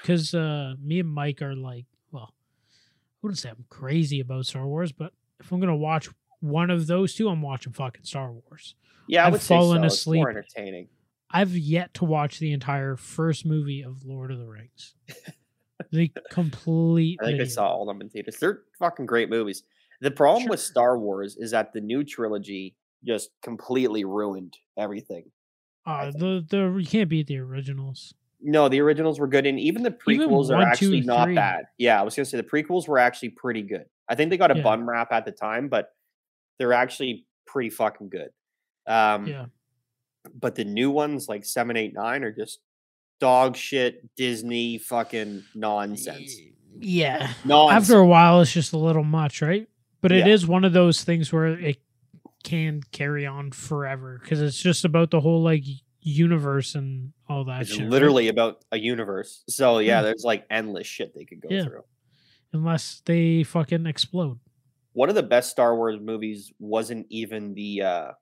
because 0.00 0.34
uh, 0.34 0.74
me 0.82 1.00
and 1.00 1.08
Mike 1.08 1.40
are 1.42 1.54
like, 1.54 1.86
well, 2.12 2.34
I 2.34 3.18
wouldn't 3.22 3.38
say 3.38 3.48
I'm 3.50 3.64
crazy 3.68 4.20
about 4.20 4.46
Star 4.46 4.66
Wars, 4.66 4.92
but 4.92 5.12
if 5.40 5.50
I'm 5.50 5.60
gonna 5.60 5.76
watch 5.76 6.08
one 6.40 6.70
of 6.70 6.86
those 6.86 7.14
two, 7.14 7.28
I'm 7.28 7.42
watching 7.42 7.72
fucking 7.72 8.04
Star 8.04 8.30
Wars. 8.32 8.74
Yeah, 9.06 9.24
I 9.24 9.26
I've 9.26 9.32
would 9.32 9.42
say 9.42 9.54
fallen 9.54 9.80
so. 9.80 9.86
It's 9.86 10.06
more 10.06 10.14
asleep. 10.14 10.28
entertaining. 10.28 10.88
I've 11.30 11.56
yet 11.56 11.94
to 11.94 12.04
watch 12.04 12.38
the 12.38 12.52
entire 12.52 12.96
first 12.96 13.44
movie 13.44 13.82
of 13.82 14.04
Lord 14.04 14.30
of 14.30 14.38
the 14.38 14.46
Rings. 14.46 14.94
the 15.90 16.10
complete. 16.30 17.18
I 17.22 17.26
think 17.26 17.40
I 17.40 17.44
saw 17.44 17.68
all 17.68 17.82
of 17.82 17.88
them 17.88 18.00
in 18.00 18.08
theaters. 18.08 18.36
They're 18.38 18.62
fucking 18.78 19.06
great 19.06 19.28
movies. 19.28 19.62
The 20.00 20.10
problem 20.10 20.48
with 20.48 20.60
Star 20.60 20.98
Wars 20.98 21.36
is 21.36 21.50
that 21.50 21.72
the 21.72 21.80
new 21.80 22.04
trilogy 22.04 22.76
just 23.04 23.30
completely 23.42 24.04
ruined 24.04 24.56
everything. 24.76 25.30
Uh, 25.86 26.10
the 26.10 26.44
the 26.48 26.76
you 26.78 26.86
can't 26.86 27.08
beat 27.08 27.26
the 27.26 27.38
originals. 27.38 28.14
No, 28.40 28.68
the 28.68 28.80
originals 28.80 29.18
were 29.18 29.26
good, 29.26 29.46
and 29.46 29.58
even 29.58 29.82
the 29.82 29.96
Even 30.08 30.28
prequels 30.28 30.50
are 30.50 30.62
actually 30.62 31.00
two, 31.00 31.06
not 31.06 31.24
three. 31.26 31.34
bad. 31.34 31.64
Yeah, 31.76 32.00
I 32.00 32.04
was 32.04 32.14
gonna 32.14 32.24
say 32.26 32.36
the 32.36 32.44
prequels 32.44 32.86
were 32.86 32.98
actually 32.98 33.30
pretty 33.30 33.62
good. 33.62 33.86
I 34.08 34.14
think 34.14 34.30
they 34.30 34.36
got 34.36 34.50
a 34.52 34.56
Yeah. 34.56 34.62
bum 34.62 34.88
rap 34.88 35.12
at 35.12 35.24
the 35.24 35.32
time, 35.32 35.68
but 35.68 35.90
they're 36.58 36.72
actually 36.72 37.26
pretty 37.46 37.70
fucking 37.70 38.08
good. 38.10 38.30
Um, 38.86 39.26
Yeah, 39.26 39.46
But 40.34 40.54
the 40.56 40.64
new 40.64 40.90
ones, 40.90 41.28
like 41.28 41.44
seven, 41.44 41.76
eight, 41.76 41.94
nine, 41.94 42.22
are 42.22 42.32
just 42.32 42.60
dog 43.20 43.56
shit 43.56 44.14
Disney 44.14 44.78
fucking 44.78 45.42
nonsense. 45.54 46.36
yeah. 46.78 47.32
Nonsense. 47.44 47.82
After 47.90 47.98
a 47.98 48.06
while, 48.06 48.40
it's 48.40 48.52
just 48.52 48.72
a 48.72 48.78
little 48.78 49.02
much, 49.04 49.42
right? 49.42 49.68
But 50.00 50.12
it 50.12 50.26
Yeah. 50.26 50.32
is 50.34 50.46
one 50.46 50.64
of 50.64 50.72
those 50.72 51.02
things 51.02 51.32
where 51.32 51.48
it 51.58 51.78
can 52.44 52.82
carry 52.92 53.26
on 53.26 53.50
forever 53.50 54.20
because 54.22 54.40
it's 54.40 54.60
just 54.62 54.84
about 54.84 55.10
the 55.10 55.20
whole 55.20 55.42
like 55.42 55.64
universe 56.08 56.74
and 56.74 57.12
all 57.28 57.44
that 57.44 57.62
it's 57.62 57.70
shit. 57.70 57.80
right? 57.82 57.90
literally 57.90 58.28
about 58.28 58.64
a 58.72 58.78
universe. 58.78 59.44
So 59.48 59.78
yeah, 59.78 59.98
Yeah. 59.98 60.02
there's 60.02 60.24
like 60.24 60.46
endless 60.50 60.86
shit 60.86 61.14
they 61.14 61.24
could 61.24 61.40
go 61.40 61.48
Yeah. 61.50 61.64
through. 61.64 61.84
unless 62.54 63.02
they 63.04 63.42
fucking 63.42 63.84
explode. 63.86 64.38
One 64.94 65.10
of 65.10 65.14
the 65.14 65.22
best 65.22 65.50
Star 65.50 65.76
Wars 65.76 66.00
movies 66.00 66.50
wasn't 66.58 67.06
even 67.10 67.52
the 67.54 67.82
uh 67.82 68.12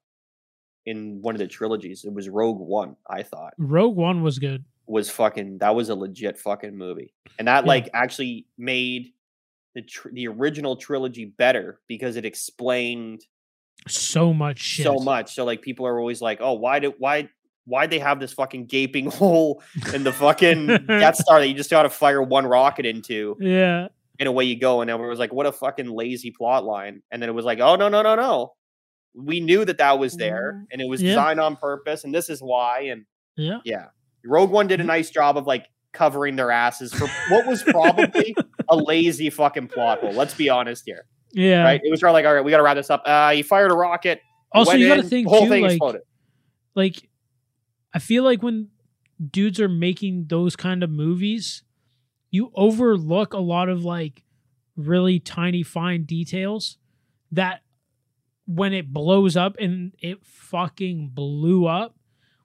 in 0.84 1.20
one 1.22 1.34
of 1.34 1.39
the 1.39 1.47
trilogies. 1.47 2.05
It 2.05 2.12
was 2.12 2.28
Rogue 2.28 2.59
One, 2.61 2.97
I 3.09 3.22
thought. 3.22 3.55
Rogue 3.59 3.97
One 3.97 4.22
was 4.22 4.39
good. 4.39 4.64
was 4.89 5.11
fucking 5.11 5.59
that 5.59 5.74
was 5.74 5.89
a 5.89 5.95
legit 5.95 6.39
fucking 6.39 6.76
movie 6.76 7.12
and 7.39 7.49
that 7.49 7.64
Yeah. 7.64 7.68
like 7.68 7.89
actually 7.95 8.47
made 8.59 9.12
the 9.74 9.82
tr- 9.82 10.11
the 10.12 10.26
original 10.28 10.76
trilogy 10.76 11.24
better 11.24 11.80
because 11.89 12.14
it 12.16 12.24
explained 12.24 13.22
So 13.89 14.32
much 14.32 14.59
shit. 14.61 14.84
so 14.87 14.99
much 15.01 15.34
so 15.34 15.45
like 15.45 15.61
people 15.61 15.87
are 15.87 15.99
always 15.99 16.22
like 16.22 16.39
oh 16.41 16.53
why 16.55 16.78
did 16.78 16.95
why 16.99 17.28
why 17.66 17.86
they 17.86 17.98
have 17.98 18.20
this 18.20 18.32
fucking 18.32 18.66
gaping 18.66 19.10
hole 19.10 19.62
in 19.94 20.04
the 20.04 20.12
fucking 20.12 20.66
Death 20.86 21.16
Star 21.16 21.40
that 21.40 21.48
you 21.48 21.54
just 21.54 21.70
got 21.70 21.82
to 21.82 21.90
fire 21.90 22.22
one 22.22 22.46
rocket 22.46 22.86
into 22.86 23.36
Yeah. 23.40 23.88
and 24.18 24.28
away 24.28 24.44
you 24.44 24.58
go 24.58 24.80
and 24.80 24.90
everyone 24.90 25.10
was 25.10 25.18
like 25.18 25.32
what 25.32 25.46
a 25.46 25.52
fucking 25.52 25.88
lazy 25.90 26.30
plot 26.30 26.64
line 26.64 27.02
and 27.10 27.20
then 27.20 27.28
it 27.28 27.32
was 27.32 27.44
like 27.44 27.58
oh 27.60 27.76
no 27.76 27.88
no 27.88 28.02
no 28.02 28.14
no 28.14 28.52
we 29.14 29.40
knew 29.40 29.64
that 29.64 29.78
that 29.78 29.98
was 29.98 30.14
there 30.14 30.54
Mm, 30.54 30.66
and 30.72 30.82
it 30.82 30.88
was 30.88 31.02
yeah. 31.02 31.10
designed 31.10 31.40
on 31.40 31.56
purpose 31.56 32.04
and 32.04 32.14
this 32.14 32.28
is 32.30 32.40
why 32.40 32.80
and 32.82 33.04
Yeah. 33.36 33.58
yeah. 33.64 33.86
Rogue 34.24 34.50
One 34.50 34.64
Mm-hmm. 34.66 34.68
did 34.70 34.80
a 34.80 34.84
nice 34.84 35.10
job 35.10 35.36
of 35.36 35.46
like 35.46 35.66
covering 35.92 36.36
their 36.36 36.50
asses 36.50 36.92
for 36.92 37.06
what 37.30 37.46
was 37.46 37.62
probably 37.62 38.36
a 38.68 38.76
lazy 38.76 39.30
fucking 39.30 39.68
plot 39.68 40.00
hole. 40.00 40.12
Let's 40.12 40.34
be 40.34 40.48
honest 40.50 40.82
here. 40.84 41.06
Yeah. 41.32 41.62
Right? 41.62 41.80
It 41.82 41.90
was 41.90 42.00
probably 42.00 42.22
like, 42.22 42.28
all 42.28 42.34
right, 42.34 42.44
we 42.44 42.50
gotta 42.50 42.62
wrap 42.62 42.76
this 42.76 42.90
up. 42.90 43.02
Uh 43.06 43.32
you 43.34 43.42
fired 43.44 43.70
a 43.72 43.74
rocket. 43.74 44.18
it 44.18 44.22
Also, 44.52 44.72
you 44.72 44.86
got 44.88 44.96
to 44.96 45.02
think 45.02 45.26
the 45.26 45.30
whole 45.30 45.44
too, 45.44 45.48
thing 45.48 45.62
like, 45.62 45.72
exploded. 45.72 46.02
like 46.74 47.08
I 47.95 47.99
feel 47.99 48.24
like 48.24 48.43
when 48.43 48.68
dudes 49.30 49.61
are 49.61 49.68
making 49.68 50.26
those 50.28 50.57
kind 50.57 50.82
of 50.82 50.91
movies, 50.91 51.62
you 52.30 52.51
overlook 52.55 53.32
a 53.32 53.39
lot 53.39 53.68
of 53.68 53.84
like 53.84 54.22
really 54.76 55.18
tiny 55.18 55.62
fine 55.62 56.05
details 56.05 56.78
that 57.32 57.62
when 58.47 58.72
it 58.72 58.93
blows 58.93 59.37
up 59.37 59.57
and 59.59 59.93
it 60.01 60.24
fucking 60.24 61.11
blew 61.14 61.66
up, 61.66 61.97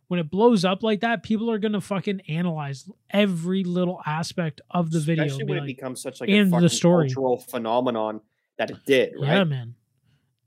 when 0.07 0.19
it 0.19 0.29
blows 0.29 0.65
up 0.65 0.83
like 0.83 1.01
that, 1.01 1.23
people 1.23 1.49
are 1.49 1.59
gonna 1.59 1.79
fucking 1.81 2.21
analyze 2.27 2.89
every 3.09 3.63
little 3.63 4.01
aspect 4.05 4.59
of 4.69 4.91
the 4.91 4.99
video. 4.99 5.25
Especially 5.25 5.45
when 5.45 5.57
it 5.59 5.65
becomes 5.65 6.01
such 6.01 6.19
like 6.19 6.29
and 6.29 6.39
a 6.39 6.43
the 6.45 6.51
fucking 6.51 6.69
story. 6.69 7.07
cultural 7.07 7.37
phenomenon 7.37 8.21
that 8.57 8.71
it 8.71 8.85
did, 8.85 9.13
right? 9.19 9.37
Yeah, 9.37 9.43
man. 9.45 9.75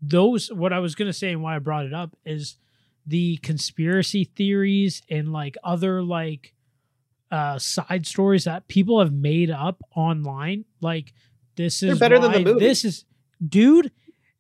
Those 0.03 0.53
what 0.53 0.73
I 0.73 0.81
was 0.81 0.95
gonna 0.95 1.15
say 1.15 1.33
and 1.33 1.43
why 1.43 1.57
I 1.57 1.61
brought 1.61 1.87
it 1.87 1.95
up 1.95 2.15
is 2.27 2.59
the 3.07 3.37
conspiracy 3.39 4.25
theories 4.25 5.03
and 5.11 5.33
like 5.33 5.57
other 5.63 6.03
like 6.03 6.53
uh 7.31 7.59
side 7.59 8.07
stories 8.07 8.45
that 8.45 8.67
people 8.69 8.99
have 9.01 9.13
made 9.13 9.51
up 9.51 9.83
online 9.97 10.65
like 10.81 11.13
this 11.57 11.81
They're 11.81 11.93
is 11.93 11.99
better 11.99 12.19
than 12.19 12.33
the 12.33 12.41
movie. 12.41 12.61
this 12.61 12.85
is 12.85 13.05
dude 13.47 13.91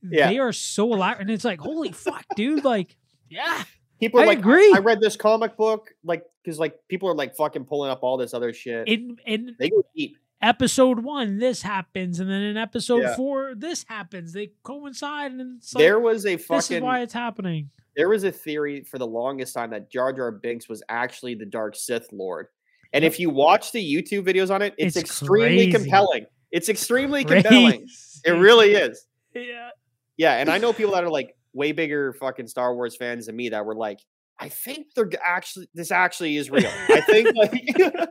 Yeah. 0.03 0.29
they 0.29 0.39
are 0.39 0.53
so 0.53 0.93
elaborate 0.95 1.23
and 1.23 1.31
it's 1.31 1.45
like 1.45 1.61
holy 1.61 1.93
fuck 1.93 2.25
dude 2.37 2.65
like 2.65 2.97
yeah 3.29 3.65
People 4.01 4.21
are 4.21 4.25
I 4.25 4.27
like, 4.27 4.39
agree. 4.41 4.73
I 4.75 4.81
read 4.81 5.01
this 5.01 5.17
comic 5.17 5.57
book, 5.57 5.89
like, 6.03 6.25
because 6.43 6.59
like 6.59 6.77
people 6.89 7.09
are 7.09 7.15
like 7.15 7.37
fucking 7.37 7.65
pulling 7.65 7.91
up 7.93 8.01
all 8.03 8.17
this 8.19 8.35
other 8.35 8.53
shit. 8.53 8.89
in 8.89 9.17
in 9.25 9.55
they 9.59 9.71
go 9.71 9.83
deep. 9.95 10.17
Episode 10.45 11.01
one 11.01 11.38
this 11.38 11.62
happens 11.62 12.20
and 12.20 12.28
then 12.30 12.42
in 12.42 12.57
episode 12.57 13.03
Yeah. 13.03 13.16
four 13.16 13.55
this 13.57 13.84
happens 13.88 14.32
they 14.32 14.51
coincide 14.62 15.32
and 15.32 15.57
it's 15.59 15.74
like, 15.74 15.80
there 15.82 15.99
was 15.99 16.26
a 16.26 16.36
fucking. 16.36 16.57
this 16.57 16.70
is 16.72 16.80
why 16.82 17.01
it's 17.01 17.14
happening 17.14 17.70
there 17.97 18.09
was 18.09 18.24
a 18.24 18.30
theory 18.32 18.82
for 18.84 18.99
the 18.99 19.07
longest 19.07 19.55
time 19.55 19.70
that 19.70 19.90
Jar 19.90 20.12
Jar 20.12 20.30
Binks 20.32 20.68
was 20.68 20.82
actually 20.88 21.36
the 21.36 21.47
Dark 21.47 21.76
Sith 21.76 22.09
Lord. 22.12 22.49
And 22.92 23.05
if 23.05 23.20
you 23.20 23.30
watch 23.30 23.70
the 23.70 23.78
YouTube 23.80 24.26
videos 24.26 24.53
on 24.53 24.62
it, 24.62 24.74
it's, 24.76 24.97
It's 24.97 25.05
extremely 25.11 25.70
crazy. 25.70 25.72
compelling. 25.72 26.26
It's 26.51 26.68
extremely 26.68 27.24
compelling. 27.24 27.86
It 28.24 28.32
really 28.32 28.72
is. 28.86 29.07
yeah 29.32 29.70
Yeah, 30.16 30.34
and 30.34 30.51
I 30.51 30.59
know 30.59 30.72
people 30.80 30.95
that 30.95 31.05
are 31.05 31.09
like 31.11 31.36
way 31.53 31.70
bigger 31.70 32.12
fucking 32.14 32.49
Star 32.49 32.74
Wars 32.74 32.97
fans 32.97 33.26
than 33.26 33.36
me 33.36 33.51
that 33.51 33.64
were 33.64 33.76
like, 33.76 34.01
I 34.39 34.49
think 34.49 34.89
they're 34.95 35.11
actually 35.24 35.68
this 35.74 35.91
actually 35.91 36.37
is 36.37 36.51
real. 36.51 36.70
I 36.89 37.01
think 37.03 37.28
like 37.37 37.53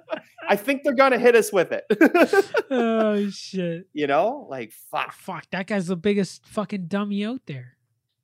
I 0.50 0.56
think 0.56 0.82
they're 0.84 0.94
gonna 0.96 1.20
hit 1.20 1.36
us 1.36 1.52
with 1.52 1.72
it. 1.72 1.84
oh 2.72 3.30
shit 3.30 3.88
you 3.94 4.08
know, 4.08 4.48
like 4.50 4.72
fuck. 4.92 5.14
fuck 5.14 5.46
that 5.52 5.68
guy's 5.68 5.88
the 5.88 5.96
biggest 5.98 6.46
fucking 6.48 6.88
dummy 6.88 7.26
out 7.26 7.42
there 7.46 7.78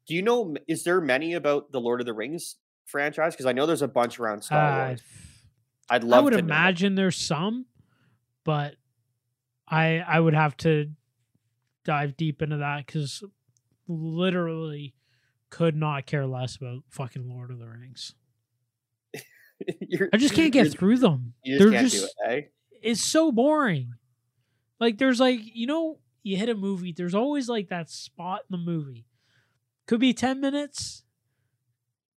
Do 0.08 0.16
you 0.16 0.22
know? 0.22 0.56
Is 0.68 0.84
there 0.84 1.02
many 1.02 1.34
about 1.34 1.72
the 1.72 1.80
Lord 1.82 2.00
of 2.00 2.06
the 2.08 2.14
Rings 2.14 2.56
franchise? 2.86 3.34
Because 3.34 3.46
I 3.46 3.52
know 3.54 3.66
there's 3.66 3.82
a 3.82 3.88
bunch 3.88 4.20
around 4.20 4.44
Star 4.44 4.60
Uh, 4.82 4.88
Wars. 4.88 5.02
I'd 5.90 6.04
love. 6.04 6.20
I 6.20 6.24
would 6.24 6.32
to 6.32 6.38
know. 6.42 6.46
imagine 6.46 6.96
there's 6.96 7.16
some, 7.18 7.66
but 8.46 8.76
I 9.68 10.00
I 10.00 10.20
would 10.20 10.34
have 10.36 10.56
to 10.58 10.90
dive 11.86 12.16
deep 12.18 12.42
into 12.42 12.58
that 12.58 12.86
because 12.86 13.24
literally 13.88 14.94
could 15.50 15.76
not 15.76 16.06
care 16.06 16.26
less 16.26 16.56
about 16.56 16.84
fucking 16.90 17.28
Lord 17.28 17.52
of 17.52 17.60
the 17.60 17.68
Rings. 17.68 18.14
I 20.14 20.18
just 20.18 20.34
can't 20.34 20.54
get 20.54 20.72
through 20.72 20.98
them. 20.98 21.34
Just 21.46 21.60
They're 21.60 21.82
just 21.82 22.04
it, 22.04 22.12
eh? 22.28 22.42
it's 22.82 23.04
so 23.04 23.32
boring. 23.32 23.94
Like 24.80 24.98
there's 24.98 25.20
like 25.20 25.42
you 25.44 25.68
know 25.68 26.00
you 26.24 26.38
hit 26.38 26.50
a 26.50 26.56
movie. 26.56 26.94
There's 26.96 27.16
always 27.16 27.50
like 27.50 27.70
that 27.70 27.90
spot 27.90 28.42
in 28.50 28.58
the 28.58 28.64
movie. 28.72 29.06
Could 29.88 30.00
be 30.00 30.14
ten 30.14 30.40
minutes. 30.40 31.04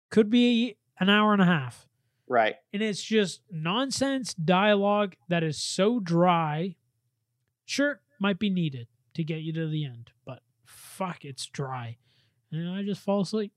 Could 0.10 0.30
be 0.30 0.78
an 1.00 1.10
hour 1.10 1.34
and 1.34 1.42
a 1.42 1.46
half. 1.46 1.86
Right. 2.32 2.58
and 2.72 2.84
it's 2.84 3.02
just 3.02 3.42
nonsense 3.50 4.36
dialogue 4.36 5.16
that 5.30 5.44
is 5.44 5.58
so 5.58 6.00
dry. 6.00 6.76
Sure, 7.66 8.02
might 8.20 8.38
be 8.38 8.52
needed 8.52 8.88
to 9.16 9.24
get 9.24 9.42
you 9.42 9.52
to 9.54 9.68
the 9.68 9.84
end, 9.86 10.12
but 10.26 10.42
fuck, 10.64 11.26
it's 11.26 11.48
dry. 11.48 11.98
And 12.52 12.70
I 12.70 12.84
just 12.84 13.02
fall 13.02 13.22
asleep. 13.22 13.52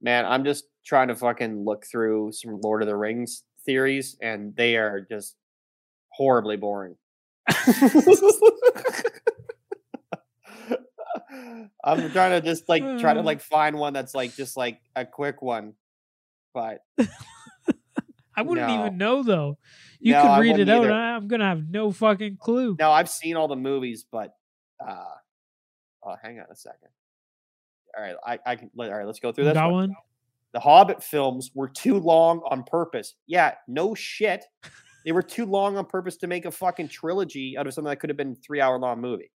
Man, 0.00 0.26
I'm 0.26 0.44
just 0.44 0.64
trying 0.84 1.08
to 1.08 1.14
fucking 1.14 1.64
look 1.64 1.84
through 1.90 2.32
some 2.32 2.60
Lord 2.62 2.82
of 2.82 2.88
the 2.88 2.96
Rings 2.96 3.42
theories, 3.64 4.16
and 4.20 4.54
they 4.54 4.76
are 4.76 5.00
just 5.00 5.36
horribly 6.10 6.56
boring. 6.56 6.96
I'm 11.84 12.10
trying 12.12 12.30
to 12.32 12.40
just 12.42 12.68
like 12.68 12.82
try 13.00 13.14
to 13.14 13.22
like 13.22 13.40
find 13.50 13.76
one 13.78 13.92
that's 13.92 14.14
like 14.14 14.34
just 14.34 14.56
like 14.56 14.80
a 14.96 15.04
quick 15.04 15.42
one, 15.42 15.74
but 16.52 16.78
I 18.36 18.42
wouldn't 18.42 18.66
No. 18.68 18.74
even 18.74 18.98
know 18.98 19.22
though. 19.22 19.58
You 20.00 20.12
No, 20.12 20.22
could 20.22 20.40
read 20.40 20.58
it 20.58 20.68
out, 20.68 20.84
I'm 20.90 21.28
gonna 21.28 21.46
have 21.48 21.68
no 21.68 21.92
fucking 21.92 22.36
clue. 22.38 22.76
no, 22.78 22.90
I've 22.90 23.08
seen 23.08 23.36
all 23.36 23.48
the 23.48 23.56
movies, 23.56 24.04
but 24.10 24.34
uh, 24.86 25.04
oh, 26.04 26.14
hang 26.22 26.38
on 26.38 26.46
a 26.50 26.56
second. 26.56 26.88
All 27.96 28.02
right, 28.02 28.16
I, 28.26 28.38
I 28.52 28.56
can. 28.56 28.70
All 28.78 28.90
right, 28.90 29.06
let's 29.06 29.20
go 29.20 29.32
through 29.32 29.44
this 29.44 29.54
got 29.54 29.70
one. 29.70 29.90
one? 29.90 29.96
The 30.52 30.60
Hobbit 30.60 31.02
films 31.02 31.50
were 31.54 31.68
too 31.68 31.98
long 31.98 32.40
on 32.50 32.62
purpose. 32.64 33.14
Yeah, 33.26 33.54
no 33.66 33.94
shit. 33.94 34.44
They 35.04 35.12
were 35.12 35.22
too 35.22 35.44
long 35.46 35.76
on 35.76 35.84
purpose 35.86 36.16
to 36.18 36.26
make 36.26 36.44
a 36.44 36.50
fucking 36.50 36.88
trilogy 36.88 37.56
out 37.58 37.66
of 37.66 37.74
something 37.74 37.88
that 37.90 37.96
could 38.00 38.08
have 38.10 38.16
been 38.16 38.32
a 38.32 38.34
three 38.36 38.60
hour 38.60 38.78
long 38.78 39.00
movie. 39.00 39.30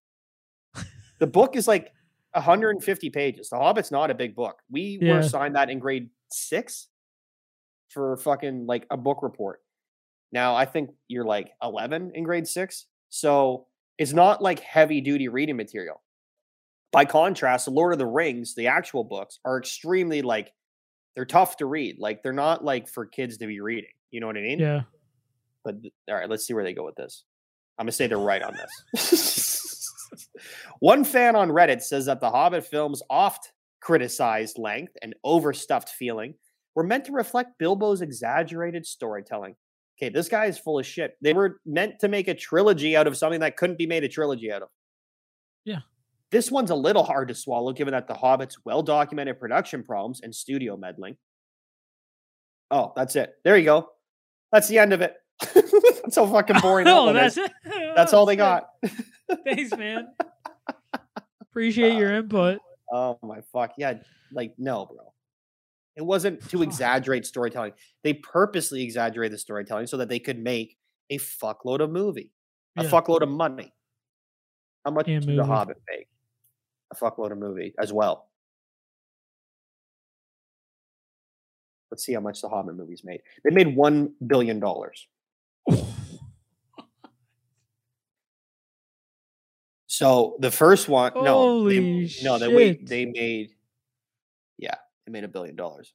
The 1.19 1.27
book 1.27 1.55
is 1.55 1.67
like 1.67 1.91
150 2.33 3.09
pages. 3.09 3.49
The 3.49 3.57
Hobbit's 3.57 3.91
not 3.91 4.09
a 4.11 4.13
big 4.15 4.33
book. 4.35 4.57
We 4.71 4.97
Yeah. 5.01 5.13
were 5.13 5.19
assigned 5.19 5.55
that 5.55 5.69
in 5.69 5.79
grade 5.79 6.09
six 6.31 6.87
for 7.89 8.15
fucking 8.17 8.65
like 8.65 8.85
a 8.89 8.97
book 8.97 9.21
report. 9.21 9.59
Now 10.31 10.55
I 10.55 10.65
think 10.65 10.91
you're 11.07 11.25
like 11.25 11.51
11 11.61 12.11
in 12.15 12.23
grade 12.23 12.47
six. 12.47 12.85
So 13.09 13.67
it's 13.97 14.13
not 14.13 14.41
like 14.41 14.59
heavy 14.59 15.01
duty 15.01 15.27
reading 15.27 15.57
material. 15.57 16.01
By 16.91 17.05
contrast, 17.05 17.65
the 17.65 17.71
Lord 17.71 17.93
of 17.93 17.99
the 17.99 18.07
Rings, 18.07 18.55
the 18.55 18.67
actual 18.67 19.03
books, 19.03 19.39
are 19.45 19.59
extremely 19.59 20.21
like 20.21 20.51
they're 21.15 21.25
tough 21.25 21.57
to 21.57 21.65
read. 21.65 21.97
Like 21.99 22.23
they're 22.23 22.33
not 22.33 22.63
like 22.63 22.87
for 22.87 23.05
kids 23.05 23.37
to 23.37 23.47
be 23.47 23.59
reading. 23.59 23.91
You 24.11 24.21
know 24.21 24.27
what 24.27 24.37
I 24.37 24.41
mean? 24.41 24.59
Yeah. 24.59 24.83
But 25.63 25.75
all 26.09 26.15
right, 26.15 26.29
let's 26.29 26.45
see 26.45 26.53
where 26.53 26.63
they 26.63 26.73
go 26.73 26.85
with 26.85 26.95
this. 26.95 27.23
I'm 27.77 27.85
gonna 27.85 27.91
say 27.91 28.07
they're 28.07 28.17
right 28.17 28.41
on 28.41 28.57
this. 28.93 29.87
One 30.79 31.03
fan 31.03 31.35
on 31.35 31.49
Reddit 31.49 31.81
says 31.81 32.05
that 32.05 32.21
the 32.21 32.29
Hobbit 32.29 32.65
films 32.65 33.01
oft 33.09 33.51
criticized 33.81 34.57
length 34.57 34.93
and 35.01 35.15
overstuffed 35.23 35.89
feeling 35.89 36.33
were 36.75 36.83
meant 36.83 37.05
to 37.05 37.11
reflect 37.11 37.57
Bilbo's 37.59 38.01
exaggerated 38.01 38.85
storytelling. 38.85 39.55
Okay, 39.97 40.09
this 40.09 40.29
guy 40.29 40.45
is 40.45 40.57
full 40.57 40.79
of 40.79 40.85
shit. 40.85 41.17
They 41.21 41.33
were 41.33 41.59
meant 41.65 41.99
to 41.99 42.07
make 42.07 42.27
a 42.27 42.33
trilogy 42.33 42.95
out 42.95 43.07
of 43.07 43.17
something 43.17 43.41
that 43.41 43.57
couldn't 43.57 43.77
be 43.77 43.87
made 43.87 44.03
a 44.03 44.07
trilogy 44.07 44.51
out 44.51 44.61
of. 44.61 44.69
Yeah. 45.65 45.79
This 46.31 46.51
one's 46.51 46.69
a 46.69 46.75
little 46.75 47.03
hard 47.03 47.27
to 47.29 47.35
swallow 47.35 47.73
given 47.73 47.93
that 47.93 48.07
The 48.07 48.13
Hobbit's 48.13 48.57
well 48.63 48.83
documented 48.83 49.39
production 49.39 49.83
problems 49.83 50.21
and 50.21 50.33
studio 50.33 50.77
meddling. 50.77 51.17
Oh, 52.71 52.93
that's 52.95 53.15
it. 53.15 53.33
There 53.43 53.57
you 53.57 53.65
go. 53.65 53.89
That's 54.51 54.67
the 54.67 54.77
end 54.77 54.93
of 54.93 55.01
it. 55.01 55.15
that's 55.53 56.15
how 56.15 56.27
fucking 56.27 56.59
boring 56.61 56.87
oh, 56.87 57.11
that's 57.13 57.37
is. 57.37 57.49
it. 57.65 57.95
That's 57.95 58.13
all 58.13 58.23
oh, 58.23 58.25
they 58.27 58.35
That's 58.35 58.65
got. 59.25 59.43
Thanks, 59.45 59.75
man. 59.75 60.07
Appreciate 61.41 61.95
your 61.95 62.13
ah, 62.13 62.19
input. 62.19 62.59
Oh 62.91 63.17
my 63.23 63.41
fuck. 63.51 63.73
Yeah. 63.77 63.95
Like, 64.31 64.53
no, 64.57 64.85
bro. 64.85 65.13
It 65.95 66.05
wasn't 66.05 66.47
to 66.51 66.61
exaggerate 66.63 67.25
storytelling. 67.25 67.73
They 68.03 68.13
purposely 68.13 68.83
exaggerated 68.83 69.33
the 69.33 69.39
storytelling 69.39 69.87
so 69.87 69.97
that 69.97 70.09
they 70.09 70.19
could 70.19 70.39
make 70.39 70.77
a 71.09 71.17
fuckload 71.17 71.81
of 71.81 71.89
movie, 71.89 72.31
a 72.77 72.83
Yeah. 72.83 72.89
fuckload 72.89 73.21
of 73.21 73.29
money. 73.29 73.73
How 74.85 74.91
much 74.91 75.07
did 75.07 75.23
The. 75.23 75.43
Hobbit 75.43 75.77
make? 75.89 76.07
A 76.91 76.95
fuckload 76.95 77.31
of 77.31 77.37
movie 77.37 77.73
as 77.79 77.93
well. 77.93 78.27
Let's 81.91 82.03
see 82.03 82.13
how 82.13 82.19
much 82.19 82.41
the 82.41 82.49
Hobbit 82.49 82.75
movies 82.75 83.03
made. 83.03 83.21
They 83.43 83.51
made 83.51 83.75
one 83.75 84.13
billion 84.25 84.59
dollars. 84.59 85.07
So 89.87 90.37
the 90.39 90.51
first 90.51 90.87
one, 90.87 91.11
no, 91.15 91.67
they, 91.67 91.75
Holy 91.75 92.11
no, 92.23 92.37
they 92.37 92.47
wait, 92.47 92.87
they 92.87 93.05
made, 93.05 93.49
yeah, 94.57 94.75
they 95.05 95.11
made 95.11 95.25
a 95.25 95.27
billion 95.27 95.57
dollars. 95.57 95.93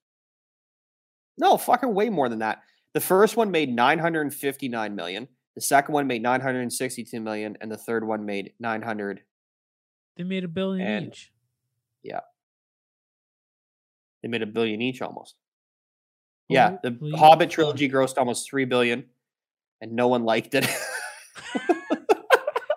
No, 1.39 1.57
fucking 1.57 1.95
way 1.95 2.11
more 2.11 2.29
than 2.29 2.41
that. 2.41 2.61
The 2.93 3.01
first 3.01 3.37
one 3.37 3.51
made 3.51 3.75
nine 3.75 3.99
hundred 3.99 4.23
and 4.23 4.35
fifty 4.35 4.69
nine 4.69 4.95
million. 4.95 5.27
The 5.55 5.63
second 5.63 5.95
one 5.95 6.07
made 6.07 6.23
nine 6.23 6.43
hundred 6.43 6.61
and 6.61 6.73
sixty 6.73 7.03
two 7.03 7.21
million, 7.21 7.57
and 7.63 7.71
the 7.73 7.79
third 7.79 8.07
one 8.07 8.27
made 8.27 8.53
nine 8.61 8.83
hundred. 8.83 9.23
They 10.17 10.25
made 10.25 10.45
a 10.45 10.49
billion 10.49 10.87
And- 10.87 11.07
each. 11.09 11.33
Yeah. 12.03 12.21
They 14.23 14.29
made 14.29 14.43
a 14.43 14.47
billion 14.47 14.81
each 14.81 15.03
almost. 15.03 15.35
Yeah, 16.49 16.77
the 16.83 16.97
Holy 17.01 17.13
Hobbit 17.13 17.51
trilogy 17.51 17.89
grossed 17.89 18.19
almost 18.19 18.49
three 18.49 18.65
billion, 18.67 19.07
and 19.81 19.93
no 19.93 20.09
one 20.09 20.25
liked 20.25 20.55
it. 20.55 20.67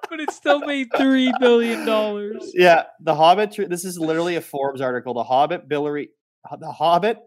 But 0.10 0.22
it 0.22 0.32
still 0.32 0.60
made 0.62 0.88
three 0.98 1.34
billion 1.40 1.86
dollars. 1.86 2.52
yeah, 2.54 2.84
the 3.02 3.14
Hobbit. 3.14 3.52
Tri- 3.52 3.66
this 3.68 3.84
is 3.86 4.00
literally 4.00 4.36
a 4.38 4.42
Forbes 4.42 4.80
article. 4.82 5.14
The 5.14 5.24
Hobbit 5.24 5.68
Billary, 5.68 6.10
the 6.60 6.72
Hobbit 6.72 7.20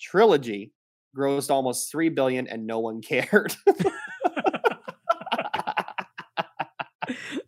trilogy 0.00 0.72
grossed 1.16 1.50
almost 1.50 1.90
three 1.92 2.08
billion, 2.08 2.46
and 2.48 2.66
no 2.66 2.78
one 2.80 3.02
cared. 3.02 3.54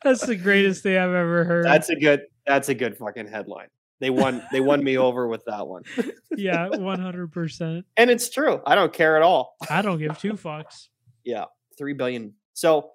That's 0.03 0.25
the 0.27 0.37
greatest 0.37 0.83
thing 0.83 0.97
I've 0.97 1.13
ever 1.15 1.45
heard. 1.45 1.65
that's 1.65 1.89
a 1.91 1.97
good. 1.97 2.23
That's 2.47 2.69
a 2.69 2.75
good 2.75 2.97
fucking 2.97 3.29
headline. 3.29 3.69
They 4.01 4.11
won. 4.11 4.43
They 4.51 4.61
won 4.61 4.83
me 4.83 4.99
over 4.99 5.29
with 5.29 5.45
that 5.47 5.67
one, 5.67 5.85
yeah, 6.37 6.69
one 6.77 6.99
hundred 7.01 7.31
percent. 7.33 7.87
and 7.97 8.11
it's 8.11 8.31
true. 8.31 8.61
I 8.67 8.75
don't 8.75 8.93
care 8.93 9.17
at 9.17 9.23
all. 9.23 9.55
I 9.71 9.81
don't 9.83 9.99
give 9.99 10.19
two 10.19 10.33
fucks. 10.35 10.89
Yeah, 11.25 11.45
three 11.79 11.93
billion. 11.93 12.35
So, 12.55 12.91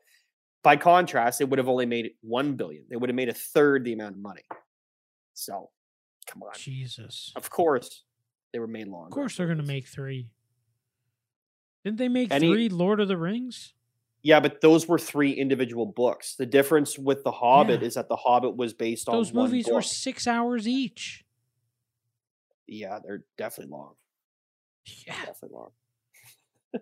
by 0.63 0.75
contrast, 0.75 1.39
it 1.39 1.49
would 1.49 1.59
have 1.59 1.69
only 1.69 1.85
made 1.85 2.11
one 2.21 2.55
billion. 2.55 2.83
They 2.89 2.97
would 2.97 3.09
have 3.09 3.15
made 3.15 3.29
a 3.29 3.33
third 3.33 3.85
the 3.85 3.93
amount 3.93 4.15
of 4.15 4.21
money. 4.21 4.43
So, 5.33 5.69
come 6.27 6.43
on. 6.43 6.49
Jesus. 6.57 7.31
Of 7.37 7.49
course, 7.49 8.03
They 8.51 8.59
were 8.59 8.67
made 8.67 8.87
longer. 8.89 9.07
Of 9.07 9.11
course, 9.13 9.37
they're 9.37 9.47
gonna 9.47 9.63
make 9.63 9.87
three. 9.87 10.27
Didn't 11.85 11.99
they 11.99 12.09
make 12.09 12.31
Any- 12.33 12.51
three 12.51 12.67
Lord 12.69 12.99
of 12.99 13.07
the 13.07 13.15
Rings? 13.17 13.73
Yeah, 14.23 14.39
but 14.39 14.61
those 14.61 14.87
were 14.87 14.97
three 14.99 15.31
individual 15.31 15.85
books. 15.85 16.35
The 16.35 16.45
difference 16.45 16.97
with 16.97 17.23
the 17.23 17.31
Hobbit 17.31 17.81
Yeah. 17.81 17.87
is 17.87 17.93
that 17.93 18.09
the 18.09 18.15
Hobbit 18.15 18.55
was 18.57 18.73
based 18.73 19.07
on 19.07 19.15
Those 19.15 19.33
movies 19.33 19.67
were 19.71 19.81
six 19.81 20.27
hours 20.27 20.67
each. 20.67 21.23
Yeah, 22.67 22.99
they're 23.03 23.23
definitely 23.37 23.71
long. 23.71 23.93
Yeah, 25.05 25.15
Definitely 25.25 25.49
long. 25.57 25.69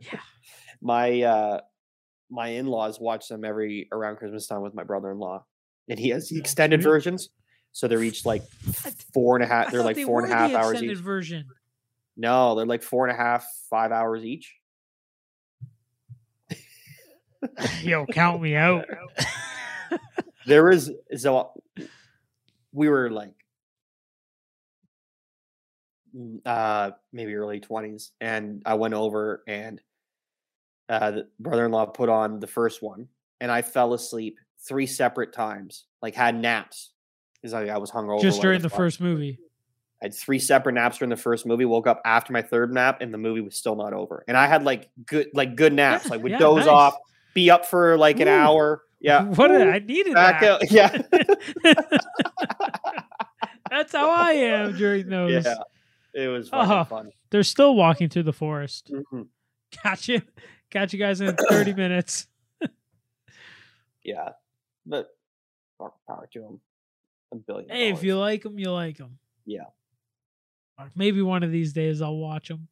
yeah. 0.01 0.19
my 0.81 1.21
uh 1.21 1.61
my 2.29 2.49
in-laws 2.49 2.99
watch 2.99 3.27
them 3.27 3.45
every 3.45 3.87
around 3.91 4.17
christmas 4.17 4.45
time 4.47 4.61
with 4.61 4.73
my 4.73 4.83
brother-in-law 4.83 5.43
and 5.89 5.97
he 5.99 6.09
has 6.09 6.27
the 6.29 6.37
extended 6.39 6.79
really? 6.83 6.95
versions 6.97 7.29
so 7.71 7.87
they're 7.87 8.03
each 8.03 8.25
like 8.25 8.43
four 9.13 9.35
and 9.35 9.43
a 9.43 9.47
half 9.47 9.71
they're 9.71 9.83
like 9.83 9.95
they 9.95 10.03
four 10.03 10.23
and 10.23 10.31
a 10.31 10.35
half 10.35 10.51
hours 10.53 10.71
extended 10.71 10.97
each 10.97 11.03
version. 11.03 11.45
no 12.17 12.55
they're 12.55 12.65
like 12.65 12.83
four 12.83 13.07
and 13.07 13.15
a 13.15 13.19
half 13.19 13.45
five 13.69 13.91
hours 13.91 14.23
each 14.25 14.53
Yo, 17.83 18.05
count 18.05 18.41
me 18.41 18.55
out. 18.55 18.85
there 20.45 20.69
is 20.69 20.91
so 21.15 21.51
we 22.71 22.89
were 22.89 23.09
like 23.09 23.33
mm, 26.15 26.39
uh 26.45 26.91
maybe 27.11 27.33
early 27.33 27.59
20s 27.59 28.11
and 28.21 28.61
i 28.65 28.75
went 28.75 28.93
over 28.93 29.43
and 29.47 29.81
uh 30.89 31.11
the 31.11 31.27
brother-in-law 31.39 31.85
put 31.87 32.09
on 32.09 32.39
the 32.39 32.47
first 32.47 32.83
one 32.83 33.07
and 33.41 33.51
i 33.51 33.61
fell 33.61 33.93
asleep 33.93 34.37
three 34.67 34.85
separate 34.85 35.33
times 35.33 35.85
like 36.01 36.13
had 36.13 36.35
naps 36.35 36.91
because 37.45 37.53
I, 37.53 37.67
I 37.67 37.77
was 37.77 37.91
hungover 37.91 38.21
Just 38.21 38.41
during 38.41 38.61
the 38.61 38.69
first 38.69 38.99
movie. 38.99 39.37
I 40.01 40.05
had 40.05 40.15
three 40.15 40.39
separate 40.39 40.73
naps 40.73 40.97
during 40.97 41.11
the 41.11 41.15
first 41.15 41.45
movie. 41.45 41.63
Woke 41.63 41.85
up 41.85 42.01
after 42.03 42.33
my 42.33 42.41
third 42.41 42.73
nap, 42.73 43.01
and 43.01 43.13
the 43.13 43.19
movie 43.19 43.41
was 43.41 43.55
still 43.55 43.75
not 43.75 43.93
over. 43.93 44.25
And 44.27 44.35
I 44.35 44.47
had 44.47 44.63
like 44.63 44.89
good, 45.05 45.27
like 45.35 45.55
good 45.55 45.71
naps. 45.71 46.05
Yeah, 46.05 46.11
like 46.11 46.23
would 46.23 46.31
yeah, 46.33 46.39
doze 46.39 46.65
nice. 46.65 46.67
off, 46.67 46.97
be 47.35 47.51
up 47.51 47.67
for 47.67 47.95
like 47.99 48.19
an 48.19 48.27
Ooh. 48.27 48.31
hour. 48.31 48.81
Yeah, 48.99 49.23
What 49.35 49.51
Ooh, 49.51 49.69
I 49.69 49.77
needed 49.79 50.15
back 50.15 50.41
that. 50.41 50.63
out. 50.63 50.71
Yeah, 50.71 50.89
That's 53.69 53.91
how 53.93 54.09
I 54.09 54.31
am 54.33 54.75
during 54.77 55.07
those. 55.09 55.43
yeah. 55.45 55.55
It 56.13 56.27
was 56.29 56.49
fucking 56.49 56.71
Oh. 56.71 56.83
fun. 56.85 57.11
They're 57.29 57.43
still 57.43 57.75
walking 57.75 58.09
through 58.09 58.23
the 58.23 58.33
forest. 58.33 58.91
Mhm. 58.91 59.27
Catch 59.71 60.07
you. 60.07 60.21
Catch 60.69 60.93
you 60.93 60.99
guys 60.99 61.19
in 61.21 61.35
30 61.49 61.73
minutes. 61.73 62.27
Yeah, 64.03 64.29
but 64.85 65.07
power 66.07 66.29
to 66.33 66.39
them. 66.39 66.61
A 67.33 67.35
billion. 67.37 67.69
Hey, 67.69 67.89
if 67.89 68.03
you 68.03 68.17
like 68.17 68.43
them, 68.43 68.57
you 68.59 68.71
like 68.71 68.97
them. 68.97 69.17
Yeah. 69.45 69.65
Maybe 70.95 71.21
one 71.21 71.41
of 71.43 71.51
these 71.51 71.73
days 71.73 72.01
I'll 72.01 72.15
watch 72.17 72.47
them. 72.49 72.67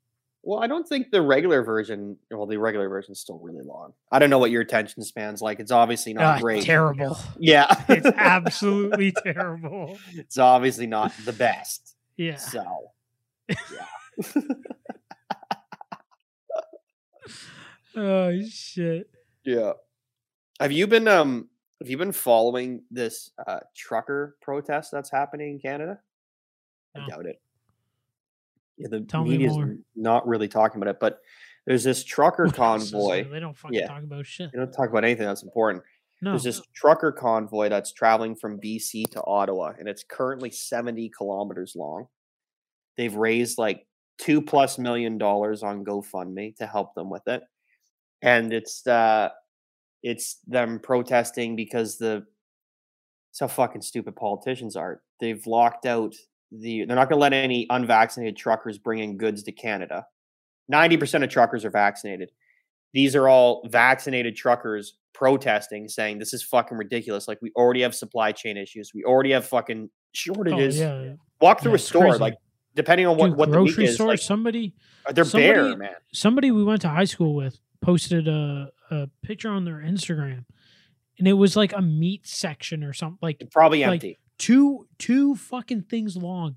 Well, 0.46 0.62
I 0.62 0.68
don't 0.68 0.86
think 0.88 1.10
the 1.12 1.22
regular 1.22 1.64
version. 1.64 2.18
Well, 2.30 2.46
the 2.46 2.58
regular 2.58 2.90
version 2.90 3.14
is 3.14 3.20
still 3.22 3.40
really 3.40 3.64
long. 3.64 3.94
I 4.12 4.20
don't 4.20 4.30
know 4.30 4.40
what 4.40 4.52
your 4.52 4.62
attention 4.62 5.02
span's 5.04 5.42
like. 5.42 5.60
It's 5.62 5.72
obviously 5.72 6.14
not 6.14 6.38
Ah, 6.38 6.40
great. 6.42 6.64
terrible. 6.64 7.18
Yeah, 7.40 7.68
It's 7.90 8.06
absolutely 8.18 9.14
terrible. 9.24 9.98
It's 10.14 10.38
obviously 10.38 10.86
not 10.88 11.14
the 11.24 11.32
best. 11.34 11.96
Yeah. 12.18 12.36
So, 12.36 12.92
yeah. 13.50 13.56
Oh 17.96 18.42
shit. 18.50 19.10
Yeah. 19.46 19.74
Have 20.60 20.72
you 20.72 20.88
been 20.88 21.08
um 21.08 21.50
have 21.80 21.90
you 21.90 21.98
been 21.98 22.12
following 22.12 22.84
this 22.90 23.32
uh 23.48 23.60
trucker 23.76 24.36
protest 24.42 24.92
that's 24.92 25.12
happening 25.12 25.52
in 25.54 25.60
Canada? 25.60 26.00
I 26.96 27.08
doubt 27.08 27.26
it. 27.28 27.42
Yeah, 28.78 28.88
the 28.90 29.02
Tell 29.02 29.24
me 29.24 29.32
media's 29.32 29.54
more. 29.54 29.76
not 29.96 30.28
really 30.28 30.48
talking 30.48 30.82
about 30.82 30.90
it, 30.96 31.00
but 31.00 31.20
there's 31.66 31.84
this 31.84 32.04
trucker 32.04 32.46
What 32.48 32.60
else 32.60 32.84
is 32.86 32.92
there? 32.92 33.00
convoy. 33.00 33.30
They 33.32 33.40
don't 33.40 33.58
fucking 33.58 33.78
Yeah. 33.80 33.88
talk 33.88 34.04
about 34.04 34.26
shit. 34.26 34.52
They 34.52 34.58
don't 34.58 34.72
talk 34.72 34.90
about 34.90 35.04
anything 35.04 35.26
that's 35.28 35.44
important. 35.44 35.84
No. 36.22 36.32
There's 36.32 36.44
this 36.44 36.62
trucker 36.74 37.12
convoy 37.12 37.70
that's 37.70 37.92
traveling 37.94 38.36
from 38.36 38.60
BC 38.60 39.10
to 39.12 39.24
Ottawa, 39.26 39.74
and 39.78 39.88
it's 39.90 40.04
currently 40.08 40.50
70 40.52 41.10
kilometers 41.10 41.76
long. 41.76 42.08
They've 42.98 43.14
raised 43.14 43.58
like 43.58 43.86
two 44.20 44.42
plus 44.42 44.78
million 44.78 45.18
dollars 45.18 45.64
on 45.64 45.84
GoFundMe 45.84 46.56
to 46.58 46.68
help 46.68 46.94
them 46.96 47.10
with 47.10 47.28
it. 47.28 47.44
And 48.22 48.54
it's 48.54 48.86
uh 48.88 49.30
it's 50.02 50.36
them 50.48 50.80
protesting 50.80 51.56
because 51.56 51.98
the 51.98 52.26
it's 53.32 53.40
how 53.40 53.48
fucking 53.48 53.82
stupid 53.82 54.16
politicians 54.16 54.76
are. 54.76 55.02
They've 55.20 55.46
locked 55.48 55.86
out 55.86 56.14
the 56.60 56.86
they're 56.86 56.96
not 56.96 57.10
gonna 57.10 57.22
let 57.22 57.34
any 57.34 57.66
unvaccinated 57.70 58.38
truckers 58.38 58.78
bring 58.78 59.00
in 59.00 59.18
goods 59.18 59.44
to 59.44 59.52
Canada. 59.52 60.06
90% 60.72 61.24
of 61.24 61.30
truckers 61.30 61.66
are 61.66 61.70
vaccinated. 61.70 62.32
These 62.94 63.16
are 63.16 63.28
all 63.28 63.68
vaccinated 63.70 64.36
truckers 64.36 64.98
protesting, 65.14 65.88
saying 65.90 66.20
this 66.20 66.34
is 66.34 66.42
fucking 66.44 66.78
ridiculous. 66.78 67.28
Like 67.28 67.40
we 67.42 67.52
already 67.56 67.82
have 67.82 67.94
supply 67.96 68.32
chain 68.32 68.56
issues. 68.56 68.92
We 68.94 69.04
already 69.04 69.32
have 69.32 69.46
fucking 69.46 69.90
oh, 69.90 69.96
shortages. 70.14 70.80
yeah. 70.80 71.14
Walk 71.42 71.62
through 71.62 71.72
Yeah, 71.72 71.76
a 71.76 71.80
store, 71.80 72.02
crazy. 72.04 72.20
like 72.20 72.38
depending 72.76 73.08
on 73.08 73.18
what, 73.18 73.28
Dude, 73.30 73.38
what 73.38 73.52
the 73.52 73.62
week 73.62 73.76
grocery 73.76 73.86
is, 73.86 73.96
store, 73.96 74.08
like, 74.08 74.20
somebody 74.20 74.74
uh, 75.06 75.12
they're 75.12 75.26
bare, 75.26 75.76
man. 75.76 75.92
somebody 76.14 76.52
we 76.52 76.64
went 76.64 76.82
to 76.82 76.90
high 76.90 77.04
school 77.06 77.36
with 77.36 77.60
posted 77.82 78.28
a, 78.28 78.70
a 78.92 79.08
picture 79.22 79.50
on 79.50 79.66
their 79.66 79.78
Instagram 79.78 80.46
and 81.20 81.28
it 81.28 81.34
was 81.34 81.56
like 81.56 81.74
a 81.74 81.82
meat 81.82 82.26
section 82.26 82.84
or 82.84 82.94
something 82.94 83.20
like 83.22 83.44
Probably 83.52 83.82
like, 83.82 83.92
empty. 84.04 84.18
Two 84.38 84.88
two 84.98 85.36
fucking 85.36 85.82
things 85.84 86.16
long 86.18 86.56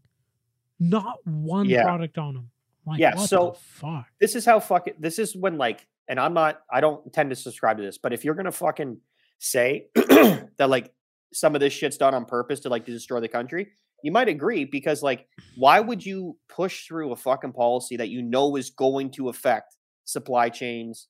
not 0.78 1.16
one 1.26 1.66
Yeah. 1.66 1.82
product 1.84 2.18
on 2.18 2.34
them 2.34 2.50
like 2.86 3.00
Yeah, 3.00 3.16
what 3.16 3.28
so- 3.28 3.52
fuck 3.52 4.06
this 4.20 4.34
is 4.34 4.44
how 4.44 4.60
fucking 4.60 4.94
this 4.98 5.18
is 5.18 5.34
when 5.36 5.56
like 5.58 5.86
and 6.08 6.18
i'm 6.20 6.34
not 6.34 6.62
i 6.70 6.80
don't 6.80 7.12
tend 7.12 7.30
to 7.30 7.36
subscribe 7.36 7.76
to 7.78 7.82
this 7.82 7.98
but 7.98 8.12
if 8.12 8.24
you're 8.24 8.34
gonna 8.34 8.52
fucking 8.52 8.98
say 9.38 9.88
that 9.94 10.68
like 10.68 10.92
some 11.32 11.54
of 11.54 11.60
this 11.60 11.72
shit's 11.72 11.96
done 11.96 12.14
on 12.14 12.24
purpose 12.24 12.60
to 12.60 12.68
like 12.68 12.86
to 12.86 12.92
destroy 12.92 13.20
the 13.20 13.28
country 13.28 13.68
you 14.02 14.12
might 14.12 14.28
agree 14.28 14.64
because 14.64 15.02
like 15.02 15.26
why 15.56 15.80
would 15.80 16.04
you 16.04 16.36
push 16.48 16.86
through 16.86 17.12
a 17.12 17.16
fucking 17.16 17.52
policy 17.52 17.96
that 17.96 18.08
you 18.08 18.22
know 18.22 18.56
is 18.56 18.70
going 18.70 19.10
to 19.10 19.28
affect 19.28 19.76
supply 20.04 20.48
chains 20.48 21.08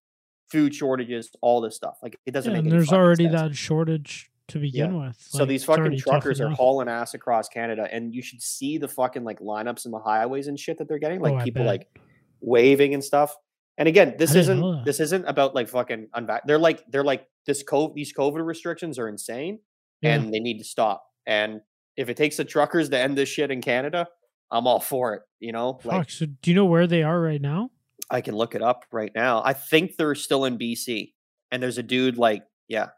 food 0.51 0.75
shortages 0.75 1.31
all 1.43 1.61
this 1.61 1.77
stuff 1.77 1.99
like 2.03 2.17
it 2.27 2.31
doesn't 2.33 2.53
Yeah, 2.53 2.59
make 2.61 2.65
and 2.65 2.73
there's 2.73 2.93
already 2.93 3.25
sense. 3.25 3.35
that 3.41 3.55
shortage 3.57 4.31
to 4.49 4.59
begin 4.59 4.99
with 5.01 5.17
so 5.19 5.41
Like, 5.41 5.49
these 5.49 5.65
fucking 5.65 5.99
truckers 5.99 6.41
are 6.41 6.51
hauling 6.51 6.89
ass 6.89 7.15
across 7.15 7.49
canada 7.49 7.89
and 7.91 8.15
you 8.15 8.23
should 8.23 8.41
see 8.43 8.79
the 8.79 8.89
fucking 8.89 9.25
like 9.25 9.41
lineups 9.41 9.85
in 9.87 9.91
the 9.93 9.99
highways 9.99 10.47
and 10.47 10.59
shit 10.59 10.79
that 10.79 10.89
they're 10.89 10.99
getting 10.99 11.21
like 11.21 11.35
Oh, 11.41 11.45
people 11.45 11.61
bet. 11.61 11.67
like 11.67 12.01
waving 12.41 12.95
and 12.95 13.03
stuff. 13.03 13.35
And 13.79 13.89
again, 13.89 14.15
this 14.19 14.35
isn't 14.35 14.85
this 14.85 15.01
isn't 15.01 15.25
about 15.27 15.55
like 15.55 15.69
fucking 15.69 16.09
unvac. 16.17 16.41
They're 16.47 16.59
like 16.59 16.83
they're 16.89 17.05
like 17.05 17.27
this 17.47 17.63
COVID 17.63 17.95
these 17.95 18.13
COVID 18.15 18.45
restrictions 18.45 18.99
are 18.99 19.09
insane 19.09 19.59
Yeah. 20.01 20.15
and 20.15 20.33
they 20.33 20.41
need 20.41 20.59
to 20.59 20.65
stop. 20.65 21.05
And 21.27 21.61
if 21.97 22.09
it 22.09 22.17
takes 22.17 22.37
the 22.39 22.45
truckers 22.45 22.89
to 22.91 22.99
end 22.99 23.19
this 23.19 23.29
shit 23.29 23.51
in 23.51 23.61
Canada, 23.61 24.07
I'm 24.51 24.67
all 24.67 24.81
for 24.81 25.15
it. 25.15 25.23
You 25.41 25.53
know, 25.53 25.79
like 25.85 26.03
Fuck, 26.03 26.11
so 26.11 26.27
do 26.27 26.51
you 26.51 26.55
know 26.55 26.65
where 26.67 26.87
they 26.87 27.03
are 27.03 27.21
right 27.21 27.41
now 27.41 27.71
I 28.11 28.21
can 28.21 28.35
look 28.37 28.55
it 28.55 28.63
up 28.63 28.85
right 28.93 29.11
now. 29.15 29.43
I 29.45 29.53
think 29.53 29.97
they're 29.97 30.15
still 30.15 30.45
in 30.45 30.57
BC, 30.59 31.13
and 31.51 31.61
there's 31.63 31.77
a 31.79 31.83
dude 31.83 32.17
like 32.17 32.45
yeah, 32.69 32.89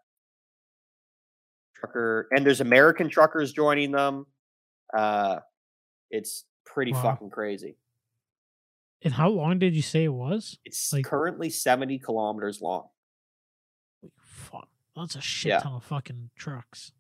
trucker, 1.81 2.29
and 2.31 2.45
there's 2.45 2.61
American 2.61 3.09
truckers 3.09 3.53
joining 3.53 3.93
them. 3.93 4.27
Uh, 4.97 5.41
it's 6.11 6.45
pretty 6.65 6.93
Wow. 6.93 7.03
fucking 7.03 7.31
crazy. 7.31 7.77
and 9.03 9.15
how 9.15 9.29
long 9.29 9.61
did 9.61 9.77
you 9.77 9.83
say 9.83 10.03
it 10.03 10.09
was 10.09 10.59
It's 10.65 10.93
Like- 10.93 11.05
currently 11.05 11.51
70 11.51 12.01
kilometers 12.01 12.61
long. 12.61 12.89
fuck 14.21 14.69
that's 14.97 15.15
a 15.15 15.21
shit 15.21 15.51
Yeah. 15.51 15.61
ton 15.61 15.75
of 15.75 15.85
fucking 15.85 16.31
trucks 16.37 16.91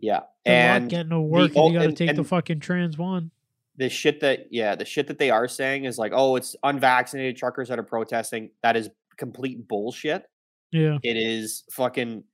Yeah. 0.00 0.18
Luck 0.18 0.28
and 0.44 0.90
getting 0.90 1.10
to 1.10 1.20
work 1.20 1.56
ul- 1.56 1.66
and 1.66 1.72
you 1.74 1.78
gotta 1.78 1.88
and- 1.90 1.96
take 1.96 2.16
the 2.16 2.24
fucking 2.24 2.60
trans 2.60 2.98
one 2.98 3.30
the 3.76 3.88
shit 3.88 4.18
that, 4.20 4.52
yeah, 4.52 4.74
the 4.74 4.84
shit 4.84 5.06
that 5.06 5.18
they 5.18 5.30
are 5.30 5.46
saying 5.46 5.84
is 5.84 5.98
like, 5.98 6.10
oh, 6.12 6.34
it's 6.34 6.56
unvaccinated 6.64 7.36
truckers 7.36 7.68
that 7.68 7.78
are 7.78 7.84
protesting. 7.84 8.50
That 8.64 8.76
is 8.76 8.90
complete 9.16 9.68
bullshit. 9.68 10.28
yeah 10.72 10.98
It 11.04 11.16
is 11.16 11.62
fucking, 11.70 12.24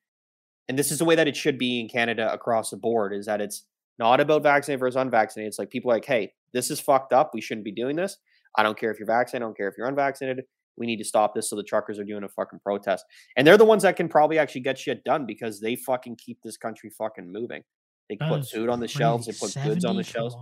and 0.69 0.79
this 0.79 0.91
is 0.91 0.99
the 0.99 1.05
way 1.05 1.15
that 1.15 1.29
it 1.29 1.37
should 1.37 1.59
be 1.59 1.81
in 1.81 1.89
Canada 1.89 2.33
across 2.33 2.71
the 2.71 2.77
board 2.77 3.13
is 3.13 3.27
that 3.27 3.41
it's 3.41 3.65
not 3.99 4.21
about 4.21 4.43
vaccinated 4.43 4.81
versus 4.81 4.97
unvaccinated. 4.97 5.49
It's 5.49 5.59
like 5.59 5.71
people 5.71 5.91
are 5.91 5.95
like, 5.95 6.05
hey, 6.05 6.33
this 6.53 6.71
is 6.71 6.81
fucked 6.81 7.13
up. 7.13 7.33
We 7.35 7.41
shouldn't 7.41 7.65
be 7.65 7.73
doing 7.73 7.97
this. 7.97 8.17
I 8.57 8.63
don't 8.63 8.79
care 8.79 8.91
if 8.91 8.99
you're 8.99 9.07
vaccinated. 9.07 9.43
I 9.43 9.47
don't 9.47 9.57
care 9.57 9.69
if 9.69 9.75
you're 9.77 9.87
unvaccinated. 9.89 10.45
We 10.77 10.87
need 10.87 10.97
to 10.97 11.05
stop 11.05 11.35
this. 11.35 11.51
So 11.51 11.57
the 11.57 11.63
truckers 11.63 11.99
are 11.99 12.05
doing 12.05 12.25
a 12.25 12.29
fucking 12.29 12.61
protest. 12.61 13.05
And 13.37 13.47
they're 13.47 13.59
the 13.59 13.65
ones 13.65 13.83
that 13.83 13.97
can 13.97 14.09
probably 14.09 14.39
actually 14.39 14.63
get 14.63 14.79
shit 14.79 15.05
done 15.05 15.27
because 15.27 15.61
they 15.61 15.77
fucking 15.77 16.17
keep 16.17 16.39
this 16.43 16.57
country 16.57 16.91
fucking 16.91 17.31
moving. 17.31 17.63
They 18.09 18.17
That 18.17 18.29
put 18.29 18.49
food 18.49 18.69
on 18.69 18.81
the 18.81 18.89
shelves. 18.89 19.27
They 19.27 19.33
put 19.33 19.55
goods 19.63 19.85
on 19.85 19.97
the 19.97 20.03
shelves. 20.03 20.37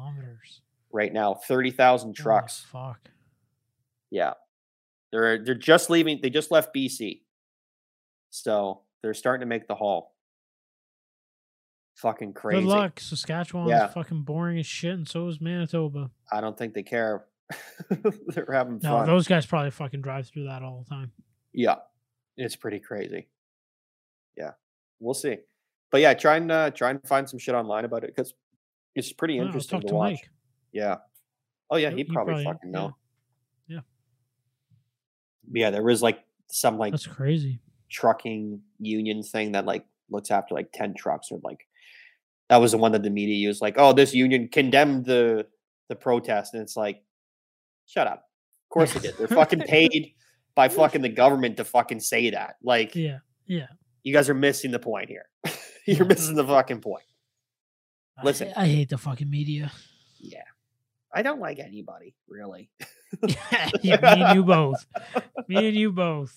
Right 0.93 1.13
now, 1.13 1.35
30,000 1.35 2.09
Holy 2.09 2.15
trucks. 2.15 2.67
fuck 2.71 3.11
Yeah. 4.11 4.35
They're 5.11 5.45
they're 5.45 5.55
just 5.55 5.91
leaving. 5.91 6.21
They 6.23 6.31
just 6.31 6.51
left 6.51 6.75
BC. 6.75 7.21
So 8.31 8.83
they're 9.03 9.15
starting 9.15 9.41
to 9.41 9.47
make 9.47 9.69
the 9.69 9.75
haul. 9.75 10.12
Fucking 11.97 12.33
crazy. 12.33 12.63
Good 12.63 12.69
luck. 12.69 13.01
Saskatchewan 13.01 13.69
Yeah. 13.69 13.87
fucking 13.89 14.23
boring 14.23 14.59
as 14.59 14.67
shit, 14.67 14.95
and 14.95 15.09
so 15.09 15.29
is 15.29 15.41
Manitoba. 15.41 16.11
I 16.31 16.41
don't 16.41 16.57
think 16.57 16.75
they 16.75 16.83
care. 16.83 17.27
They're 17.91 18.49
having 18.51 18.81
No, 18.83 18.99
fun. 18.99 19.07
those 19.07 19.29
guys 19.29 19.45
probably 19.47 19.71
fucking 19.71 20.01
drive 20.01 20.27
through 20.29 20.45
that 20.45 20.63
all 20.63 20.85
the 20.89 20.95
time. 20.95 21.13
Yeah, 21.53 21.77
it's 22.37 22.57
pretty 22.57 22.79
crazy. 22.81 23.29
Yeah, 24.39 24.53
we'll 25.01 25.13
see. 25.15 25.37
But 25.91 26.01
yeah, 26.01 26.15
try 26.15 26.37
and 26.39 26.51
uh, 26.51 26.71
try 26.71 26.91
and 26.91 27.01
find 27.07 27.29
some 27.29 27.39
shit 27.39 27.55
online 27.55 27.85
about 27.85 28.05
it 28.05 28.15
because 28.17 28.33
it's 28.95 29.13
pretty 29.13 29.35
Yeah, 29.35 29.43
interesting 29.43 29.83
to 29.83 29.89
to 29.89 29.95
watch. 29.95 30.13
Mike. 30.13 30.31
Yeah. 30.73 30.97
Oh 31.71 31.77
yeah, 31.77 31.91
He- 31.91 32.05
probably, 32.05 32.33
probably- 32.33 32.45
fucking 32.45 32.71
yeah. 32.73 32.79
know. 32.79 32.97
Yeah. 33.69 33.81
Yeah, 35.53 35.71
there 35.71 35.83
was 35.83 36.03
like 36.03 36.25
some 36.49 36.79
like 36.79 36.93
That's 36.93 37.07
crazy. 37.07 37.61
trucking 37.91 38.63
union 38.79 39.23
thing 39.23 39.53
that 39.53 39.67
like 39.67 39.85
looks 40.11 40.31
after 40.31 40.55
like 40.55 40.71
10 40.73 40.95
trucks 40.95 41.29
or 41.31 41.41
like 41.43 41.67
that 42.53 42.59
was 42.61 42.73
the 42.73 42.77
one 42.79 42.93
that 42.93 43.03
the 43.03 43.09
media 43.09 43.35
used 43.35 43.63
like 43.63 43.77
oh 43.79 43.95
this 43.95 44.13
union 44.13 44.47
condemned 44.47 45.07
the 45.07 45.47
the 45.89 45.97
protest 45.97 46.53
and 46.53 46.63
it's 46.63 46.77
like 46.77 47.03
shut 47.87 48.07
up 48.07 48.29
of 48.67 48.69
course 48.69 48.93
they 48.93 49.01
did 49.01 49.17
they're 49.17 49.27
fucking 49.27 49.61
paid 49.61 50.13
by 50.55 50.69
fucking 50.79 51.01
the 51.01 51.09
government 51.09 51.57
to 51.57 51.65
fucking 51.65 51.99
say 51.99 52.29
that 52.29 52.57
like 52.63 52.95
Yeah. 52.95 53.21
Yeah. 53.47 53.69
you 54.03 54.13
guys 54.13 54.29
are 54.29 54.35
missing 54.35 54.71
the 54.71 54.79
point 54.79 55.09
here 55.09 55.25
you're 55.87 56.05
missing 56.05 56.35
the 56.37 56.45
fucking 56.47 56.83
point 56.83 57.05
Listen. 58.23 58.53
I, 58.55 58.67
hate 58.67 58.91
the 58.91 58.99
fucking 58.99 59.31
media. 59.31 59.73
yeah 60.21 60.45
i 61.15 61.23
don't 61.23 61.41
like 61.41 61.59
anybody 61.59 62.15
really 62.29 62.69
yeah, 63.83 63.97
me 64.03 64.23
and 64.23 64.35
you 64.37 64.45
both. 64.45 64.85
Me 65.49 65.69
and 65.69 65.77
you 65.77 65.91
both. 65.91 66.37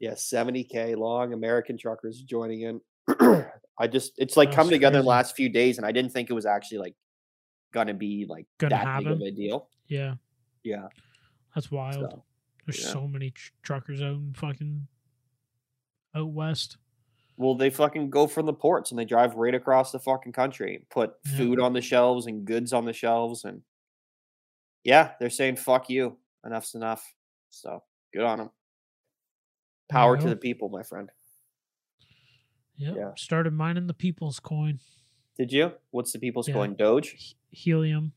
yeah 0.00 0.10
70k 0.14 0.96
long 0.96 1.32
american 1.32 1.78
truckers 1.78 2.20
joining 2.20 2.62
in 2.62 2.80
i 3.78 3.86
just 3.86 4.12
it's 4.18 4.36
like 4.36 4.52
come 4.52 4.68
together 4.68 4.98
in 4.98 5.04
the 5.04 5.08
last 5.08 5.34
few 5.36 5.48
days 5.48 5.76
and 5.78 5.86
i 5.86 5.92
didn't 5.92 6.12
think 6.12 6.28
it 6.30 6.34
was 6.34 6.46
actually 6.46 6.78
like 6.78 6.94
gonna 7.72 7.94
be 7.94 8.26
like 8.28 8.46
Gonna 8.58 8.74
that 8.76 8.98
big 8.98 9.06
of 9.08 9.20
a 9.22 9.30
deal. 9.30 9.68
Yeah, 9.88 10.14
yeah. 10.62 10.88
That's 11.54 11.70
wild. 11.70 11.94
so 11.94 12.24
There's 12.66 12.82
yeah. 12.84 12.92
so 12.92 13.08
many 13.08 13.30
tr- 13.30 13.50
truckers 13.62 14.02
out 14.02 14.16
in 14.16 14.34
fucking 14.36 14.86
out 16.14 16.28
west. 16.30 16.76
well 17.38 17.54
they 17.54 17.70
fucking 17.70 18.10
go 18.10 18.26
from 18.26 18.44
the 18.46 18.52
ports 18.52 18.90
and 18.90 18.98
they 18.98 19.06
drive 19.06 19.34
right 19.36 19.54
across 19.54 19.90
the 19.90 19.98
fucking 19.98 20.32
country 20.32 20.84
put 20.90 21.14
Yeah. 21.24 21.36
food 21.38 21.60
on 21.60 21.72
the 21.72 21.80
shelves 21.80 22.26
and 22.26 22.44
goods 22.44 22.72
on 22.74 22.84
the 22.84 22.92
shelves 22.92 23.44
and 23.44 23.62
yeah 24.84 25.12
they're 25.18 25.30
saying 25.30 25.56
fuck 25.56 25.88
you. 25.88 26.18
Enough's 26.44 26.74
enough. 26.74 27.02
So 27.50 27.82
good 28.12 28.24
on 28.24 28.38
them 28.38 28.50
power 29.88 30.16
to 30.16 30.28
the 30.28 30.36
people 30.36 30.68
my 30.68 30.82
friend 30.82 31.10
Yep. 32.76 32.94
Yeah. 32.96 33.10
Started 33.16 33.52
mining 33.52 33.86
the 33.86 33.94
people's 33.94 34.40
coin. 34.40 34.80
did 35.36 35.52
you 35.52 35.72
what's 35.90 36.12
the 36.12 36.18
people's 36.18 36.48
Yeah. 36.48 36.54
coin 36.54 36.74
doge 36.74 37.10
He- 37.10 37.36
Helium. 37.50 38.12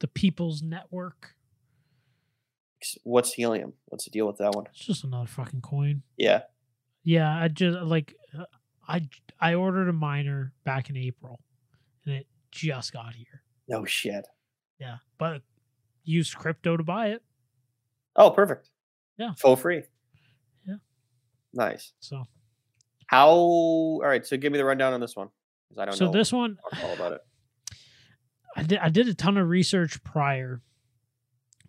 The 0.00 0.08
People's 0.08 0.62
Network. 0.62 1.34
what's 3.04 3.34
helium 3.34 3.74
what's 3.86 4.04
the 4.04 4.10
deal 4.10 4.26
with 4.26 4.38
that 4.38 4.54
one 4.54 4.64
It's 4.70 4.86
just 4.86 5.04
another 5.04 5.26
fucking 5.26 5.60
coin. 5.60 6.02
yeah 6.16 6.42
Yeah, 7.02 7.30
I 7.30 7.48
just 7.48 7.78
like 7.80 8.14
uh, 8.38 8.44
I 8.88 9.08
I 9.38 9.54
ordered 9.54 9.88
a 9.88 9.92
miner 9.92 10.52
back 10.64 10.88
in 10.90 10.96
April, 10.96 11.40
and 12.06 12.14
it 12.14 12.26
just 12.50 12.92
got 12.92 13.14
here. 13.14 13.42
no 13.68 13.84
shit 13.84 14.26
Yeah, 14.78 14.96
but 15.18 15.42
used 16.04 16.34
crypto 16.36 16.76
to 16.78 16.82
buy 16.82 17.08
it. 17.08 17.22
Oh, 18.16 18.30
perfect. 18.30 18.70
Yeah. 19.18 19.34
For 19.34 19.56
free. 19.56 19.82
Yeah. 20.66 20.76
Nice. 21.52 21.92
So 22.00 22.26
How? 23.10 23.28
All 23.28 24.02
right. 24.02 24.24
So 24.24 24.36
give 24.36 24.52
me 24.52 24.58
the 24.58 24.64
rundown 24.64 24.92
on 24.92 25.00
this 25.00 25.16
one 25.16 25.30
because 25.68 25.82
I 25.82 25.84
don't 25.84 25.96
so 25.96 26.04
know 26.06 26.12
this 26.12 26.32
one 26.32 26.58
all 26.80 26.92
about 26.92 27.14
it. 27.14 27.20
I 28.56 28.62
did 28.62 28.78
I 28.78 28.88
did 28.88 29.08
a 29.08 29.14
ton 29.14 29.36
of 29.36 29.48
research 29.48 30.00
prior, 30.04 30.62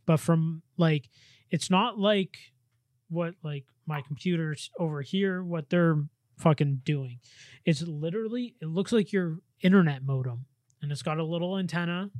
but 0.05 0.19
from 0.19 0.61
like 0.77 1.09
it's 1.49 1.71
not 1.71 1.97
like 1.97 2.37
what 3.09 3.33
like 3.41 3.65
my 3.87 4.03
computers 4.03 4.69
over 4.77 5.01
here 5.01 5.43
what 5.43 5.71
they're 5.71 6.03
fucking 6.37 6.81
doing. 6.85 7.17
It's 7.65 7.81
literally 7.81 8.53
it 8.61 8.67
looks 8.67 8.91
like 8.91 9.11
your 9.11 9.39
internet 9.61 10.03
modem 10.03 10.45
and 10.79 10.91
it's 10.91 11.01
got 11.01 11.17
a 11.17 11.23
little 11.23 11.57
antenna 11.57 12.11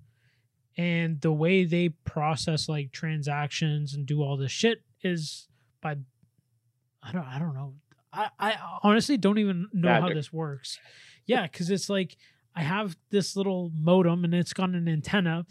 and 0.78 1.22
the 1.22 1.32
way 1.32 1.64
they 1.64 1.90
process 1.90 2.68
like 2.68 2.92
transactions 2.92 3.94
and 3.94 4.08
do 4.08 4.24
all 4.24 4.36
this 4.36 4.52
shit 4.52 4.82
is 5.04 5.48
by 5.80 5.98
I 7.04 7.12
don't 7.12 7.28
I 7.28 7.38
don't 7.38 7.54
know. 7.54 7.76
I, 8.14 8.30
I 8.40 8.56
honestly 8.84 9.18
don't 9.18 9.38
even 9.38 9.68
know 9.74 10.02
how 10.02 10.10
this 10.10 10.32
works. 10.34 10.80
Yeah, 11.26 11.44
because 11.44 11.70
it's 11.70 11.90
like 11.90 12.18
I 12.56 12.64
have 12.64 12.98
this 13.10 13.36
little 13.36 13.72
modem 13.74 14.24
and 14.26 14.34
it's 14.34 14.54
got 14.54 14.70
an 14.70 14.88
antenna 14.88 15.46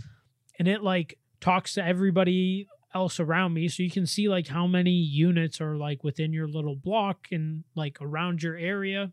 and 0.59 0.69
it 0.69 0.83
like 0.83 1.19
talks 1.41 1.75
to 1.75 1.85
everybody 1.85 2.69
else 2.95 3.21
around 3.21 3.55
me. 3.55 3.69
So 3.69 3.83
you 3.83 3.91
can 3.91 4.07
see 4.07 4.29
like 4.29 4.49
how 4.49 4.67
many 4.67 4.91
units 4.91 5.61
are 5.61 5.77
like 5.77 6.05
within 6.05 6.33
your 6.33 6.49
little 6.49 6.77
block 6.77 7.29
and 7.31 7.65
like 7.75 7.99
around 8.01 8.43
your 8.43 8.57
area. 8.57 9.13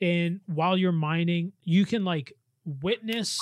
And 0.00 0.40
while 0.46 0.76
you're 0.76 0.92
mining 0.92 1.52
you 1.62 1.86
can 1.86 2.04
like 2.04 2.34
witness 2.64 3.38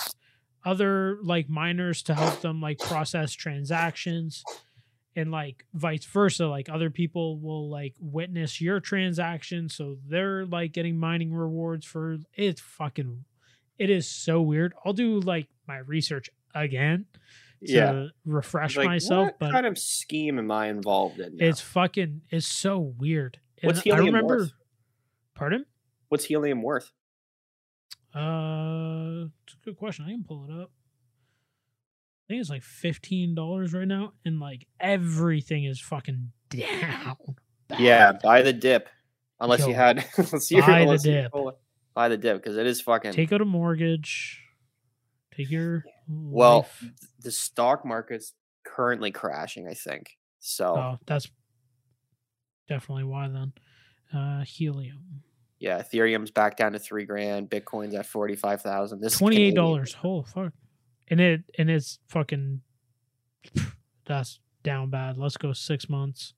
other 0.65 1.19
like 1.23 1.49
miners 1.49 2.03
to 2.03 2.15
help 2.15 2.41
them 2.43 2.61
like 2.61 2.79
process 2.79 3.33
transactions 3.33 4.45
and 5.17 5.31
like 5.33 5.67
vice 5.75 6.05
versa 6.05 6.47
like 6.47 6.69
other 6.69 6.89
people 6.91 7.39
will 7.39 7.69
like 7.69 7.95
witness 8.01 8.61
your 8.61 8.79
transaction 8.81 9.69
so 9.69 9.97
they're 10.07 10.47
like 10.47 10.73
getting 10.73 10.97
mining 10.99 11.33
rewards 11.35 11.85
for 11.85 12.19
it's 12.35 12.61
fucking 12.61 13.25
it 13.79 13.91
is 13.91 14.07
so 14.07 14.41
weird 14.41 14.73
i'll 14.85 14.93
do 14.93 15.19
like 15.21 15.49
my 15.67 15.79
research 15.79 16.31
again 16.55 17.07
to 17.67 17.73
Yeah. 17.73 18.07
refresh 18.25 18.77
like, 18.77 18.87
myself 18.87 19.27
what 19.27 19.39
but 19.41 19.53
kind 19.53 19.67
of 19.67 19.77
scheme 19.79 20.39
am 20.39 20.51
I 20.51 20.69
involved 20.69 21.19
in? 21.21 21.37
now? 21.37 21.45
it's 21.47 21.61
fucking 21.61 22.23
it's 22.31 22.47
so 22.47 22.79
weird 22.79 23.39
what's 23.63 23.81
i 23.81 23.83
helium 23.83 24.07
remember 24.07 24.37
worth? 24.39 24.53
pardon 25.35 25.67
What's 26.09 26.25
helium 26.25 26.63
worth? 26.63 26.91
uh 28.15 29.27
it's 29.45 29.55
a 29.55 29.65
good 29.65 29.77
question 29.77 30.05
i 30.05 30.11
can 30.11 30.25
pull 30.25 30.45
it 30.49 30.53
up 30.63 30.71
i 32.31 32.33
think 32.33 32.41
it's 32.43 32.51
like 32.51 32.63
$15 32.63 33.75
right 33.75 33.89
now 33.89 34.13
and 34.25 34.39
like 34.39 34.65
everything 34.79 35.65
is 35.65 35.81
fucking 35.81 36.31
down 36.49 37.17
Yeah, 37.77 38.13
buy 38.13 38.43
the 38.43 38.53
dip. 38.53 38.89
Unless 39.41 39.61
Yo, 39.61 39.69
you 39.69 39.75
had, 39.75 40.05
unless 40.17 40.49
you, 40.51 40.61
buy 40.61 40.67
the 40.67 40.83
unless 40.83 41.03
dip. 41.03 41.33
buy 41.93 42.09
the 42.09 42.17
dip 42.17 42.37
because 42.37 42.57
it 42.57 42.69
is 42.69 42.81
fucking. 42.83 43.13
take 43.13 43.33
out 43.33 43.41
a 43.41 43.45
mortgage 43.45 44.41
take 45.35 45.51
your 45.51 45.83
well, 46.07 46.59
life. 46.59 46.85
the 47.21 47.33
stock 47.33 47.85
market's 47.85 48.33
currently 48.65 49.11
crashing. 49.11 49.67
I 49.67 49.75
think 49.75 50.17
so. 50.39 50.77
oh 50.77 50.99
that's 51.07 51.29
definitely 52.69 53.05
why 53.05 53.27
then 53.29 53.53
uh 54.15 54.45
helium 54.45 55.23
Yeah, 55.59 55.83
Ethereum's 55.83 56.31
back 56.31 56.57
down 56.57 56.75
to 56.75 56.79
three 56.79 57.07
grand. 57.07 57.51
Bitcoin's 57.51 57.95
at 57.95 58.07
forty 58.07 58.37
five 58.37 58.63
thousand. 58.63 59.01
This 59.01 59.15
is 59.15 59.19
Twenty 59.19 59.43
eight 59.43 59.57
dollars. 59.57 59.97
Oh 60.05 60.23
fuck. 60.23 60.53
And 61.11 61.21
it 61.21 61.43
and 61.59 61.69
it's 61.69 61.99
fucking 62.09 62.61
that's 64.07 64.39
down 64.63 64.91
bad. 64.91 65.19
Let's 65.19 65.37
go 65.37 65.53
six 65.53 65.89
months. 65.89 66.35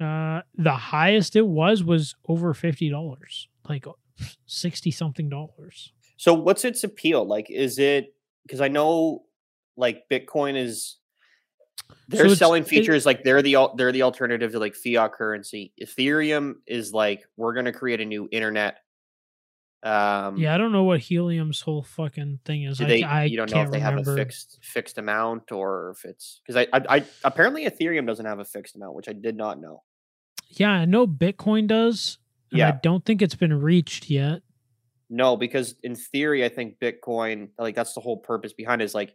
Uh 0.00 0.42
the 0.54 0.72
highest 0.76 1.36
it 1.36 1.46
was 1.46 1.82
was 1.82 2.14
over 2.28 2.52
fifty 2.54 2.90
dollars. 2.90 3.48
Like 3.68 3.86
sixty 4.46 4.90
something 4.90 5.28
dollars. 5.28 5.92
So 6.18 6.34
what's 6.34 6.64
its 6.64 6.84
appeal? 6.84 7.26
Like, 7.26 7.50
is 7.50 7.78
it 7.78 8.14
because 8.46 8.60
I 8.60 8.68
know 8.68 9.24
like 9.76 10.04
Bitcoin 10.10 10.56
is 10.56 10.96
they're 12.08 12.24
it's- 12.26 12.38
selling 12.38 12.62
it- 12.62 12.68
features 12.68 13.06
like 13.06 13.24
they're 13.24 13.42
the 13.42 13.56
they're 13.76 13.92
the 13.92 14.02
alternative 14.02 14.52
to 14.52 14.58
like 14.58 14.74
fiat 14.74 15.12
currency. 15.12 15.72
Ethereum 15.82 16.54
is 16.66 16.92
like 16.92 17.22
we're 17.36 17.54
gonna 17.54 17.72
create 17.72 18.00
a 18.00 18.04
new 18.04 18.28
internet. 18.30 18.78
Um, 19.86 20.36
Yeah, 20.36 20.54
I 20.54 20.58
don't 20.58 20.72
know 20.72 20.82
what 20.84 21.00
helium's 21.00 21.60
whole 21.60 21.82
fucking 21.82 22.40
thing 22.44 22.64
is. 22.64 22.78
do 22.78 22.84
I, 22.84 22.88
they? 22.88 23.02
I 23.02 23.24
you 23.24 23.36
don't 23.36 23.50
know 23.52 23.62
if 23.62 23.70
they 23.70 23.78
remember. 23.78 23.98
have 24.04 24.08
a 24.08 24.16
fixed 24.16 24.58
fixed 24.62 24.98
amount 24.98 25.52
or 25.52 25.94
if 25.96 26.04
it's 26.04 26.40
because 26.46 26.66
I, 26.72 26.76
I 26.76 26.96
I 26.96 27.04
apparently 27.24 27.66
Ethereum 27.66 28.06
doesn't 28.06 28.26
have 28.26 28.38
a 28.40 28.44
fixed 28.44 28.74
amount, 28.74 28.94
which 28.94 29.08
I 29.08 29.12
did 29.12 29.36
not 29.36 29.60
know. 29.60 29.82
Yeah, 30.50 30.70
I 30.70 30.84
know 30.86 31.06
Bitcoin 31.06 31.66
does. 31.66 32.18
And 32.52 32.62
I 32.62 32.70
don't 32.82 33.04
think 33.04 33.20
it's 33.22 33.34
been 33.34 33.52
reached 33.60 34.08
yet. 34.08 34.40
No, 35.10 35.36
because 35.36 35.74
in 35.82 35.94
theory, 35.94 36.44
I 36.44 36.48
think 36.48 36.78
Bitcoin, 36.78 37.50
like 37.58 37.74
that's 37.74 37.92
the 37.92 38.00
whole 38.00 38.16
purpose 38.16 38.52
behind 38.54 38.80
it, 38.80 38.86
is 38.86 38.94
like 38.94 39.14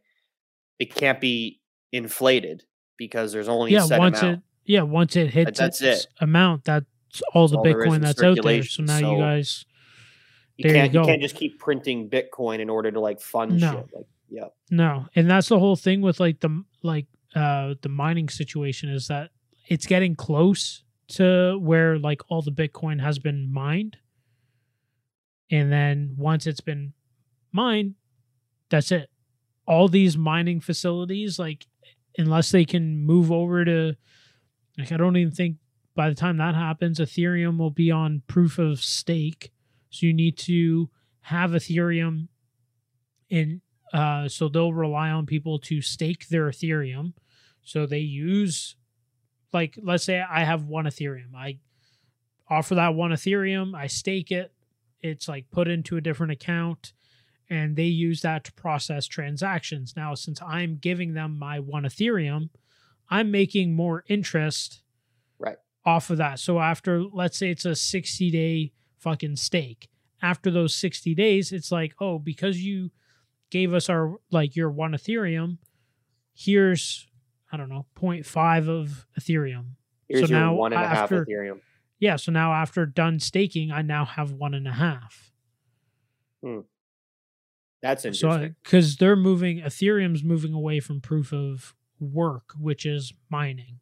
it 0.79 0.93
can't 0.93 1.19
be 1.19 1.59
inflated 1.91 2.63
because 2.97 3.31
there's 3.31 3.47
only 3.47 3.71
a 3.73 3.79
Yeah, 3.79 3.85
set 3.85 3.99
once 3.99 4.21
amount. 4.21 4.37
it 4.37 4.43
yeah, 4.73 4.81
once 4.83 5.15
it 5.15 5.31
hits 5.31 5.59
that's 5.59 5.81
its 5.81 6.05
it. 6.05 6.11
amount, 6.21 6.65
that's 6.65 6.85
all 7.33 7.47
the 7.47 7.57
all 7.57 7.65
Bitcoin 7.65 7.99
that's 8.01 8.21
out 8.21 8.37
there. 8.43 8.63
So 8.63 8.83
now 8.83 8.99
so- 8.99 9.11
you 9.15 9.17
guys 9.17 9.65
you 10.65 10.71
there 10.71 10.81
can't 10.81 10.93
you, 10.93 10.99
go. 11.01 11.05
can't 11.05 11.21
just 11.21 11.35
keep 11.35 11.59
printing 11.59 12.09
Bitcoin 12.09 12.59
in 12.59 12.69
order 12.69 12.91
to 12.91 12.99
like 12.99 13.19
fund 13.21 13.59
No. 13.59 13.71
shit. 13.71 13.95
Like, 13.95 14.05
yeah, 14.29 14.45
No, 14.69 15.07
and 15.15 15.29
that's 15.29 15.49
the 15.49 15.59
whole 15.59 15.75
thing 15.75 16.01
with 16.01 16.19
like 16.19 16.39
the 16.39 16.63
like 16.83 17.07
uh 17.35 17.75
the 17.81 17.89
mining 17.89 18.29
situation 18.29 18.89
is 18.89 19.07
that 19.07 19.31
it's 19.67 19.85
getting 19.85 20.15
close 20.15 20.83
to 21.09 21.57
where 21.59 21.97
like 21.99 22.21
all 22.29 22.41
the 22.41 22.51
Bitcoin 22.51 23.01
has 23.01 23.19
been 23.19 23.51
mined, 23.51 23.97
and 25.49 25.71
then 25.71 26.15
once 26.17 26.47
it's 26.47 26.61
been 26.61 26.93
mined, 27.51 27.95
that's 28.69 28.91
it. 28.91 29.09
all 29.67 29.87
these 29.87 30.17
mining 30.17 30.59
facilities, 30.61 31.37
like 31.37 31.65
unless 32.17 32.51
they 32.51 32.65
can 32.65 32.97
move 33.05 33.31
over 33.31 33.63
to, 33.65 33.95
like 34.77 34.91
I 34.91 34.97
don't 34.97 35.17
even 35.17 35.33
think 35.33 35.57
by 35.95 36.07
the 36.09 36.15
time 36.15 36.37
that 36.37 36.55
happens, 36.55 36.99
Ethereum 36.99 37.57
will 37.57 37.69
be 37.71 37.91
on 37.91 38.21
proof 38.27 38.57
of 38.57 38.81
stake. 38.81 39.51
So 39.91 40.07
you 40.07 40.13
need 40.13 40.37
to 40.39 40.89
have 41.21 41.51
Ethereum 41.51 42.27
in. 43.29 43.61
Uh, 43.93 44.27
so 44.27 44.47
they'll 44.47 44.73
rely 44.73 45.09
on 45.09 45.25
people 45.25 45.59
to 45.59 45.81
stake 45.81 46.29
their 46.29 46.47
Ethereum. 46.47 47.13
So 47.61 47.85
they 47.85 47.99
use, 47.99 48.77
like, 49.53 49.77
let's 49.83 50.05
say 50.05 50.21
I 50.21 50.43
have 50.43 50.63
one 50.63 50.85
Ethereum. 50.85 51.35
I 51.35 51.59
offer 52.49 52.75
that 52.75 52.95
one 52.95 53.11
Ethereum. 53.11 53.75
I 53.75 53.87
stake 53.87 54.31
it. 54.31 54.53
It's 55.01 55.27
like 55.27 55.51
put 55.51 55.67
into 55.67 55.97
a 55.97 56.01
different 56.01 56.31
account 56.31 56.93
and 57.51 57.75
they 57.75 57.83
use 57.83 58.21
that 58.21 58.45
to 58.45 58.53
process 58.53 59.05
transactions. 59.05 59.93
Now, 59.97 60.15
since 60.15 60.41
I'm 60.41 60.77
giving 60.77 61.13
them 61.13 61.37
my 61.37 61.59
one 61.59 61.83
Ethereum, 61.83 62.49
I'm 63.09 63.29
making 63.29 63.75
more 63.75 64.05
interest 64.07 64.83
right 65.37 65.57
off 65.85 66.09
of 66.09 66.17
that. 66.17 66.39
So 66.39 66.59
after 66.59 67.03
let's 67.03 67.37
say 67.37 67.51
it's 67.51 67.65
a 67.65 67.75
60 67.75 68.31
day 68.31 68.71
fucking 69.01 69.35
stake. 69.35 69.89
After 70.21 70.51
those 70.51 70.75
60 70.75 71.15
days, 71.15 71.51
it's 71.51 71.71
like, 71.71 71.93
oh, 71.99 72.19
because 72.19 72.61
you 72.63 72.91
gave 73.49 73.73
us 73.73 73.89
our 73.89 74.15
like 74.31 74.55
your 74.55 74.69
one 74.69 74.91
Ethereum, 74.93 75.57
here's 76.33 77.07
I 77.51 77.57
don't 77.57 77.67
know, 77.69 77.85
0.5 77.99 78.69
of 78.69 79.05
Ethereum. 79.19 79.71
Here's 80.07 80.29
so 80.29 80.31
your 80.35 80.39
now 80.39 80.53
one 80.53 80.71
and 80.73 80.81
a 80.81 80.87
half 80.87 80.97
after, 81.03 81.25
Ethereum. 81.25 81.59
Yeah, 81.99 82.15
so 82.15 82.31
now 82.31 82.53
after 82.53 82.85
done 82.85 83.19
staking, 83.19 83.71
I 83.71 83.81
now 83.81 84.05
have 84.05 84.31
one 84.31 84.53
and 84.53 84.67
a 84.67 84.71
half. 84.73 85.31
Hmm. 86.43 86.59
That's 87.81 88.03
So 88.03 88.07
interesting. 88.09 88.55
because 88.63 88.97
they're 88.97 89.15
moving, 89.15 89.59
Ethereum's 89.59 90.23
moving 90.23 90.53
away 90.53 90.79
from 90.79 91.01
proof 91.01 91.33
of 91.33 91.75
work, 91.99 92.53
which 92.59 92.85
is 92.85 93.11
mining. 93.29 93.79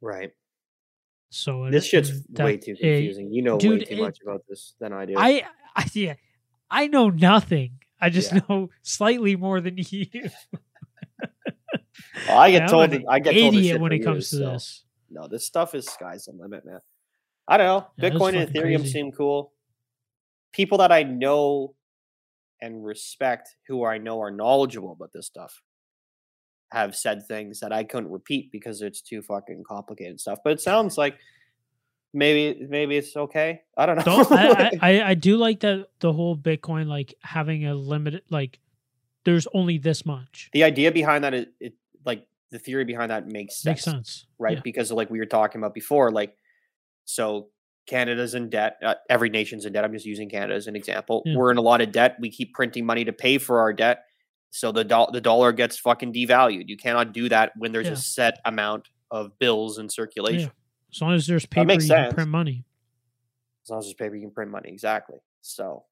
right. 0.00 0.32
So 1.34 1.64
it- 1.64 1.72
This 1.72 1.86
shit's 1.86 2.22
that- 2.28 2.44
way 2.44 2.56
too 2.56 2.72
it- 2.72 2.78
confusing. 2.80 3.32
you 3.32 3.42
know 3.42 3.54
way 3.56 3.78
too 3.78 3.84
it- 3.88 3.98
much 4.00 4.18
about 4.22 4.42
this 4.48 4.74
than 4.78 4.92
I 4.92 5.04
do. 5.06 5.14
I, 5.16 5.44
I 5.74 5.88
yeah, 5.92 6.14
I 6.70 6.86
know 6.86 7.10
nothing. 7.10 7.80
I 8.00 8.10
just 8.10 8.32
Yeah. 8.32 8.40
know 8.48 8.70
slightly 8.82 9.34
more 9.36 9.60
than 9.60 9.76
you. 9.90 10.06
Well, 12.28 12.38
I 12.38 12.50
get 12.50 12.68
told. 12.68 12.94
I 13.08 13.18
get 13.18 13.32
told 13.32 13.54
idiot 13.54 13.80
when 13.80 13.92
it 13.92 14.00
comes 14.00 14.30
to 14.30 14.36
so- 14.36 14.52
this. 14.52 14.84
No, 15.10 15.28
this 15.28 15.46
stuff 15.46 15.74
is 15.74 15.86
sky's 15.86 16.24
the 16.24 16.32
limit, 16.32 16.64
man. 16.64 16.80
I 17.46 17.56
don't 17.56 17.66
know. 17.66 17.86
Yeah, 17.98 18.10
Bitcoin 18.10 18.34
and 18.36 18.50
Ethereum 18.52 18.76
crazy. 18.78 18.90
seem 18.90 19.12
cool. 19.12 19.52
People 20.52 20.78
that 20.78 20.90
I 20.90 21.02
know 21.02 21.74
and 22.60 22.84
respect, 22.84 23.54
who 23.68 23.84
I 23.84 23.98
know 23.98 24.20
are 24.22 24.30
knowledgeable 24.30 24.92
about 24.92 25.12
this 25.12 25.26
stuff, 25.26 25.62
have 26.74 26.94
said 26.94 27.26
things 27.26 27.60
that 27.60 27.72
I 27.72 27.84
couldn't 27.84 28.10
repeat 28.10 28.52
because 28.52 28.82
it's 28.82 29.00
too 29.00 29.22
fucking 29.22 29.64
complicated 29.66 30.20
stuff. 30.20 30.40
But 30.44 30.54
it 30.54 30.60
sounds 30.60 30.98
like 30.98 31.16
maybe 32.12 32.66
maybe 32.68 32.96
it's 32.96 33.16
okay. 33.16 33.62
I 33.76 33.86
don't 33.86 33.96
know. 33.96 34.02
Don't, 34.04 34.32
I, 34.32 34.70
I, 34.82 35.02
I 35.10 35.14
do 35.14 35.36
like 35.36 35.60
that 35.60 35.86
the 36.00 36.12
whole 36.12 36.36
Bitcoin 36.36 36.86
like 36.86 37.14
having 37.22 37.66
a 37.66 37.74
limited 37.74 38.22
like 38.30 38.60
there's 39.24 39.46
only 39.54 39.78
this 39.78 40.04
much. 40.04 40.50
the 40.52 40.64
idea 40.64 40.92
behind 40.92 41.24
that 41.24 41.34
is 41.34 41.46
it 41.60 41.74
like 42.04 42.26
the 42.50 42.58
theory 42.58 42.84
behind 42.84 43.10
that 43.10 43.26
makes 43.26 43.56
sense. 43.56 43.66
Makes 43.66 43.84
sense. 43.84 44.26
right? 44.38 44.56
Yeah. 44.56 44.62
Because 44.62 44.92
like 44.92 45.10
we 45.10 45.18
were 45.18 45.26
talking 45.26 45.60
about 45.60 45.74
before, 45.74 46.10
like 46.10 46.36
so 47.04 47.48
Canada's 47.86 48.34
in 48.34 48.48
debt. 48.48 48.78
Uh, 48.82 48.94
every 49.10 49.28
nation's 49.28 49.66
in 49.66 49.72
debt. 49.72 49.84
I'm 49.84 49.92
just 49.92 50.06
using 50.06 50.28
Canada 50.28 50.54
as 50.54 50.66
an 50.66 50.76
example. 50.76 51.22
Yeah. 51.26 51.36
We're 51.36 51.50
in 51.50 51.58
a 51.58 51.62
lot 51.62 51.80
of 51.80 51.92
debt. 51.92 52.16
We 52.20 52.30
keep 52.30 52.54
printing 52.54 52.86
money 52.86 53.04
to 53.04 53.12
pay 53.12 53.38
for 53.38 53.60
our 53.60 53.72
debt, 53.72 54.04
so 54.56 54.70
the 54.70 54.84
do- 54.84 55.08
the 55.12 55.20
dollar 55.20 55.50
gets 55.52 55.76
fucking 55.78 56.12
devalued. 56.12 56.68
You 56.68 56.76
cannot 56.76 57.12
do 57.12 57.28
that 57.28 57.52
when 57.56 57.72
there's 57.72 57.86
Yeah. 57.88 57.94
a 57.94 57.96
set 57.96 58.40
amount 58.44 58.88
of 59.10 59.36
bills 59.40 59.78
in 59.78 59.88
circulation. 59.88 60.52
As 60.94 61.00
long 61.00 61.12
as 61.14 61.26
there's 61.26 61.44
paper, 61.44 61.72
you 61.72 61.88
can 61.88 62.12
print 62.14 62.30
money. 62.30 62.64
As 63.64 63.70
long 63.70 63.78
as 63.80 63.86
there's 63.86 63.94
paper, 63.94 64.14
you 64.14 64.22
can 64.22 64.30
print 64.30 64.50
money. 64.52 64.68
Exactly. 64.68 65.18
So 65.40 65.86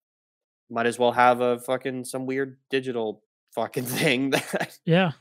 might 0.71 0.87
as 0.87 0.97
well 0.99 1.11
have 1.13 1.41
a 1.41 1.59
fucking 1.59 2.05
some 2.05 2.25
weird 2.25 2.57
digital 2.71 3.23
fucking 3.55 3.85
thing 4.01 4.31
that 4.31 4.79
Yeah. 4.85 5.13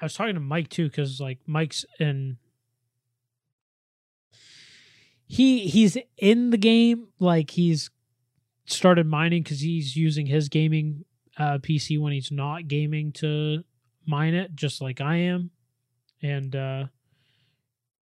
I 0.00 0.04
was 0.04 0.14
talking 0.14 0.34
to 0.34 0.40
Mike 0.40 0.68
too, 0.68 0.88
because 0.88 1.20
like 1.20 1.38
Mike's 1.46 1.84
in 1.98 2.36
he 5.26 5.66
he's 5.66 5.96
in 6.18 6.50
the 6.50 6.58
game, 6.58 7.08
like 7.18 7.50
he's 7.50 7.90
started 8.66 9.06
mining 9.06 9.42
because 9.42 9.60
he's 9.60 9.96
using 9.96 10.26
his 10.26 10.48
gaming 10.48 11.04
uh 11.38 11.58
PC 11.58 11.98
when 12.00 12.12
he's 12.12 12.30
not 12.30 12.68
gaming 12.68 13.12
to 13.12 13.64
mine 14.06 14.34
it, 14.34 14.54
just 14.54 14.80
like 14.80 15.00
I 15.00 15.16
am. 15.16 15.50
And 16.22 16.54
uh 16.56 16.84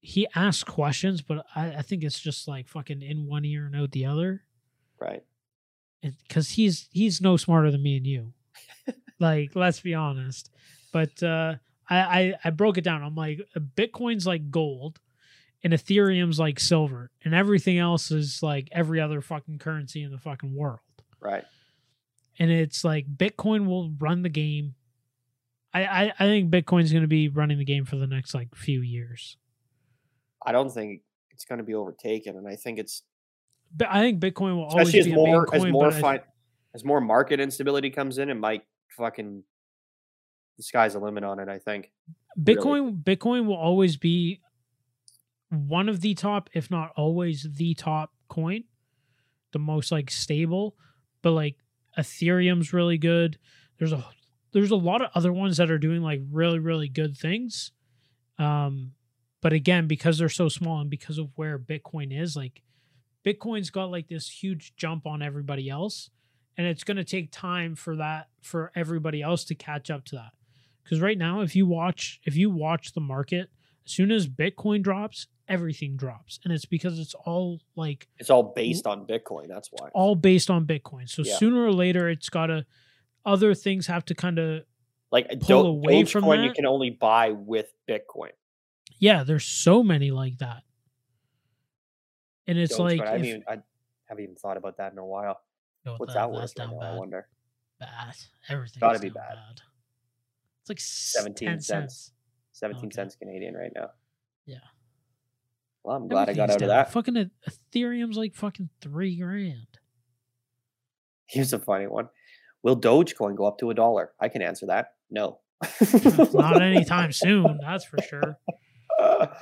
he 0.01 0.27
asks 0.35 0.63
questions, 0.63 1.21
but 1.21 1.45
I, 1.55 1.77
I 1.77 1.81
think 1.81 2.03
it's 2.03 2.19
just 2.19 2.47
like 2.47 2.67
fucking 2.67 3.01
in 3.01 3.25
one 3.25 3.43
ear 3.43 3.65
and 3.65 3.75
out 3.75 3.91
the 3.91 4.05
other. 4.05 4.43
right. 4.99 5.23
because 6.27 6.49
he's 6.49 6.87
he's 6.91 7.21
no 7.21 7.37
smarter 7.37 7.71
than 7.71 7.81
me 7.81 7.97
and 7.97 8.05
you. 8.05 8.33
like, 9.19 9.55
let's 9.55 9.79
be 9.79 9.95
honest. 9.95 10.51
But 10.93 11.21
uh, 11.23 11.55
I, 11.89 11.97
I 11.97 12.33
I 12.45 12.49
broke 12.51 12.77
it 12.77 12.83
down. 12.83 13.01
I'm 13.03 13.15
like, 13.15 13.41
uh, 13.55 13.59
Bitcoin's 13.59 14.27
like 14.27 14.51
gold, 14.51 14.99
and 15.63 15.73
Ethereum's 15.73 16.39
like 16.39 16.59
silver, 16.59 17.09
and 17.23 17.33
everything 17.33 17.79
else 17.79 18.11
is 18.11 18.43
like 18.43 18.69
every 18.71 19.01
other 19.01 19.21
fucking 19.21 19.57
currency 19.57 20.03
in 20.03 20.11
the 20.11 20.19
fucking 20.19 20.53
world. 20.55 20.79
Right. 21.19 21.45
And 22.39 22.51
it's 22.51 22.83
like 22.83 23.05
Bitcoin 23.07 23.65
will 23.65 23.91
run 23.99 24.21
the 24.21 24.29
game. 24.29 24.75
I 25.73 25.85
I, 25.85 26.13
I 26.19 26.25
think 26.25 26.51
Bitcoin's 26.51 26.91
going 26.91 27.03
to 27.03 27.07
be 27.07 27.29
running 27.29 27.57
the 27.57 27.65
game 27.65 27.85
for 27.85 27.95
the 27.95 28.07
next 28.07 28.33
like 28.33 28.55
few 28.55 28.81
years. 28.81 29.37
I 30.45 30.51
don't 30.51 30.69
think 30.69 31.01
it's 31.31 31.45
going 31.45 31.57
to 31.57 31.63
be 31.63 31.73
overtaken, 31.73 32.37
and 32.37 32.47
I 32.47 32.55
think 32.55 32.79
it's 32.79 33.03
But 33.75 33.87
I 33.89 34.01
think 34.01 34.19
Bitcoin 34.19 34.55
will 34.55 34.65
always 34.65 34.93
as 34.95 35.05
be 35.05 35.11
a 35.11 35.15
more 35.15 35.53
as 35.53 35.65
more 35.65 35.91
but 35.91 36.03
I- 36.03 36.23
as 36.73 36.83
more 36.83 36.99
market 36.99 37.39
instability 37.39 37.89
comes 37.89 38.17
in, 38.17 38.29
it 38.29 38.35
might 38.35 38.63
fucking 38.89 39.43
the 40.57 40.63
sky's 40.63 40.93
the 40.93 40.99
limit 40.99 41.23
on 41.23 41.39
it. 41.39 41.47
I 41.47 41.59
think. 41.59 41.91
really. 42.37 42.59
Bitcoin 42.59 43.03
Bitcoin 43.03 43.45
will 43.45 43.55
always 43.55 43.97
be 43.97 44.41
one 45.49 45.89
of 45.89 46.01
the 46.01 46.13
top, 46.15 46.49
if 46.53 46.69
not 46.69 46.91
always 46.95 47.47
the 47.49 47.73
top 47.75 48.11
coin, 48.27 48.65
the 49.53 49.59
most 49.59 49.91
like 49.91 50.11
stable. 50.11 50.75
But 51.21 51.31
like 51.31 51.55
Ethereum's 51.97 52.73
really 52.73 52.97
good. 52.97 53.37
There's 53.77 53.93
a 53.93 54.05
there's 54.53 54.71
a 54.71 54.75
lot 54.75 55.01
of 55.01 55.09
other 55.13 55.33
ones 55.33 55.57
that 55.57 55.71
are 55.71 55.77
doing 55.77 56.01
like 56.01 56.21
really 56.31 56.59
really 56.59 56.89
good 56.89 57.17
things. 57.17 57.71
Um, 58.37 58.93
but 59.41 59.53
again, 59.53 59.87
because 59.87 60.17
they're 60.17 60.29
so 60.29 60.49
small 60.49 60.81
and 60.81 60.89
because 60.89 61.17
of 61.17 61.29
where 61.35 61.59
Bitcoin 61.59 62.17
is, 62.17 62.35
like 62.35 62.61
Bitcoin's 63.25 63.69
got 63.69 63.91
like 63.91 64.07
this 64.07 64.29
huge 64.29 64.75
jump 64.75 65.05
on 65.05 65.21
everybody 65.21 65.69
else, 65.69 66.09
and 66.57 66.67
it's 66.67 66.83
going 66.83 66.97
to 66.97 67.03
take 67.03 67.31
time 67.31 67.75
for 67.75 67.95
that 67.95 68.27
for 68.41 68.71
everybody 68.75 69.21
else 69.21 69.43
to 69.45 69.55
catch 69.55 69.89
up 69.89 70.05
to 70.05 70.15
that 70.15 70.31
because 70.83 71.01
right 71.01 71.17
now 71.17 71.41
if 71.41 71.55
you 71.55 71.65
watch 71.65 72.19
if 72.23 72.35
you 72.35 72.49
watch 72.49 72.93
the 72.93 73.01
market 73.01 73.49
as 73.85 73.91
soon 73.91 74.11
as 74.11 74.27
bitcoin 74.27 74.81
drops 74.81 75.27
everything 75.47 75.95
drops 75.95 76.39
and 76.43 76.51
it's 76.51 76.65
because 76.65 76.97
it's 76.99 77.13
all 77.13 77.59
like 77.75 78.07
It's 78.17 78.29
all 78.29 78.43
based 78.55 78.87
on 78.87 79.05
Bitcoin. 79.05 79.47
That's 79.47 79.69
why. 79.71 79.89
all 79.93 80.15
based 80.15 80.49
on 80.49 80.65
bitcoin 80.65 81.07
so 81.07 81.21
Yeah. 81.23 81.35
sooner 81.37 81.63
or 81.63 81.71
later 81.71 82.09
it's 82.09 82.29
got 82.29 82.47
to 82.47 82.65
other 83.25 83.53
things 83.53 83.87
have 83.87 84.03
to 84.05 84.15
kind 84.15 84.39
of 84.39 84.63
Like 85.11 85.27
pull 85.41 85.63
Do- 85.63 85.69
away 85.69 86.03
from 86.05 86.23
Dogecoin, 86.23 86.45
you 86.45 86.53
can 86.53 86.65
only 86.65 86.89
buy 86.89 87.31
with 87.31 87.71
Bitcoin. 87.87 88.31
yeah 88.99 89.23
there's 89.23 89.45
so 89.45 89.83
many 89.83 90.09
like 90.11 90.37
that 90.39 90.63
and 92.47 92.57
it's 92.57 92.77
Dogecoin, 92.77 92.79
like 92.97 93.01
I 93.01 93.05
haven't 93.11 93.21
if- 93.25 93.27
even 93.29 93.43
I 93.47 93.57
haven't 94.05 94.23
even 94.23 94.35
thought 94.35 94.57
about 94.57 94.77
that 94.77 94.91
in 94.91 94.97
a 94.99 95.05
while. 95.05 95.41
What's 95.83 96.13
that- 96.13 96.21
that 96.21 96.31
worth 96.31 96.53
right 96.57 96.69
now? 96.69 96.79
I 96.79 96.95
wonder. 96.97 97.27
bad 97.79 98.15
everything 98.49 98.79
Gotta 98.79 98.99
be 98.99 99.09
bad. 99.09 99.37
it's 100.61 100.69
like 100.69 100.79
17 100.79 101.47
10 101.49 101.59
cents. 101.61 102.11
Seventeen 102.51 102.85
Okay. 102.87 102.95
cents 102.95 103.15
Canadian 103.17 103.53
right 103.55 103.71
now. 103.75 103.91
Yeah. 104.45 104.59
Well, 105.85 105.95
I'm 105.97 106.07
glad 106.07 106.29
I 106.29 106.33
got 106.33 106.49
out 106.49 106.61
of 106.61 106.67
that. 106.69 106.91
fucking 106.91 107.29
ethereum's 107.47 108.17
like 108.17 108.33
fucking 108.35 108.69
three 108.81 109.17
grand 109.19 109.67
Here's 111.27 111.53
a 111.53 111.59
funny 111.59 111.87
one. 111.87 112.09
Will 112.63 112.79
Dogecoin 112.79 113.35
go 113.35 113.45
up 113.45 113.57
to 113.59 113.69
a 113.71 113.73
dollar? 113.73 114.11
I 114.19 114.29
can 114.29 114.41
answer 114.43 114.65
that. 114.67 114.93
No. 115.11 115.39
not 116.33 116.61
anytime 116.61 117.11
soon 117.11 117.59
that's 117.61 117.85
for 117.85 117.97
sure 118.01 118.37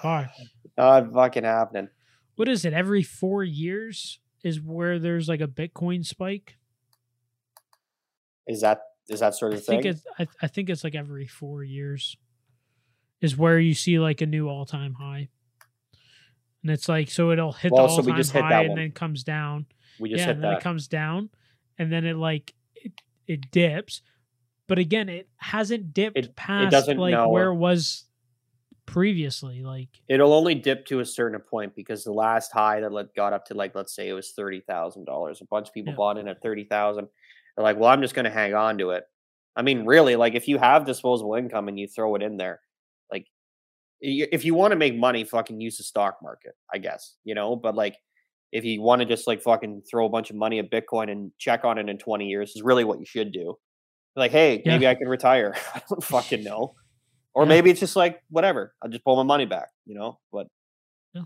Fuck. 0.02 0.30
Not 0.78 1.12
fucking 1.14 1.44
happening. 1.44 1.90
what 2.36 2.48
is 2.50 2.66
it 2.66 2.74
every 2.74 3.04
four 3.04 3.44
years 3.44 4.20
is 4.44 4.60
where 4.62 5.00
there's 5.00 5.28
like 5.30 5.42
a 5.42 5.48
bitcoin 5.48 6.06
spike 6.06 6.56
Is 8.48 8.62
that 8.62 8.82
is 9.10 9.20
that 9.22 9.36
sort 9.36 9.54
i 9.54 9.56
of 9.58 9.66
thing? 9.66 9.82
think 9.82 9.96
it's 9.96 10.06
I, 10.20 10.28
I 10.42 10.48
think 10.48 10.70
it's 10.70 10.84
like 10.84 10.96
every 10.96 11.28
four 11.28 11.64
years 11.64 12.16
is 13.22 13.38
where 13.38 13.60
you 13.60 13.74
see 13.74 14.00
like 14.00 14.22
a 14.22 14.26
new 14.26 14.48
all-time 14.50 14.94
high 14.96 15.30
and 16.64 16.72
it's 16.72 16.90
like 16.90 17.12
so 17.12 17.32
it'll 17.32 17.52
hit 17.52 17.72
Well, 17.72 17.86
the 17.88 17.94
all-time 17.94 18.16
just 18.18 18.32
hit 18.32 18.44
high 18.44 18.64
and 18.64 18.78
then 18.78 18.92
comes 18.92 19.24
down 19.24 19.66
we 20.00 20.10
just 20.10 20.20
yeah 20.22 20.26
hit 20.28 20.36
and 20.36 20.44
then 20.44 20.52
that. 20.52 20.58
it 20.60 20.64
comes 20.64 20.88
down 20.88 21.30
and 21.78 21.92
then 21.92 22.06
it 22.06 22.16
like 22.16 22.54
it, 22.76 22.92
it 23.28 23.52
dips 23.52 24.02
but 24.66 24.80
again, 24.80 25.10
it 25.10 25.28
hasn't 25.36 25.94
dipped 25.94 26.18
It- 26.18 26.26
it 26.26 26.36
past 26.38 26.72
doesn't 26.72 26.98
like 26.98 27.12
know. 27.12 27.28
where 27.28 27.50
it 27.50 27.56
was 27.56 28.06
previously. 28.86 29.62
Like, 29.64 29.90
It'll 30.08 30.34
only 30.34 30.56
dip 30.56 30.86
to 30.88 31.00
a 31.00 31.06
certain 31.06 31.40
point 31.42 31.76
because 31.76 32.04
the 32.04 32.14
last 32.14 32.52
high 32.52 32.80
that 32.80 32.92
let, 32.92 33.14
got 33.14 33.34
up 33.34 33.46
to 33.48 33.54
like 33.56 33.76
let's 33.76 33.94
say 33.94 34.08
it 34.10 34.14
was 34.14 34.32
thirty 34.32 34.62
thousand 34.62 35.06
dollars. 35.06 35.42
A 35.42 35.46
bunch 35.46 35.68
of 35.68 35.74
people 35.74 35.94
Yeah. 35.94 35.98
bought 35.98 36.18
in 36.18 36.28
at 36.28 36.42
thirty 36.42 36.64
thousand. 36.64 37.08
They're 37.56 37.64
like, 37.64 37.78
well, 37.78 37.90
I'm 37.90 38.02
just 38.02 38.16
going 38.16 38.26
to 38.26 38.32
hang 38.32 38.54
on 38.56 38.78
to 38.80 38.92
it. 38.92 39.04
I 39.56 39.62
mean, 39.62 39.86
really, 39.86 40.16
like 40.16 40.34
if 40.34 40.48
you 40.48 40.58
have 40.58 40.86
disposable 40.86 41.36
income 41.36 41.68
and 41.68 41.78
you 41.78 41.88
throw 41.88 42.16
it 42.16 42.24
in 42.24 42.38
there, 42.38 42.62
if 44.06 44.44
you 44.44 44.54
want 44.54 44.72
to 44.72 44.76
make 44.78 44.96
money, 44.96 45.24
fucking 45.24 45.62
use 45.62 45.78
the 45.78 45.84
stock 45.84 46.18
market, 46.22 46.54
I 46.74 46.78
guess, 46.78 47.16
you 47.24 47.34
know. 47.36 47.56
But 47.56 47.76
like 47.76 47.96
if 48.52 48.64
you 48.66 48.82
want 48.82 49.00
to 49.02 49.06
just 49.06 49.26
like 49.28 49.42
fucking 49.42 49.84
throw 49.90 50.06
a 50.06 50.10
bunch 50.10 50.30
of 50.30 50.36
money 50.36 50.60
at 50.60 50.70
Bitcoin 50.70 51.10
and 51.12 51.32
check 51.40 51.64
on 51.64 51.78
it 51.78 51.88
in 51.90 51.98
twenty 51.98 52.28
years, 52.28 52.56
is 52.56 52.62
really 52.62 52.84
what 52.84 53.00
you 53.00 53.06
should 53.06 53.32
do. 53.32 53.56
Like, 54.16 54.32
hey, 54.32 54.62
Yeah. 54.66 54.74
maybe 54.74 54.88
I 54.88 54.96
can 54.96 55.08
retire. 55.08 55.56
I 55.74 55.82
don't 55.90 56.04
fucking 56.04 56.44
know. 56.50 56.76
Or 57.34 57.44
Yeah. 57.44 57.50
maybe 57.50 57.70
it's 57.72 57.80
just 57.80 57.96
like 57.96 58.20
whatever. 58.30 58.76
I'll 58.82 58.90
just 58.92 59.04
pull 59.04 59.16
my 59.16 59.24
money 59.24 59.46
back, 59.46 59.70
you 59.86 59.96
know. 59.96 60.20
But 60.32 60.48
Yeah. 61.14 61.24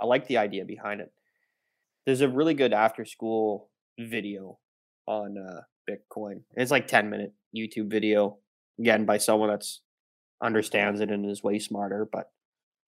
I 0.00 0.06
like 0.06 0.28
the 0.28 0.38
idea 0.38 0.64
behind 0.64 1.00
it. 1.00 1.12
There's 2.06 2.20
a 2.22 2.28
really 2.28 2.54
good 2.54 2.72
after 2.72 3.04
school 3.04 3.68
video 3.98 4.58
on 5.06 5.36
uh, 5.36 5.60
Bitcoin. 5.90 6.42
It's 6.54 6.70
like 6.70 6.86
10 6.86 7.10
minute 7.10 7.34
YouTube 7.54 7.90
video 7.90 8.38
again 8.78 9.04
by 9.04 9.18
someone 9.18 9.48
that's 9.50 9.82
understands 10.42 11.00
it 11.00 11.10
and 11.10 11.28
is 11.28 11.42
way 11.42 11.58
smarter. 11.58 12.08
But 12.10 12.30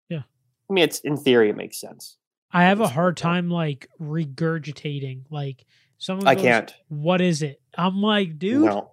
Yeah. 0.08 0.22
I 0.68 0.72
mean, 0.72 0.84
it's 0.84 1.00
in 1.00 1.16
theory 1.16 1.50
it 1.50 1.56
makes 1.56 1.80
sense. 1.80 2.16
I 2.52 2.64
have 2.64 2.80
a 2.80 2.88
hard 2.88 3.16
time 3.16 3.48
like 3.50 3.88
regurgitating 4.00 5.22
like 5.30 5.64
some 5.98 6.18
of 6.18 6.26
I 6.26 6.34
can't. 6.34 6.74
What 6.88 7.20
is 7.20 7.42
it? 7.42 7.60
I'm 7.76 8.00
like, 8.02 8.38
dude, 8.38 8.62
No, 8.64 8.92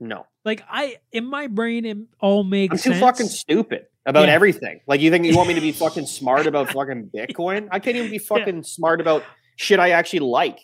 no. 0.00 0.26
like 0.44 0.62
I 0.68 0.96
in 1.10 1.24
my 1.24 1.46
brain 1.46 1.84
it 1.84 1.98
all 2.20 2.44
makes 2.44 2.72
I'm 2.72 2.78
too 2.78 2.98
sense. 2.98 3.00
fucking 3.00 3.26
stupid 3.26 3.86
about 4.06 4.28
Yeah. 4.28 4.34
everything. 4.34 4.80
Like 4.86 5.00
you 5.00 5.10
think 5.10 5.24
you 5.24 5.36
want 5.36 5.48
me 5.48 5.54
to 5.54 5.60
be 5.60 5.72
fucking 5.84 6.06
smart 6.06 6.46
about 6.46 6.70
fucking 6.70 7.10
Bitcoin? 7.14 7.68
I 7.70 7.78
can't 7.78 7.96
even 7.96 8.10
be 8.10 8.18
fucking 8.18 8.62
smart 8.64 9.00
about 9.00 9.24
shit 9.56 9.78
I 9.80 9.90
actually 9.90 10.20
like. 10.20 10.58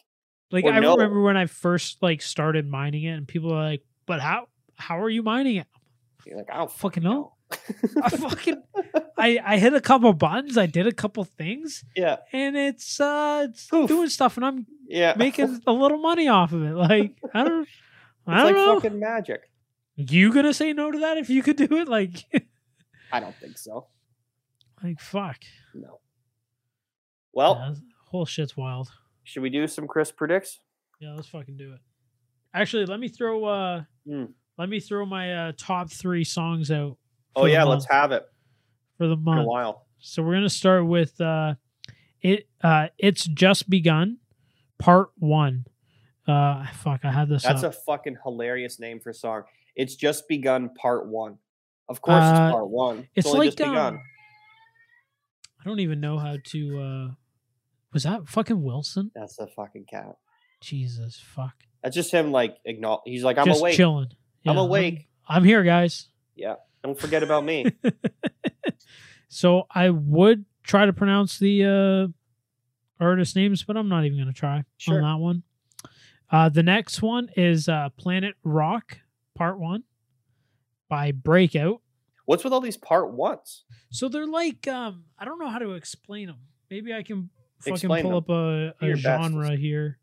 Like 0.50 0.64
I 0.64 0.78
remember 0.78 1.20
when 1.22 1.36
I 1.36 1.46
first 1.46 2.02
like 2.02 2.22
started 2.22 2.66
mining 2.68 3.04
it, 3.04 3.10
and 3.12 3.28
people 3.28 3.52
are 3.52 3.62
like, 3.62 3.82
"But 4.06 4.20
how? 4.20 4.48
How 4.76 4.98
are 5.02 5.10
you 5.10 5.22
mining 5.22 5.56
it?" 5.56 5.66
You're 6.26 6.36
like, 6.38 6.50
I 6.52 6.58
don't 6.58 6.70
Fucking 6.72 7.02
know. 7.02 7.34
I 8.02 8.10
fucking 8.10 8.62
I 9.16 9.38
I 9.42 9.58
hit 9.58 9.72
a 9.72 9.80
couple 9.80 10.12
buttons, 10.12 10.58
I 10.58 10.66
did 10.66 10.86
a 10.86 10.92
couple 10.92 11.24
things, 11.24 11.82
yeah, 11.96 12.16
and 12.32 12.56
it's 12.56 13.00
uh 13.00 13.46
it's 13.48 13.66
Poof. 13.68 13.88
doing 13.88 14.10
stuff, 14.10 14.36
and 14.36 14.44
I'm 14.44 14.66
yeah. 14.86 15.14
making 15.16 15.62
a 15.66 15.72
little 15.72 15.96
money 15.98 16.28
off 16.28 16.52
of 16.52 16.62
it. 16.62 16.74
Like 16.74 17.16
I 17.34 17.44
don't, 17.44 17.62
it's 17.62 17.70
I 18.26 18.36
don't 18.36 18.44
like 18.46 18.54
know. 18.54 18.80
fucking 18.80 18.98
magic. 19.00 19.50
You 19.96 20.30
gonna 20.32 20.52
say 20.52 20.74
no 20.74 20.90
to 20.90 20.98
that 20.98 21.16
if 21.16 21.30
you 21.30 21.42
could 21.42 21.56
do 21.56 21.68
it? 21.78 21.88
Like 21.88 22.22
I 23.12 23.20
don't 23.20 23.34
think 23.36 23.56
so. 23.56 23.86
like 24.82 25.00
fuck. 25.00 25.38
No. 25.74 26.00
Well, 27.32 27.54
Yeah, 27.56 27.74
whole 28.10 28.26
shit's 28.26 28.56
wild. 28.58 28.90
should 29.24 29.42
we 29.42 29.48
do 29.50 29.66
some 29.66 29.86
Chris 29.86 30.12
predicts? 30.12 30.60
Yeah, 31.00 31.14
let's 31.14 31.28
fucking 31.28 31.56
do 31.56 31.72
it. 31.72 31.80
Actually, 32.52 32.84
let 32.86 33.00
me 33.00 33.08
throw 33.08 33.44
uh 33.46 33.82
Mm. 34.06 34.32
Let 34.58 34.68
me 34.68 34.80
throw 34.80 35.06
my 35.06 35.32
uh 35.34 35.52
top 35.56 35.90
three 35.90 36.24
songs 36.24 36.70
out. 36.70 36.96
Oh 37.36 37.46
yeah, 37.46 37.64
let's 37.64 37.86
have 37.90 38.12
it. 38.12 38.24
for 38.96 39.06
the 39.06 39.12
In 39.14 39.18
a 39.20 39.22
month. 39.22 39.46
while. 39.46 39.86
So 40.00 40.22
we're 40.22 40.34
gonna 40.34 40.48
start 40.50 40.86
with 40.86 41.20
uh 41.20 41.54
it 42.20 42.48
uh 42.62 42.88
it's 42.98 43.24
just 43.24 43.70
begun, 43.70 44.18
part 44.78 45.10
one. 45.16 45.66
Uh 46.26 46.66
fuck, 46.74 47.04
I 47.04 47.12
had 47.12 47.28
this 47.28 47.42
That's 47.44 47.62
up. 47.62 47.72
a 47.72 47.76
fucking 47.76 48.18
hilarious 48.24 48.78
name 48.80 49.00
for 49.00 49.10
a 49.10 49.14
song. 49.14 49.44
It's 49.76 49.94
just 49.94 50.26
begun 50.28 50.70
part 50.74 51.06
one. 51.06 51.38
Of 51.88 52.02
course, 52.02 52.22
Uh, 52.24 52.28
it's 52.48 52.52
part 52.52 52.68
one. 52.68 53.08
it's 53.14 53.26
only 53.28 53.38
like 53.38 53.46
just 53.48 53.58
begun. 53.58 53.76
um, 53.94 54.00
I 55.60 55.64
don't 55.68 55.80
even 55.80 56.00
know 56.00 56.18
how 56.18 56.36
to 56.42 56.80
uh 56.80 57.08
was 57.92 58.02
that 58.02 58.28
fucking 58.28 58.62
Wilson? 58.62 59.10
That's 59.14 59.36
the 59.36 59.46
fucking 59.46 59.84
cat. 59.86 60.16
Jesus 60.60 61.18
fuck. 61.34 61.54
That's 61.82 61.94
just 61.94 62.10
him. 62.12 62.32
Like 62.32 62.58
acknowledge. 62.64 63.02
He's 63.06 63.22
like, 63.24 63.38
I'm 63.38 63.46
Just 63.46 63.60
awake. 63.60 63.76
chilling. 63.76 64.08
I'm 64.48 64.56
Yeah, 64.56 64.62
awake. 64.62 65.08
I'm 65.28 65.44
here, 65.44 65.62
guys. 65.62 66.08
Yeah. 66.34 66.56
Don't 66.84 66.98
forget 66.98 67.22
about 67.22 67.44
me. 67.44 67.66
so 69.28 69.66
I 69.70 69.90
would 69.90 70.44
try 70.62 70.86
to 70.86 70.92
pronounce 70.92 71.38
the 71.38 71.64
uh 71.64 73.04
artist 73.04 73.36
names, 73.36 73.62
but 73.64 73.76
I'm 73.76 73.88
not 73.88 74.04
even 74.04 74.18
gonna 74.18 74.32
try 74.32 74.64
Sure. 74.76 74.96
on 74.96 75.02
that 75.02 75.22
one. 75.22 75.42
Uh 76.30 76.48
the 76.48 76.62
next 76.62 77.02
one 77.02 77.28
is 77.36 77.68
uh 77.68 77.88
Planet 77.96 78.34
Rock 78.44 78.98
Part 79.34 79.58
One 79.58 79.84
by 80.88 81.12
Breakout. 81.12 81.80
What's 82.24 82.44
with 82.44 82.52
all 82.52 82.60
these 82.60 82.76
part 82.76 83.12
ones? 83.12 83.64
So 83.90 84.08
they're 84.08 84.26
like 84.26 84.66
um 84.68 85.04
I 85.18 85.24
don't 85.24 85.38
know 85.38 85.48
how 85.48 85.58
to 85.58 85.72
explain 85.72 86.26
them. 86.28 86.38
Maybe 86.70 86.92
I 86.94 87.02
can 87.02 87.30
fucking 87.60 87.74
Explain 87.74 88.02
pull 88.02 88.10
them. 88.12 88.16
up 88.18 88.28
a, 88.30 88.74
a 88.84 88.86
your 88.86 88.96
best. 88.96 89.04
genre 89.04 89.56
here. 89.56 89.98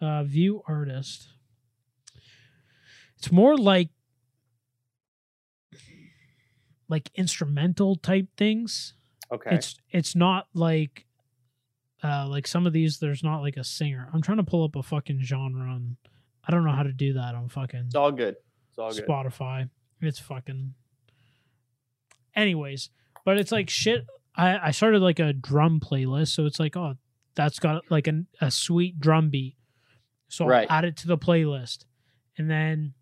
Uh 0.00 0.22
view 0.24 0.62
artist. 0.66 1.28
It's 3.18 3.32
more 3.32 3.56
like 3.56 3.90
like 6.88 7.10
instrumental 7.14 7.96
type 7.96 8.28
things. 8.36 8.94
Okay. 9.30 9.54
It's 9.56 9.76
it's 9.90 10.14
not 10.16 10.46
like 10.54 11.04
uh 12.02 12.26
like 12.28 12.46
some 12.46 12.66
of 12.66 12.72
these 12.72 12.98
there's 12.98 13.22
not 13.24 13.40
like 13.40 13.56
a 13.56 13.64
singer. 13.64 14.08
I'm 14.12 14.22
trying 14.22 14.38
to 14.38 14.44
pull 14.44 14.64
up 14.64 14.76
a 14.76 14.82
fucking 14.82 15.20
genre 15.22 15.74
and 15.74 15.96
I 16.46 16.52
don't 16.52 16.64
know 16.64 16.72
how 16.72 16.84
to 16.84 16.92
do 16.92 17.14
that 17.14 17.34
on 17.34 17.48
fucking 17.48 17.84
It's 17.86 17.94
all 17.94 18.12
good. 18.12 18.36
It's 18.70 18.78
all 18.78 18.92
good. 18.92 19.06
Spotify. 19.06 19.68
It's 20.00 20.18
fucking. 20.18 20.74
Anyways, 22.34 22.90
but 23.24 23.36
it's 23.38 23.52
like 23.52 23.68
shit. 23.68 24.06
I 24.36 24.68
I 24.68 24.70
started 24.70 25.02
like 25.02 25.18
a 25.18 25.32
drum 25.32 25.80
playlist, 25.80 26.28
so 26.28 26.46
it's 26.46 26.60
like 26.60 26.76
oh, 26.76 26.94
that's 27.34 27.58
got 27.58 27.82
like 27.90 28.06
an, 28.06 28.28
a 28.40 28.50
sweet 28.50 29.00
drum 29.00 29.28
beat. 29.28 29.56
So 30.28 30.46
Right. 30.46 30.68
I'll 30.70 30.78
add 30.78 30.84
it 30.84 30.96
to 30.98 31.08
the 31.08 31.18
playlist, 31.18 31.84
and 32.38 32.48
then 32.48 32.94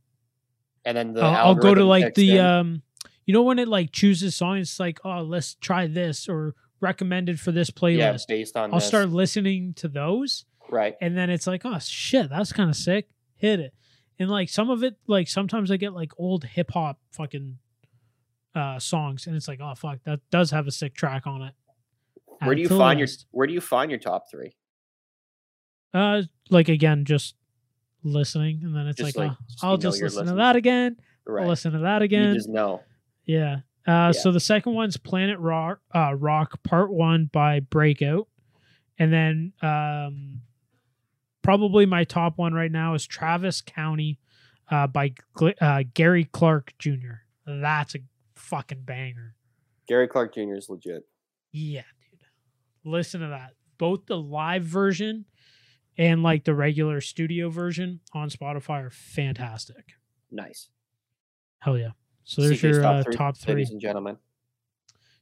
And 0.86 0.96
then 0.96 1.12
the 1.12 1.20
I'll, 1.20 1.48
I'll 1.48 1.54
go 1.54 1.74
to 1.74 1.84
like 1.84 2.14
the 2.14 2.38
in. 2.38 2.44
um, 2.44 2.82
you 3.26 3.34
know 3.34 3.42
when 3.42 3.58
it 3.58 3.68
like 3.68 3.92
chooses 3.92 4.34
songs, 4.34 4.70
it's 4.70 4.80
like 4.80 5.00
oh 5.04 5.20
let's 5.20 5.54
try 5.56 5.86
this 5.86 6.28
or 6.28 6.54
recommended 6.80 7.38
for 7.40 7.52
this 7.52 7.70
playlist. 7.70 7.98
yeah, 7.98 8.36
based 8.36 8.56
on 8.56 8.72
I'll 8.72 8.78
this. 8.78 8.88
start 8.88 9.10
listening 9.10 9.74
to 9.74 9.88
those, 9.88 10.44
right. 10.70 10.96
and 11.00 11.16
then 11.18 11.28
it's 11.28 11.46
like 11.46 11.62
oh 11.64 11.78
shit 11.78 12.30
that's 12.30 12.52
kind 12.52 12.70
of 12.70 12.76
sick 12.76 13.08
hit 13.36 13.60
it 13.60 13.74
and 14.18 14.30
like 14.30 14.48
some 14.48 14.70
of 14.70 14.82
it 14.82 14.96
like 15.06 15.28
sometimes 15.28 15.70
i 15.70 15.76
get 15.76 15.92
like 15.92 16.10
old 16.16 16.42
hip-hop 16.44 16.98
fucking 17.12 17.58
uh 18.54 18.78
songs 18.78 19.26
and 19.26 19.36
it's 19.36 19.46
like 19.46 19.60
oh 19.60 19.74
fuck 19.74 19.98
that 20.04 20.20
does 20.30 20.50
have 20.50 20.66
a 20.66 20.70
sick 20.70 20.94
track 20.94 21.26
on 21.26 21.42
it 21.42 21.54
Where 22.42 22.54
do 22.54 22.62
you 22.62 22.68
find 22.68 22.98
your. 22.98 23.08
Where 23.30 23.46
do 23.46 23.52
you 23.52 23.60
find 23.60 23.90
your 23.90 24.00
top 24.00 24.30
three? 24.30 24.56
uh 25.92 26.22
like 26.50 26.68
again 26.68 27.04
just 27.04 27.34
listening 28.06 28.60
and 28.62 28.74
then 28.74 28.86
it's 28.86 28.98
Just 28.98 29.16
like, 29.16 29.28
like, 29.30 29.36
oh, 29.38 29.44
just 29.50 29.64
i'll 29.64 29.76
just 29.76 30.02
listen 30.02 30.26
to 30.26 30.34
that 30.34 30.56
again 30.56 30.96
Right. 31.26 31.42
i'll 31.42 31.48
listen 31.48 31.72
to 31.72 31.78
that 31.80 32.02
again. 32.02 32.28
You 32.30 32.34
just 32.34 32.48
know. 32.48 32.82
yeah 33.24 33.58
uh 33.86 34.12
so 34.12 34.30
the 34.32 34.40
second 34.40 34.74
one's 34.74 34.96
planet 34.96 35.38
rock 35.38 35.80
uh 35.94 36.14
rock 36.14 36.62
part 36.62 36.92
one 36.92 37.28
by 37.32 37.60
breakout 37.60 38.28
and 38.98 39.12
then 39.12 39.52
um 39.62 40.40
probably 41.42 41.86
my 41.86 42.04
top 42.04 42.38
one 42.38 42.54
right 42.54 42.70
now 42.72 42.94
is 42.94 43.06
travis 43.06 43.60
county 43.60 44.18
uh 44.70 44.86
by 44.86 45.12
Gl- 45.36 45.54
uh 45.60 45.82
gary 45.94 46.24
clark 46.24 46.72
jr 46.78 47.22
that's 47.46 47.94
a 47.94 47.98
fucking 48.34 48.82
banger 48.82 49.34
Gary 49.88 50.08
Clark 50.08 50.34
Jr. 50.34 50.54
is 50.56 50.68
legit. 50.68 51.04
yeah 51.52 51.82
dude 52.10 52.20
listen 52.84 53.20
to 53.20 53.28
that 53.28 53.52
both 53.78 54.06
the 54.06 54.16
live 54.16 54.64
version 54.64 55.24
and 55.98 56.22
like 56.22 56.44
the 56.44 56.54
regular 56.54 57.00
studio 57.00 57.50
version 57.50 58.00
on 58.12 58.28
spotify 58.28 58.86
are 58.86 58.90
fantastic 58.90 59.94
Nice. 60.30 60.68
hell 61.60 61.78
yeah 61.78 61.90
so 62.26 62.42
there's 62.42 62.58
CK's 62.58 62.62
your 62.62 62.84
uh, 62.84 63.02
three, 63.04 63.14
top 63.14 63.36
three 63.36 63.54
ladies 63.54 63.70
and 63.70 63.80
gentlemen. 63.80 64.16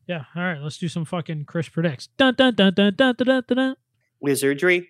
Yeah. 0.07 0.25
All 0.35 0.43
right. 0.43 0.59
Let's 0.59 0.79
do 0.79 0.89
some 0.89 1.05
fucking 1.05 1.45
Chris 1.45 1.69
predicts. 1.69 2.09
Dun 2.17 2.35
dun 2.35 2.55
dun 2.55 2.73
dun 2.73 2.95
dun 2.97 3.15
dun 3.15 3.27
dun. 3.27 3.43
dun. 3.47 3.77
Wizardry, 4.21 4.89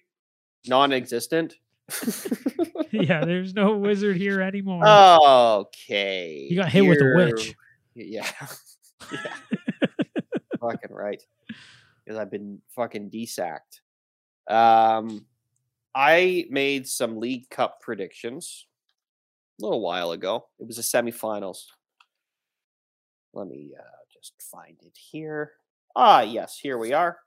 non-existent. 0.66 1.56
yeah. 2.92 3.24
There's 3.24 3.52
no 3.52 3.76
wizard 3.76 4.16
here 4.16 4.40
anymore. 4.40 4.86
Okay. 4.86 6.46
You 6.48 6.56
got 6.56 6.70
hit 6.70 6.82
with 6.82 7.00
a 7.00 7.12
witch. 7.16 7.56
Yeah. 7.96 8.30
yeah. 9.12 9.34
fucking 10.60 10.90
right. 10.92 11.22
Because 12.04 12.16
I've 12.16 12.30
been 12.30 12.60
fucking 12.76 13.10
desacked. 13.10 13.80
Um, 14.48 15.26
I 15.94 16.46
made 16.50 16.88
some 16.88 17.18
League 17.18 17.48
Cup 17.50 17.80
predictions 17.80 18.66
a 19.60 19.64
little 19.64 19.80
while 19.80 20.12
ago. 20.12 20.46
It 20.58 20.66
was 20.66 20.76
the 20.76 20.82
semifinals. 20.82 21.58
Let 23.32 23.46
me 23.48 23.72
uh, 23.78 23.82
just 24.12 24.34
find 24.40 24.76
it 24.82 24.96
here. 24.96 25.52
Ah, 25.96 26.22
yes, 26.22 26.58
here 26.58 26.78
we 26.78 26.92
are. 26.92 27.18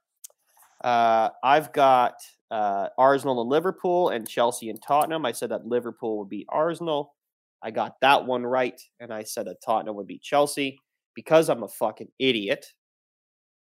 Uh, 0.84 1.30
I've 1.44 1.72
got 1.74 2.16
uh, 2.52 2.90
Arsenal 2.98 3.42
and 3.42 3.50
Liverpool 3.50 4.10
and 4.10 4.28
Chelsea 4.28 4.70
and 4.70 4.82
Tottenham. 4.82 5.26
I 5.26 5.32
said 5.32 5.50
that 5.50 5.66
Liverpool 5.66 6.20
would 6.20 6.30
beat 6.30 6.48
Arsenal. 6.50 7.16
I 7.64 7.72
got 7.72 7.96
that 8.02 8.26
one 8.26 8.46
right, 8.46 8.80
and 9.00 9.12
I 9.12 9.24
said 9.24 9.48
that 9.48 9.62
Tottenham 9.66 9.96
would 9.96 10.08
beat 10.08 10.22
Chelsea 10.22 10.78
because 11.16 11.50
I'm 11.50 11.64
a 11.64 11.68
fucking 11.68 12.10
idiot. 12.20 12.66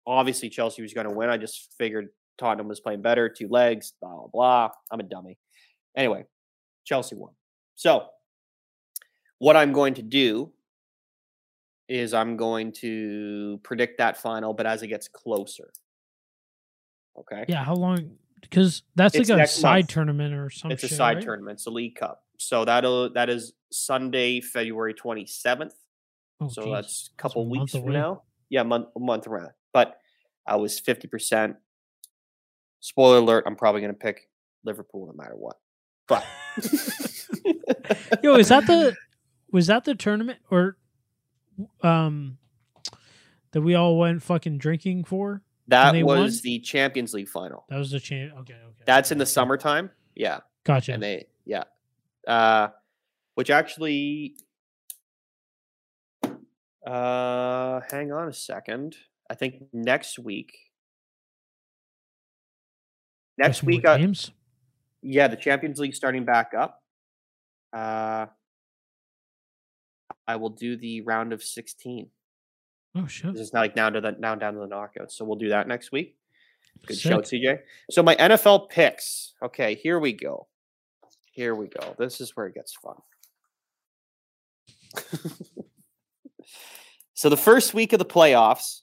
Obviously, 0.06 0.48
Chelsea 0.48 0.82
was 0.82 0.94
going 0.94 1.08
to 1.08 1.14
win. 1.14 1.30
I 1.30 1.36
just 1.36 1.74
figured 1.78 2.08
Tottenham 2.38 2.68
was 2.68 2.80
playing 2.80 3.02
better, 3.02 3.28
two 3.28 3.48
legs, 3.48 3.92
blah 4.00 4.10
blah 4.10 4.26
blah. 4.32 4.70
I'm 4.90 5.00
a 5.00 5.04
dummy. 5.04 5.38
Anyway, 5.96 6.24
Chelsea 6.84 7.16
won. 7.16 7.32
So, 7.74 8.06
what 9.38 9.56
I'm 9.56 9.72
going 9.72 9.94
to 9.94 10.02
do 10.02 10.52
is 11.88 12.12
I'm 12.14 12.36
going 12.36 12.72
to 12.72 13.60
predict 13.62 13.98
that 13.98 14.16
final, 14.16 14.52
but 14.52 14.66
as 14.66 14.82
it 14.82 14.88
gets 14.88 15.08
closer. 15.08 15.70
Okay. 17.18 17.44
Yeah, 17.48 17.64
how 17.64 17.74
long? 17.74 18.10
Because 18.40 18.82
that's 18.94 19.14
It's 19.14 19.30
like 19.30 19.42
a 19.44 19.46
side 19.46 19.84
month. 19.84 19.88
tournament 19.88 20.34
or 20.34 20.50
something. 20.50 20.74
it's 20.74 20.84
a 20.84 20.88
side 20.88 21.22
tournament. 21.22 21.56
It's 21.58 21.66
a 21.66 21.70
League 21.70 21.94
Cup. 21.96 22.22
So 22.38 22.64
that'll 22.64 23.12
that 23.14 23.30
is 23.30 23.52
Sunday, 23.72 24.40
February 24.40 24.94
27th. 24.94 25.72
Oh, 26.40 26.48
so 26.48 26.64
geez. 26.64 26.72
that's 26.72 27.10
a 27.14 27.22
couple 27.22 27.42
a 27.42 27.48
weeks 27.48 27.72
from 27.72 27.82
away. 27.82 27.92
now. 27.94 28.22
Yeah, 28.50 28.62
month 28.62 28.88
a 28.94 29.00
month 29.00 29.26
around. 29.26 29.50
But 29.72 29.96
I 30.46 30.56
was 30.56 30.80
50%. 30.80 31.56
Spoiler 32.86 33.18
alert, 33.18 33.42
I'm 33.48 33.56
probably 33.56 33.80
gonna 33.80 33.94
pick 33.94 34.28
Liverpool 34.62 35.08
no 35.08 35.12
matter 35.12 35.34
what. 35.34 35.56
But 36.06 36.24
Yo, 38.22 38.36
is 38.36 38.46
that 38.50 38.64
the 38.68 38.94
was 39.50 39.66
that 39.66 39.84
the 39.84 39.96
tournament 39.96 40.38
or 40.52 40.76
um 41.82 42.38
that 43.50 43.62
we 43.62 43.74
all 43.74 43.98
went 43.98 44.22
fucking 44.22 44.58
drinking 44.58 45.02
for? 45.02 45.42
that 45.66 45.96
was 45.96 46.04
won? 46.04 46.30
the 46.44 46.60
Champions 46.60 47.12
League 47.12 47.28
final. 47.28 47.64
That 47.68 47.78
was 47.78 47.90
the 47.90 47.98
champ. 47.98 48.34
Okay, 48.42 48.54
okay. 48.54 48.82
That's 48.84 49.10
in 49.10 49.18
the 49.18 49.26
summertime. 49.26 49.90
Yeah. 50.14 50.38
Gotcha. 50.62 50.92
And 50.92 51.02
they 51.02 51.26
yeah. 51.44 51.64
Uh 52.24 52.68
which 53.34 53.50
actually 53.50 54.36
uh 56.86 57.80
hang 57.90 58.12
on 58.12 58.28
a 58.28 58.32
second. 58.32 58.96
I 59.28 59.34
think 59.34 59.64
next 59.72 60.20
week 60.20 60.65
next 63.38 63.62
week 63.62 63.86
uh, 63.86 63.96
games. 63.96 64.30
yeah, 65.02 65.28
the 65.28 65.36
Champions 65.36 65.78
League 65.78 65.94
starting 65.94 66.24
back 66.24 66.52
up. 66.56 66.82
Uh 67.72 68.26
I 70.28 70.36
will 70.36 70.50
do 70.50 70.76
the 70.76 71.02
round 71.02 71.32
of 71.32 71.42
16. 71.42 72.08
Oh 72.96 73.06
shit. 73.06 73.32
This 73.32 73.42
is 73.42 73.52
not 73.52 73.60
like 73.60 73.76
now 73.76 73.90
to 73.90 74.00
the 74.00 74.16
now 74.18 74.34
down 74.34 74.54
to 74.54 74.60
the 74.60 74.66
knockouts. 74.66 75.12
So 75.12 75.24
we'll 75.24 75.36
do 75.36 75.50
that 75.50 75.68
next 75.68 75.92
week. 75.92 76.16
Good 76.86 76.96
Sick. 76.96 77.12
shout, 77.12 77.24
CJ. 77.24 77.60
So 77.90 78.02
my 78.02 78.16
NFL 78.16 78.68
picks. 78.70 79.34
Okay, 79.42 79.74
here 79.74 79.98
we 79.98 80.12
go. 80.12 80.46
Here 81.30 81.54
we 81.54 81.68
go. 81.68 81.94
This 81.98 82.20
is 82.20 82.34
where 82.34 82.46
it 82.46 82.54
gets 82.54 82.74
fun. 82.74 82.96
so 87.14 87.28
the 87.28 87.36
first 87.36 87.74
week 87.74 87.92
of 87.92 87.98
the 87.98 88.04
playoffs, 88.04 88.80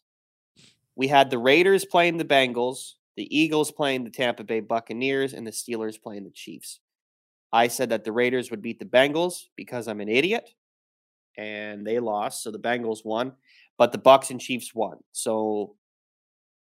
we 0.96 1.08
had 1.08 1.30
the 1.30 1.40
Raiders 1.40 1.86
playing 1.86 2.18
the 2.18 2.26
Bengals, 2.26 2.94
the 3.16 3.38
Eagles 3.38 3.72
playing 3.72 4.04
the 4.04 4.10
Tampa 4.10 4.44
Bay 4.44 4.60
Buccaneers, 4.60 5.34
and 5.34 5.46
the 5.46 5.52
Steelers 5.52 6.02
playing 6.02 6.24
the 6.24 6.32
Chiefs. 6.32 6.80
I 7.52 7.68
said 7.68 7.90
that 7.90 8.04
the 8.04 8.12
Raiders 8.12 8.50
would 8.50 8.62
beat 8.62 8.80
the 8.80 8.86
Bengals 8.86 9.44
because 9.56 9.88
I'm 9.88 10.02
an 10.02 10.10
idiot, 10.10 10.50
and 11.38 11.86
they 11.86 12.00
lost. 12.00 12.44
So 12.44 12.52
the 12.52 12.60
Bengals 12.60 13.06
won, 13.06 13.34
but 13.78 13.92
the 13.92 13.98
Bucks 13.98 14.32
and 14.32 14.42
Chiefs 14.42 14.74
won. 14.74 14.98
So 15.12 15.76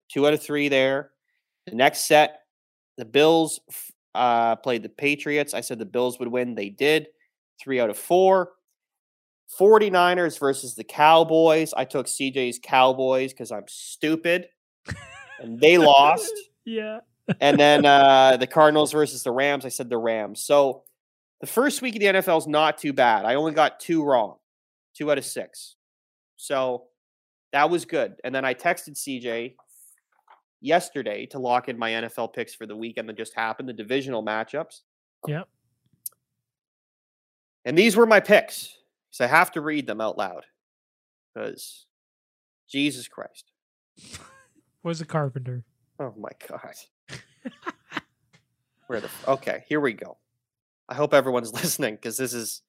two 0.10 0.26
out 0.26 0.34
of 0.34 0.42
three 0.42 0.70
there. 0.70 1.12
The 1.66 1.76
next 1.76 2.08
set, 2.08 2.40
the 2.98 3.06
Bills 3.06 3.60
uh, 4.16 4.56
played 4.56 4.84
the 4.84 4.90
Patriots. 4.90 5.54
I 5.54 5.62
said 5.62 5.80
the 5.80 5.86
Bills 5.86 6.20
would 6.20 6.30
win. 6.30 6.56
They 6.56 6.70
did. 6.70 7.08
Three 7.62 7.80
out 7.80 7.90
of 7.90 7.98
four. 7.98 8.52
49ers 9.60 10.40
versus 10.40 10.76
the 10.76 10.84
Cowboys. 10.84 11.74
I 11.76 11.86
took 11.86 12.08
CJ's 12.08 12.60
Cowboys 12.62 13.34
because 13.34 13.52
I'm 13.52 13.68
stupid. 13.68 14.48
And 15.40 15.60
they 15.60 15.78
lost. 15.78 16.32
Yeah. 16.70 17.00
And 17.40 17.58
then 17.58 17.86
uh, 17.86 18.36
the 18.36 18.46
Cardinals 18.46 18.92
versus 18.92 19.24
the 19.24 19.32
Rams. 19.32 19.66
I 19.66 19.70
said 19.70 19.90
the 19.90 19.98
Rams. 19.98 20.42
So 20.42 20.84
the 21.40 21.48
first 21.48 21.82
week 21.82 21.96
of 21.96 22.02
the 22.02 22.08
NFL 22.08 22.40
is 22.40 22.46
not 22.48 22.78
too 22.78 22.92
bad. 22.92 23.24
I 23.24 23.36
only 23.36 23.54
got 23.54 23.80
two 23.80 24.04
wrong, 24.04 24.36
two 24.94 25.10
out 25.10 25.18
of 25.18 25.24
six. 25.24 25.76
So 26.36 26.88
that 27.54 27.70
was 27.70 27.86
good. 27.86 28.16
And 28.26 28.36
then 28.36 28.44
I 28.44 28.54
texted 28.54 28.96
CJ 28.98 29.56
yesterday 30.60 31.26
to 31.28 31.40
lock 31.40 31.70
in 31.70 31.78
my 31.78 31.92
NFL 31.92 32.34
picks 32.34 32.54
for 32.54 32.66
the 32.66 32.76
weekend 32.76 33.08
that 33.08 33.18
just 33.18 33.34
happened, 33.34 33.70
the 33.70 33.74
divisional 33.74 34.24
matchups. 34.24 34.82
Yep. 35.26 35.48
And 37.64 37.78
these 37.78 37.96
were 37.96 38.06
my 38.06 38.20
picks. 38.20 38.76
So 39.12 39.26
I 39.26 39.28
have 39.28 39.52
to 39.54 39.62
read 39.62 39.88
them 39.88 40.02
out 40.02 40.18
loud. 40.18 40.46
Because 41.34 41.86
Jesus 42.70 43.08
Christ. 43.08 43.52
Was 44.88 45.02
a 45.02 45.06
carpenter. 45.06 45.66
Oh 46.00 46.14
my 46.18 46.30
God. 46.48 46.74
Where 48.88 49.02
the 49.02 49.10
okay, 49.28 49.66
here 49.68 49.82
we 49.82 49.92
go. 49.92 50.16
I 50.88 50.96
hope 50.96 51.14
everyone's 51.14 51.52
listening 51.62 51.96
because 51.96 52.16
this 52.16 52.34
is 52.34 52.62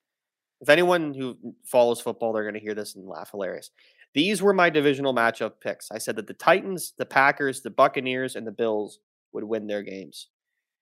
if 0.61 0.69
anyone 0.69 1.15
who 1.15 1.39
follows 1.65 2.01
football, 2.01 2.33
they're 2.33 2.45
gonna 2.45 2.59
hear 2.59 2.75
this 2.75 2.97
and 2.97 3.07
laugh 3.07 3.31
hilarious. 3.31 3.71
These 4.15 4.43
were 4.43 4.53
my 4.53 4.69
divisional 4.69 5.15
matchup 5.15 5.61
picks. 5.61 5.93
I 5.93 5.99
said 5.99 6.17
that 6.17 6.27
the 6.27 6.35
Titans, 6.35 6.93
the 6.99 7.07
Packers, 7.07 7.61
the 7.61 7.71
Buccaneers, 7.71 8.35
and 8.35 8.45
the 8.45 8.51
Bills 8.51 8.99
would 9.33 9.45
win 9.45 9.69
their 9.69 9.85
games. 9.85 10.27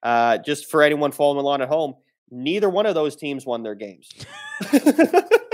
Uh, 0.02 0.38
just 0.38 0.70
for 0.70 0.82
anyone 0.82 1.12
following 1.12 1.38
along 1.38 1.60
at 1.60 1.68
home, 1.68 1.96
neither 2.30 2.70
one 2.70 2.86
of 2.86 2.94
those 2.94 3.14
teams 3.14 3.44
won 3.44 3.62
their 3.62 3.74
games. 3.74 4.10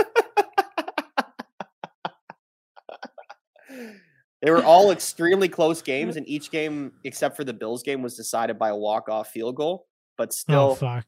they 4.43 4.51
were 4.51 4.63
all 4.63 4.91
extremely 4.91 5.49
close 5.49 5.81
games, 5.93 6.17
and 6.17 6.29
each 6.29 6.51
game, 6.51 6.93
except 7.05 7.37
for 7.37 7.45
the 7.45 7.55
Bills 7.55 7.83
game, 7.83 8.03
was 8.03 8.17
decided 8.17 8.59
by 8.59 8.69
a 8.69 8.77
walk-off 8.77 9.29
field 9.29 9.57
goal. 9.57 9.87
But 10.19 10.29
Oh 10.29 10.33
still, 10.33 10.75
fuck. 10.75 11.07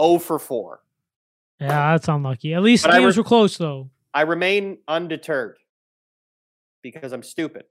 0 0.00 0.18
for 0.18 0.38
4. 0.38 0.80
Yeah, 1.60 1.92
that's 1.92 2.08
unlucky. 2.08 2.54
At 2.54 2.62
least 2.62 2.84
But 2.84 2.98
games 2.98 3.16
re- 3.16 3.20
were 3.20 3.26
close 3.26 3.56
though. 3.56 3.90
I 4.12 4.22
remain 4.22 4.78
undeterred 4.86 5.56
because 6.82 7.12
I'm 7.12 7.22
stupid 7.22 7.64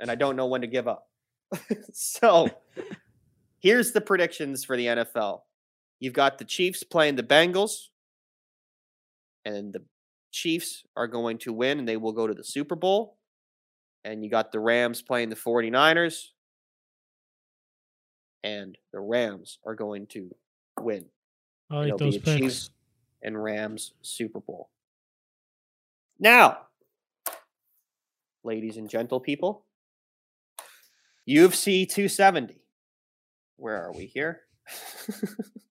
and 0.00 0.10
I 0.10 0.16
don't 0.16 0.36
know 0.36 0.46
when 0.46 0.60
to 0.62 0.66
give 0.66 0.88
up. 0.88 1.08
so 1.92 2.48
here's 3.60 3.92
the 3.92 4.00
predictions 4.00 4.64
for 4.64 4.76
the 4.76 4.86
NFL. 4.86 5.42
You've 6.00 6.14
got 6.14 6.38
the 6.38 6.44
Chiefs 6.44 6.82
playing 6.82 7.14
the 7.14 7.22
Bengals, 7.22 7.88
and 9.44 9.72
the 9.72 9.84
Chiefs 10.32 10.82
are 10.96 11.06
going 11.06 11.38
to 11.38 11.52
win 11.52 11.78
and 11.78 11.88
they 11.88 11.96
will 11.96 12.12
go 12.12 12.26
to 12.26 12.34
the 12.34 12.44
Super 12.44 12.74
Bowl. 12.74 13.16
And 14.04 14.24
you 14.24 14.30
got 14.30 14.50
the 14.52 14.60
Rams 14.60 15.00
playing 15.00 15.28
the 15.28 15.36
49ers, 15.36 16.28
and 18.42 18.76
the 18.92 19.00
Rams 19.00 19.58
are 19.64 19.74
going 19.74 20.06
to 20.08 20.30
win. 20.80 21.06
I 21.70 21.76
like 21.76 21.86
It'll 21.86 21.98
be 21.98 22.04
those 22.06 22.16
a 22.16 22.20
picks. 22.20 22.40
Chiefs 22.40 22.70
and 23.22 23.40
Rams 23.40 23.94
Super 24.02 24.40
Bowl. 24.40 24.70
Now, 26.18 26.58
ladies 28.44 28.76
and 28.76 28.88
gentle 28.88 29.20
people, 29.20 29.64
UFC 31.28 31.88
270. 31.88 32.60
Where 33.56 33.84
are 33.86 33.92
we 33.92 34.06
here? 34.06 34.40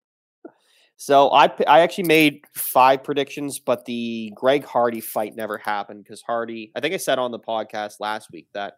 so 0.98 1.30
I 1.32 1.46
I 1.68 1.80
actually 1.82 2.06
made 2.06 2.42
five 2.54 3.04
predictions, 3.04 3.60
but 3.60 3.86
the 3.86 4.32
Greg 4.36 4.66
Hardy 4.66 5.02
fight 5.02 5.36
never 5.36 5.58
happened 5.58 6.04
because 6.04 6.22
Hardy. 6.22 6.72
I 6.76 6.82
think 6.82 6.94
I 6.94 6.98
said 6.98 7.20
on 7.20 7.32
the 7.32 7.40
podcast 7.40 8.00
last 8.00 8.30
week 8.32 8.48
that 8.54 8.74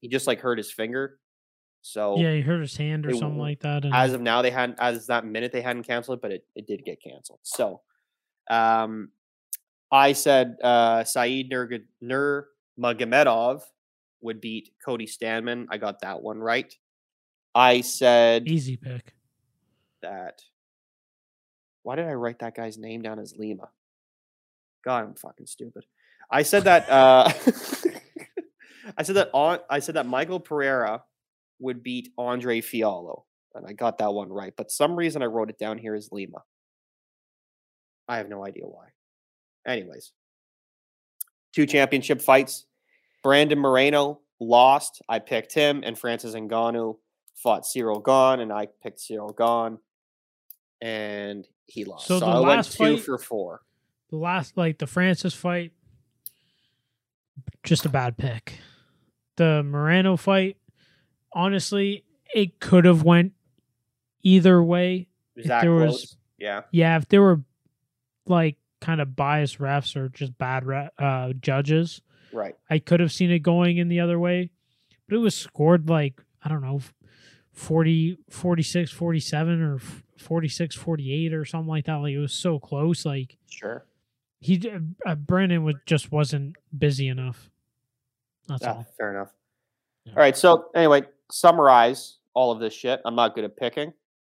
he 0.00 0.08
just 0.08 0.26
like 0.26 0.40
hurt 0.40 0.58
his 0.58 0.70
finger. 0.70 1.18
So 1.82 2.16
Yeah, 2.18 2.32
he 2.32 2.40
hurt 2.40 2.60
his 2.60 2.76
hand 2.76 3.06
or 3.06 3.10
It 3.10 3.16
something 3.16 3.38
like 3.38 3.60
that. 3.60 3.84
And 3.84 3.94
as 3.94 4.12
of 4.12 4.20
now 4.20 4.42
they 4.42 4.50
hadn't 4.50 4.78
as 4.80 5.06
that 5.06 5.24
minute 5.24 5.52
they 5.52 5.60
hadn't 5.62 5.84
canceled 5.84 6.18
it 6.18 6.22
but 6.22 6.32
it, 6.32 6.44
it 6.56 6.66
did 6.66 6.84
get 6.84 7.00
canceled 7.00 7.38
so 7.42 7.80
um 8.50 9.10
i 9.92 10.12
said 10.12 10.56
uh 10.64 11.04
saeed 11.04 11.50
Nurg- 11.50 11.84
nurmagomedov 12.02 13.62
would 14.20 14.40
beat 14.40 14.70
cody 14.84 15.06
Stamann 15.06 15.66
i 15.70 15.78
got 15.78 16.00
that 16.00 16.22
one 16.22 16.38
right 16.38 16.74
i 17.54 17.80
said 17.82 18.48
easy 18.48 18.76
pick. 18.76 19.14
that 20.02 20.42
why 21.86 21.94
did 21.94 22.06
i 22.06 22.14
write 22.14 22.40
that 22.40 22.56
guy's 22.56 22.76
name 22.76 23.00
down 23.00 23.20
as 23.20 23.36
lima? 23.38 23.68
God 24.84 25.04
i'm 25.04 25.14
fucking 25.14 25.46
stupid. 25.46 25.84
I 26.28 26.42
said 26.42 26.64
that 26.64 26.90
uh 26.90 27.30
i 28.98 29.04
said 29.04 29.14
that 29.14 29.30
on 29.32 29.60
i 29.70 29.78
said 29.78 29.94
that 29.94 30.04
michael 30.04 30.40
pereira 30.40 31.04
would 31.60 31.84
beat 31.84 32.08
andre 32.18 32.60
Fialho 32.60 33.22
and 33.54 33.64
i 33.68 33.72
got 33.72 33.98
that 33.98 34.12
one 34.12 34.32
right 34.32 34.52
but 34.56 34.72
some 34.72 34.96
reason 34.96 35.22
i 35.22 35.26
wrote 35.26 35.48
it 35.48 35.58
down 35.60 35.78
here 35.78 35.94
as 35.94 36.08
lima. 36.10 36.42
I 38.08 38.16
have 38.16 38.28
no 38.28 38.44
idea 38.44 38.64
why. 38.64 38.86
Anyways. 39.66 40.12
Two 41.54 41.66
championship 41.66 42.20
fights. 42.20 42.66
Brandon 43.22 43.60
moreno 43.60 44.20
lost. 44.40 45.02
I 45.08 45.20
picked 45.20 45.54
him 45.54 45.82
and 45.86 45.96
francis 45.96 46.34
Ngannou 46.34 46.96
fought 47.36 47.62
Ciryl 47.62 48.04
Gane 48.04 48.40
and 48.40 48.52
i 48.52 48.66
picked 48.82 48.98
Ciryl 48.98 49.36
Gane 49.36 49.78
and 50.80 51.46
he 51.66 51.84
lost 51.84 52.06
So 52.06 52.18
so, 52.18 52.26
the 52.26 52.30
i 52.32 52.34
went 52.40 52.46
last 52.48 52.72
two 52.76 52.96
fight- 52.96 53.00
for 53.04 53.18
four 53.18 53.62
the 54.10 54.16
last 54.16 54.56
like 54.56 54.78
the 54.78 54.86
Francis 54.86 55.34
fight, 55.34 55.72
just 57.64 57.84
a 57.84 57.88
bad 57.88 58.16
pick. 58.16 58.58
The 59.36 59.62
Moreno 59.64 60.16
fight, 60.16 60.56
honestly, 61.32 62.04
it 62.34 62.60
could 62.60 62.84
have 62.84 63.02
went 63.02 63.32
either 64.22 64.62
way. 64.62 65.08
Was 65.34 65.44
If 65.44 65.48
that 65.48 65.62
there 65.62 65.76
close? 65.76 65.90
was- 65.92 66.16
yeah. 66.38 66.62
Yeah, 66.70 66.96
if 66.98 67.08
there 67.08 67.20
were 67.20 67.42
like 68.26 68.56
kind 68.80 69.00
of 69.00 69.16
biased 69.16 69.58
refs 69.58 69.96
or 69.96 70.08
just 70.08 70.38
bad 70.38 70.64
re- 70.64 70.90
uh, 70.98 71.32
judges, 71.40 72.00
Right. 72.32 72.54
I 72.70 72.78
could 72.78 73.00
have 73.00 73.10
seen 73.12 73.30
it 73.30 73.40
going 73.40 73.78
in 73.78 73.88
the 73.88 74.00
other 74.00 74.18
way. 74.20 74.50
But 75.08 75.16
it 75.16 75.20
was 75.20 75.34
scored 75.34 75.88
like, 75.88 76.20
I 76.44 76.48
don't 76.48 76.62
know, 76.62 76.80
40, 77.56 78.18
46, 78.30 78.90
47 78.92 79.62
or 79.62 79.78
46, 80.18 80.76
48 80.76 81.32
or 81.34 81.44
something 81.44 81.68
like 81.68 81.86
that. 81.86 81.94
Like 81.96 82.12
it 82.12 82.18
was 82.18 82.32
so 82.34 82.58
close. 82.58 83.04
Like 83.06 83.36
Sure. 83.50 83.84
he, 84.40 84.62
uh, 85.06 85.14
Brennan 85.14 85.64
was 85.64 85.74
just 85.86 86.12
wasn't 86.12 86.54
busy 86.76 87.08
enough. 87.08 87.50
That's 88.46 88.62
Ah, 88.64 88.74
all. 88.74 88.86
fair 88.98 89.10
enough. 89.10 89.30
Yeah. 90.04 90.12
All 90.12 90.18
right. 90.18 90.36
So 90.36 90.66
anyway, 90.74 91.02
summarize 91.32 92.18
all 92.34 92.52
of 92.52 92.60
this 92.60 92.74
shit. 92.74 93.00
I'm 93.04 93.14
not 93.16 93.34
good 93.34 93.44
at 93.44 93.56
picking 93.56 93.92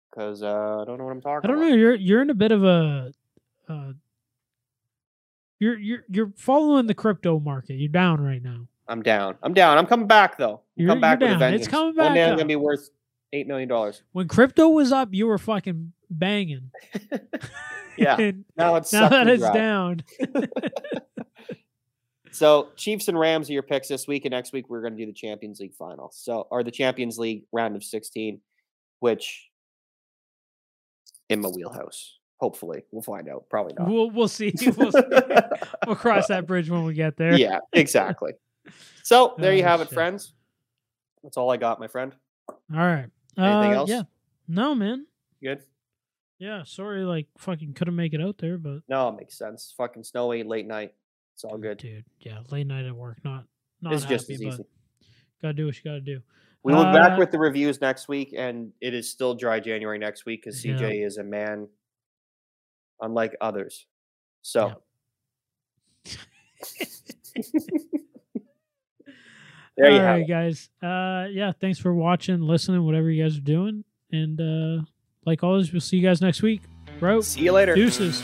because 0.10 0.42
uh, 0.42 0.80
I 0.82 0.86
don't 0.86 0.98
know 0.98 1.04
what 1.04 1.12
I'm 1.12 1.22
talking. 1.22 1.48
I 1.50 1.54
don't 1.54 1.62
about. 1.62 1.70
know. 1.72 1.76
You're 1.76 1.96
you're 1.96 2.22
in 2.22 2.30
a 2.30 2.34
bit 2.36 2.52
of 2.54 2.64
a. 2.64 3.14
Uh, 3.68 3.92
you're 5.60 5.78
you're 5.78 6.06
you're 6.10 6.32
following 6.38 6.88
the 6.88 6.94
crypto 6.94 7.40
market. 7.40 7.74
You're 7.76 7.90
down 7.92 8.22
right 8.22 8.42
now. 8.42 8.68
I'm 8.88 9.04
down. 9.04 9.36
I'm 9.44 9.54
down. 9.54 9.78
I'm 9.78 9.86
coming 9.86 10.08
back 10.08 10.38
though. 10.38 10.54
I'm 10.56 10.60
You're- 10.78 10.90
coming 10.90 11.02
back 11.02 11.20
you're 11.20 11.30
with 11.30 11.36
a 11.36 11.40
down. 11.40 11.40
vengeance. 11.40 11.66
It's 11.68 11.72
coming 11.72 11.94
back. 11.94 12.06
One 12.06 12.14
back 12.14 12.16
day 12.16 12.24
I'm 12.26 12.32
up. 12.32 12.38
gonna 12.38 12.48
be 12.48 12.56
worth 12.56 12.90
eight 13.34 13.48
million 13.48 13.70
dollars. 13.70 14.02
When 14.12 14.28
crypto 14.28 14.70
was 14.70 14.92
up, 14.92 15.10
you 15.12 15.28
were 15.28 15.38
fucking 15.38 15.94
banging. 16.10 16.72
Yeah. 17.98 18.32
Now 18.56 18.76
it's 18.76 18.94
now 18.94 19.10
that 19.10 19.28
it's 19.28 19.42
dry. 19.44 19.54
down. 19.54 20.04
So 22.32 22.70
Chiefs 22.76 23.08
and 23.08 23.20
Rams 23.20 23.50
are 23.50 23.54
your 23.54 23.64
picks 23.64 23.88
this 23.88 24.08
week, 24.08 24.24
and 24.24 24.32
next 24.32 24.54
week 24.54 24.70
we're 24.70 24.82
going 24.82 24.94
to 24.96 25.00
do 25.00 25.06
the 25.08 25.14
Champions 25.14 25.60
League 25.60 25.74
final. 25.74 26.12
So 26.14 26.48
or 26.52 26.64
the 26.64 26.72
Champions 26.72 27.18
League 27.18 27.44
round 27.52 27.76
of 27.76 27.84
16, 27.84 28.40
which 29.00 29.50
in 31.28 31.42
my 31.42 31.50
wheelhouse. 31.50 32.18
Hopefully, 32.40 32.84
we'll 32.92 33.02
find 33.02 33.28
out. 33.28 33.46
Probably 33.50 33.74
not. 33.78 33.90
We'll 33.90 34.12
we'll 34.12 34.28
see. 34.30 34.54
We'll, 34.78 34.92
see. 34.94 35.02
we'll 35.86 35.96
cross 35.98 36.28
that 36.28 36.46
bridge 36.48 36.70
when 36.70 36.86
we 36.86 36.94
get 36.94 37.18
there. 37.18 37.34
yeah, 37.36 37.60
exactly. 37.74 38.32
So 39.04 39.34
there 39.40 39.54
you 39.54 39.64
Oh, 39.64 39.68
have 39.68 39.82
it, 39.82 39.90
friends. 39.90 40.34
That's 41.24 41.36
all 41.36 41.50
I 41.52 41.58
got, 41.58 41.82
my 41.82 41.88
friend. 41.88 42.14
All 42.48 42.58
right. 42.72 43.08
Anything 43.40 43.72
Uh, 43.72 43.76
else? 43.76 43.90
Yeah. 43.90 44.04
No, 44.48 44.76
man. 44.76 45.06
Good. 45.42 45.64
Yeah. 46.40 46.64
Sorry, 46.64 47.04
like 47.04 47.28
fucking 47.38 47.74
couldn't 47.74 47.96
make 47.96 48.14
it 48.14 48.22
out 48.22 48.38
there, 48.38 48.58
but 48.58 48.80
No, 48.88 49.10
it 49.10 49.16
makes 49.18 49.38
sense. 49.38 49.74
Fucking 49.78 50.04
snowy, 50.04 50.44
late 50.44 50.66
night. 50.68 50.94
It's 51.34 51.44
all 51.44 51.58
good. 51.58 51.78
dude. 51.78 52.06
Yeah, 52.20 52.40
late 52.50 52.68
night 52.68 52.86
at 52.86 52.96
work. 52.96 53.18
Not 53.24 53.46
not 53.82 53.94
It's 53.94 54.04
just 54.06 54.30
happy, 54.30 54.46
as 54.48 54.54
easy. 54.56 54.64
gotta 55.42 55.54
do 55.54 55.66
what 55.66 55.76
you 55.78 55.84
gotta 55.84 56.02
do. 56.02 56.22
We 56.64 56.74
will 56.74 56.86
be 56.86 56.92
back 56.92 57.14
Uh, 57.14 57.20
with 57.20 57.32
the 57.32 57.40
reviews 57.40 57.80
next 57.80 58.10
week, 58.10 58.34
and 58.36 58.74
it 58.82 58.94
is 58.94 59.10
still 59.10 59.34
dry 59.36 59.62
January 59.62 59.98
next 59.98 60.26
week 60.26 60.42
because 60.44 60.64
Yeah. 60.66 60.76
CJ 60.78 61.06
is 61.06 61.18
a 61.18 61.24
man 61.24 61.70
unlike 63.02 63.36
others. 63.40 63.86
So 64.42 64.82
there 69.80 69.90
you 69.92 69.98
All 69.98 70.02
have 70.04 70.16
right, 70.18 70.22
it. 70.22 70.28
guys. 70.28 70.70
Uh, 70.82 71.28
yeah. 71.32 71.52
Thanks 71.60 71.80
for 71.80 71.94
watching, 71.94 72.42
listening, 72.42 72.84
whatever 72.86 73.10
you 73.10 73.24
guys 73.24 73.38
are 73.38 73.42
doing, 73.42 73.84
and 74.12 74.40
uh, 74.40 74.84
like 75.26 75.44
always, 75.44 75.72
we'll 75.72 75.82
see 75.82 75.98
you 75.98 76.04
guys 76.08 76.22
next 76.22 76.42
week. 76.42 76.62
Bro, 77.00 77.22
See 77.22 77.42
you 77.42 77.52
later. 77.54 77.76
deuces. 77.76 78.22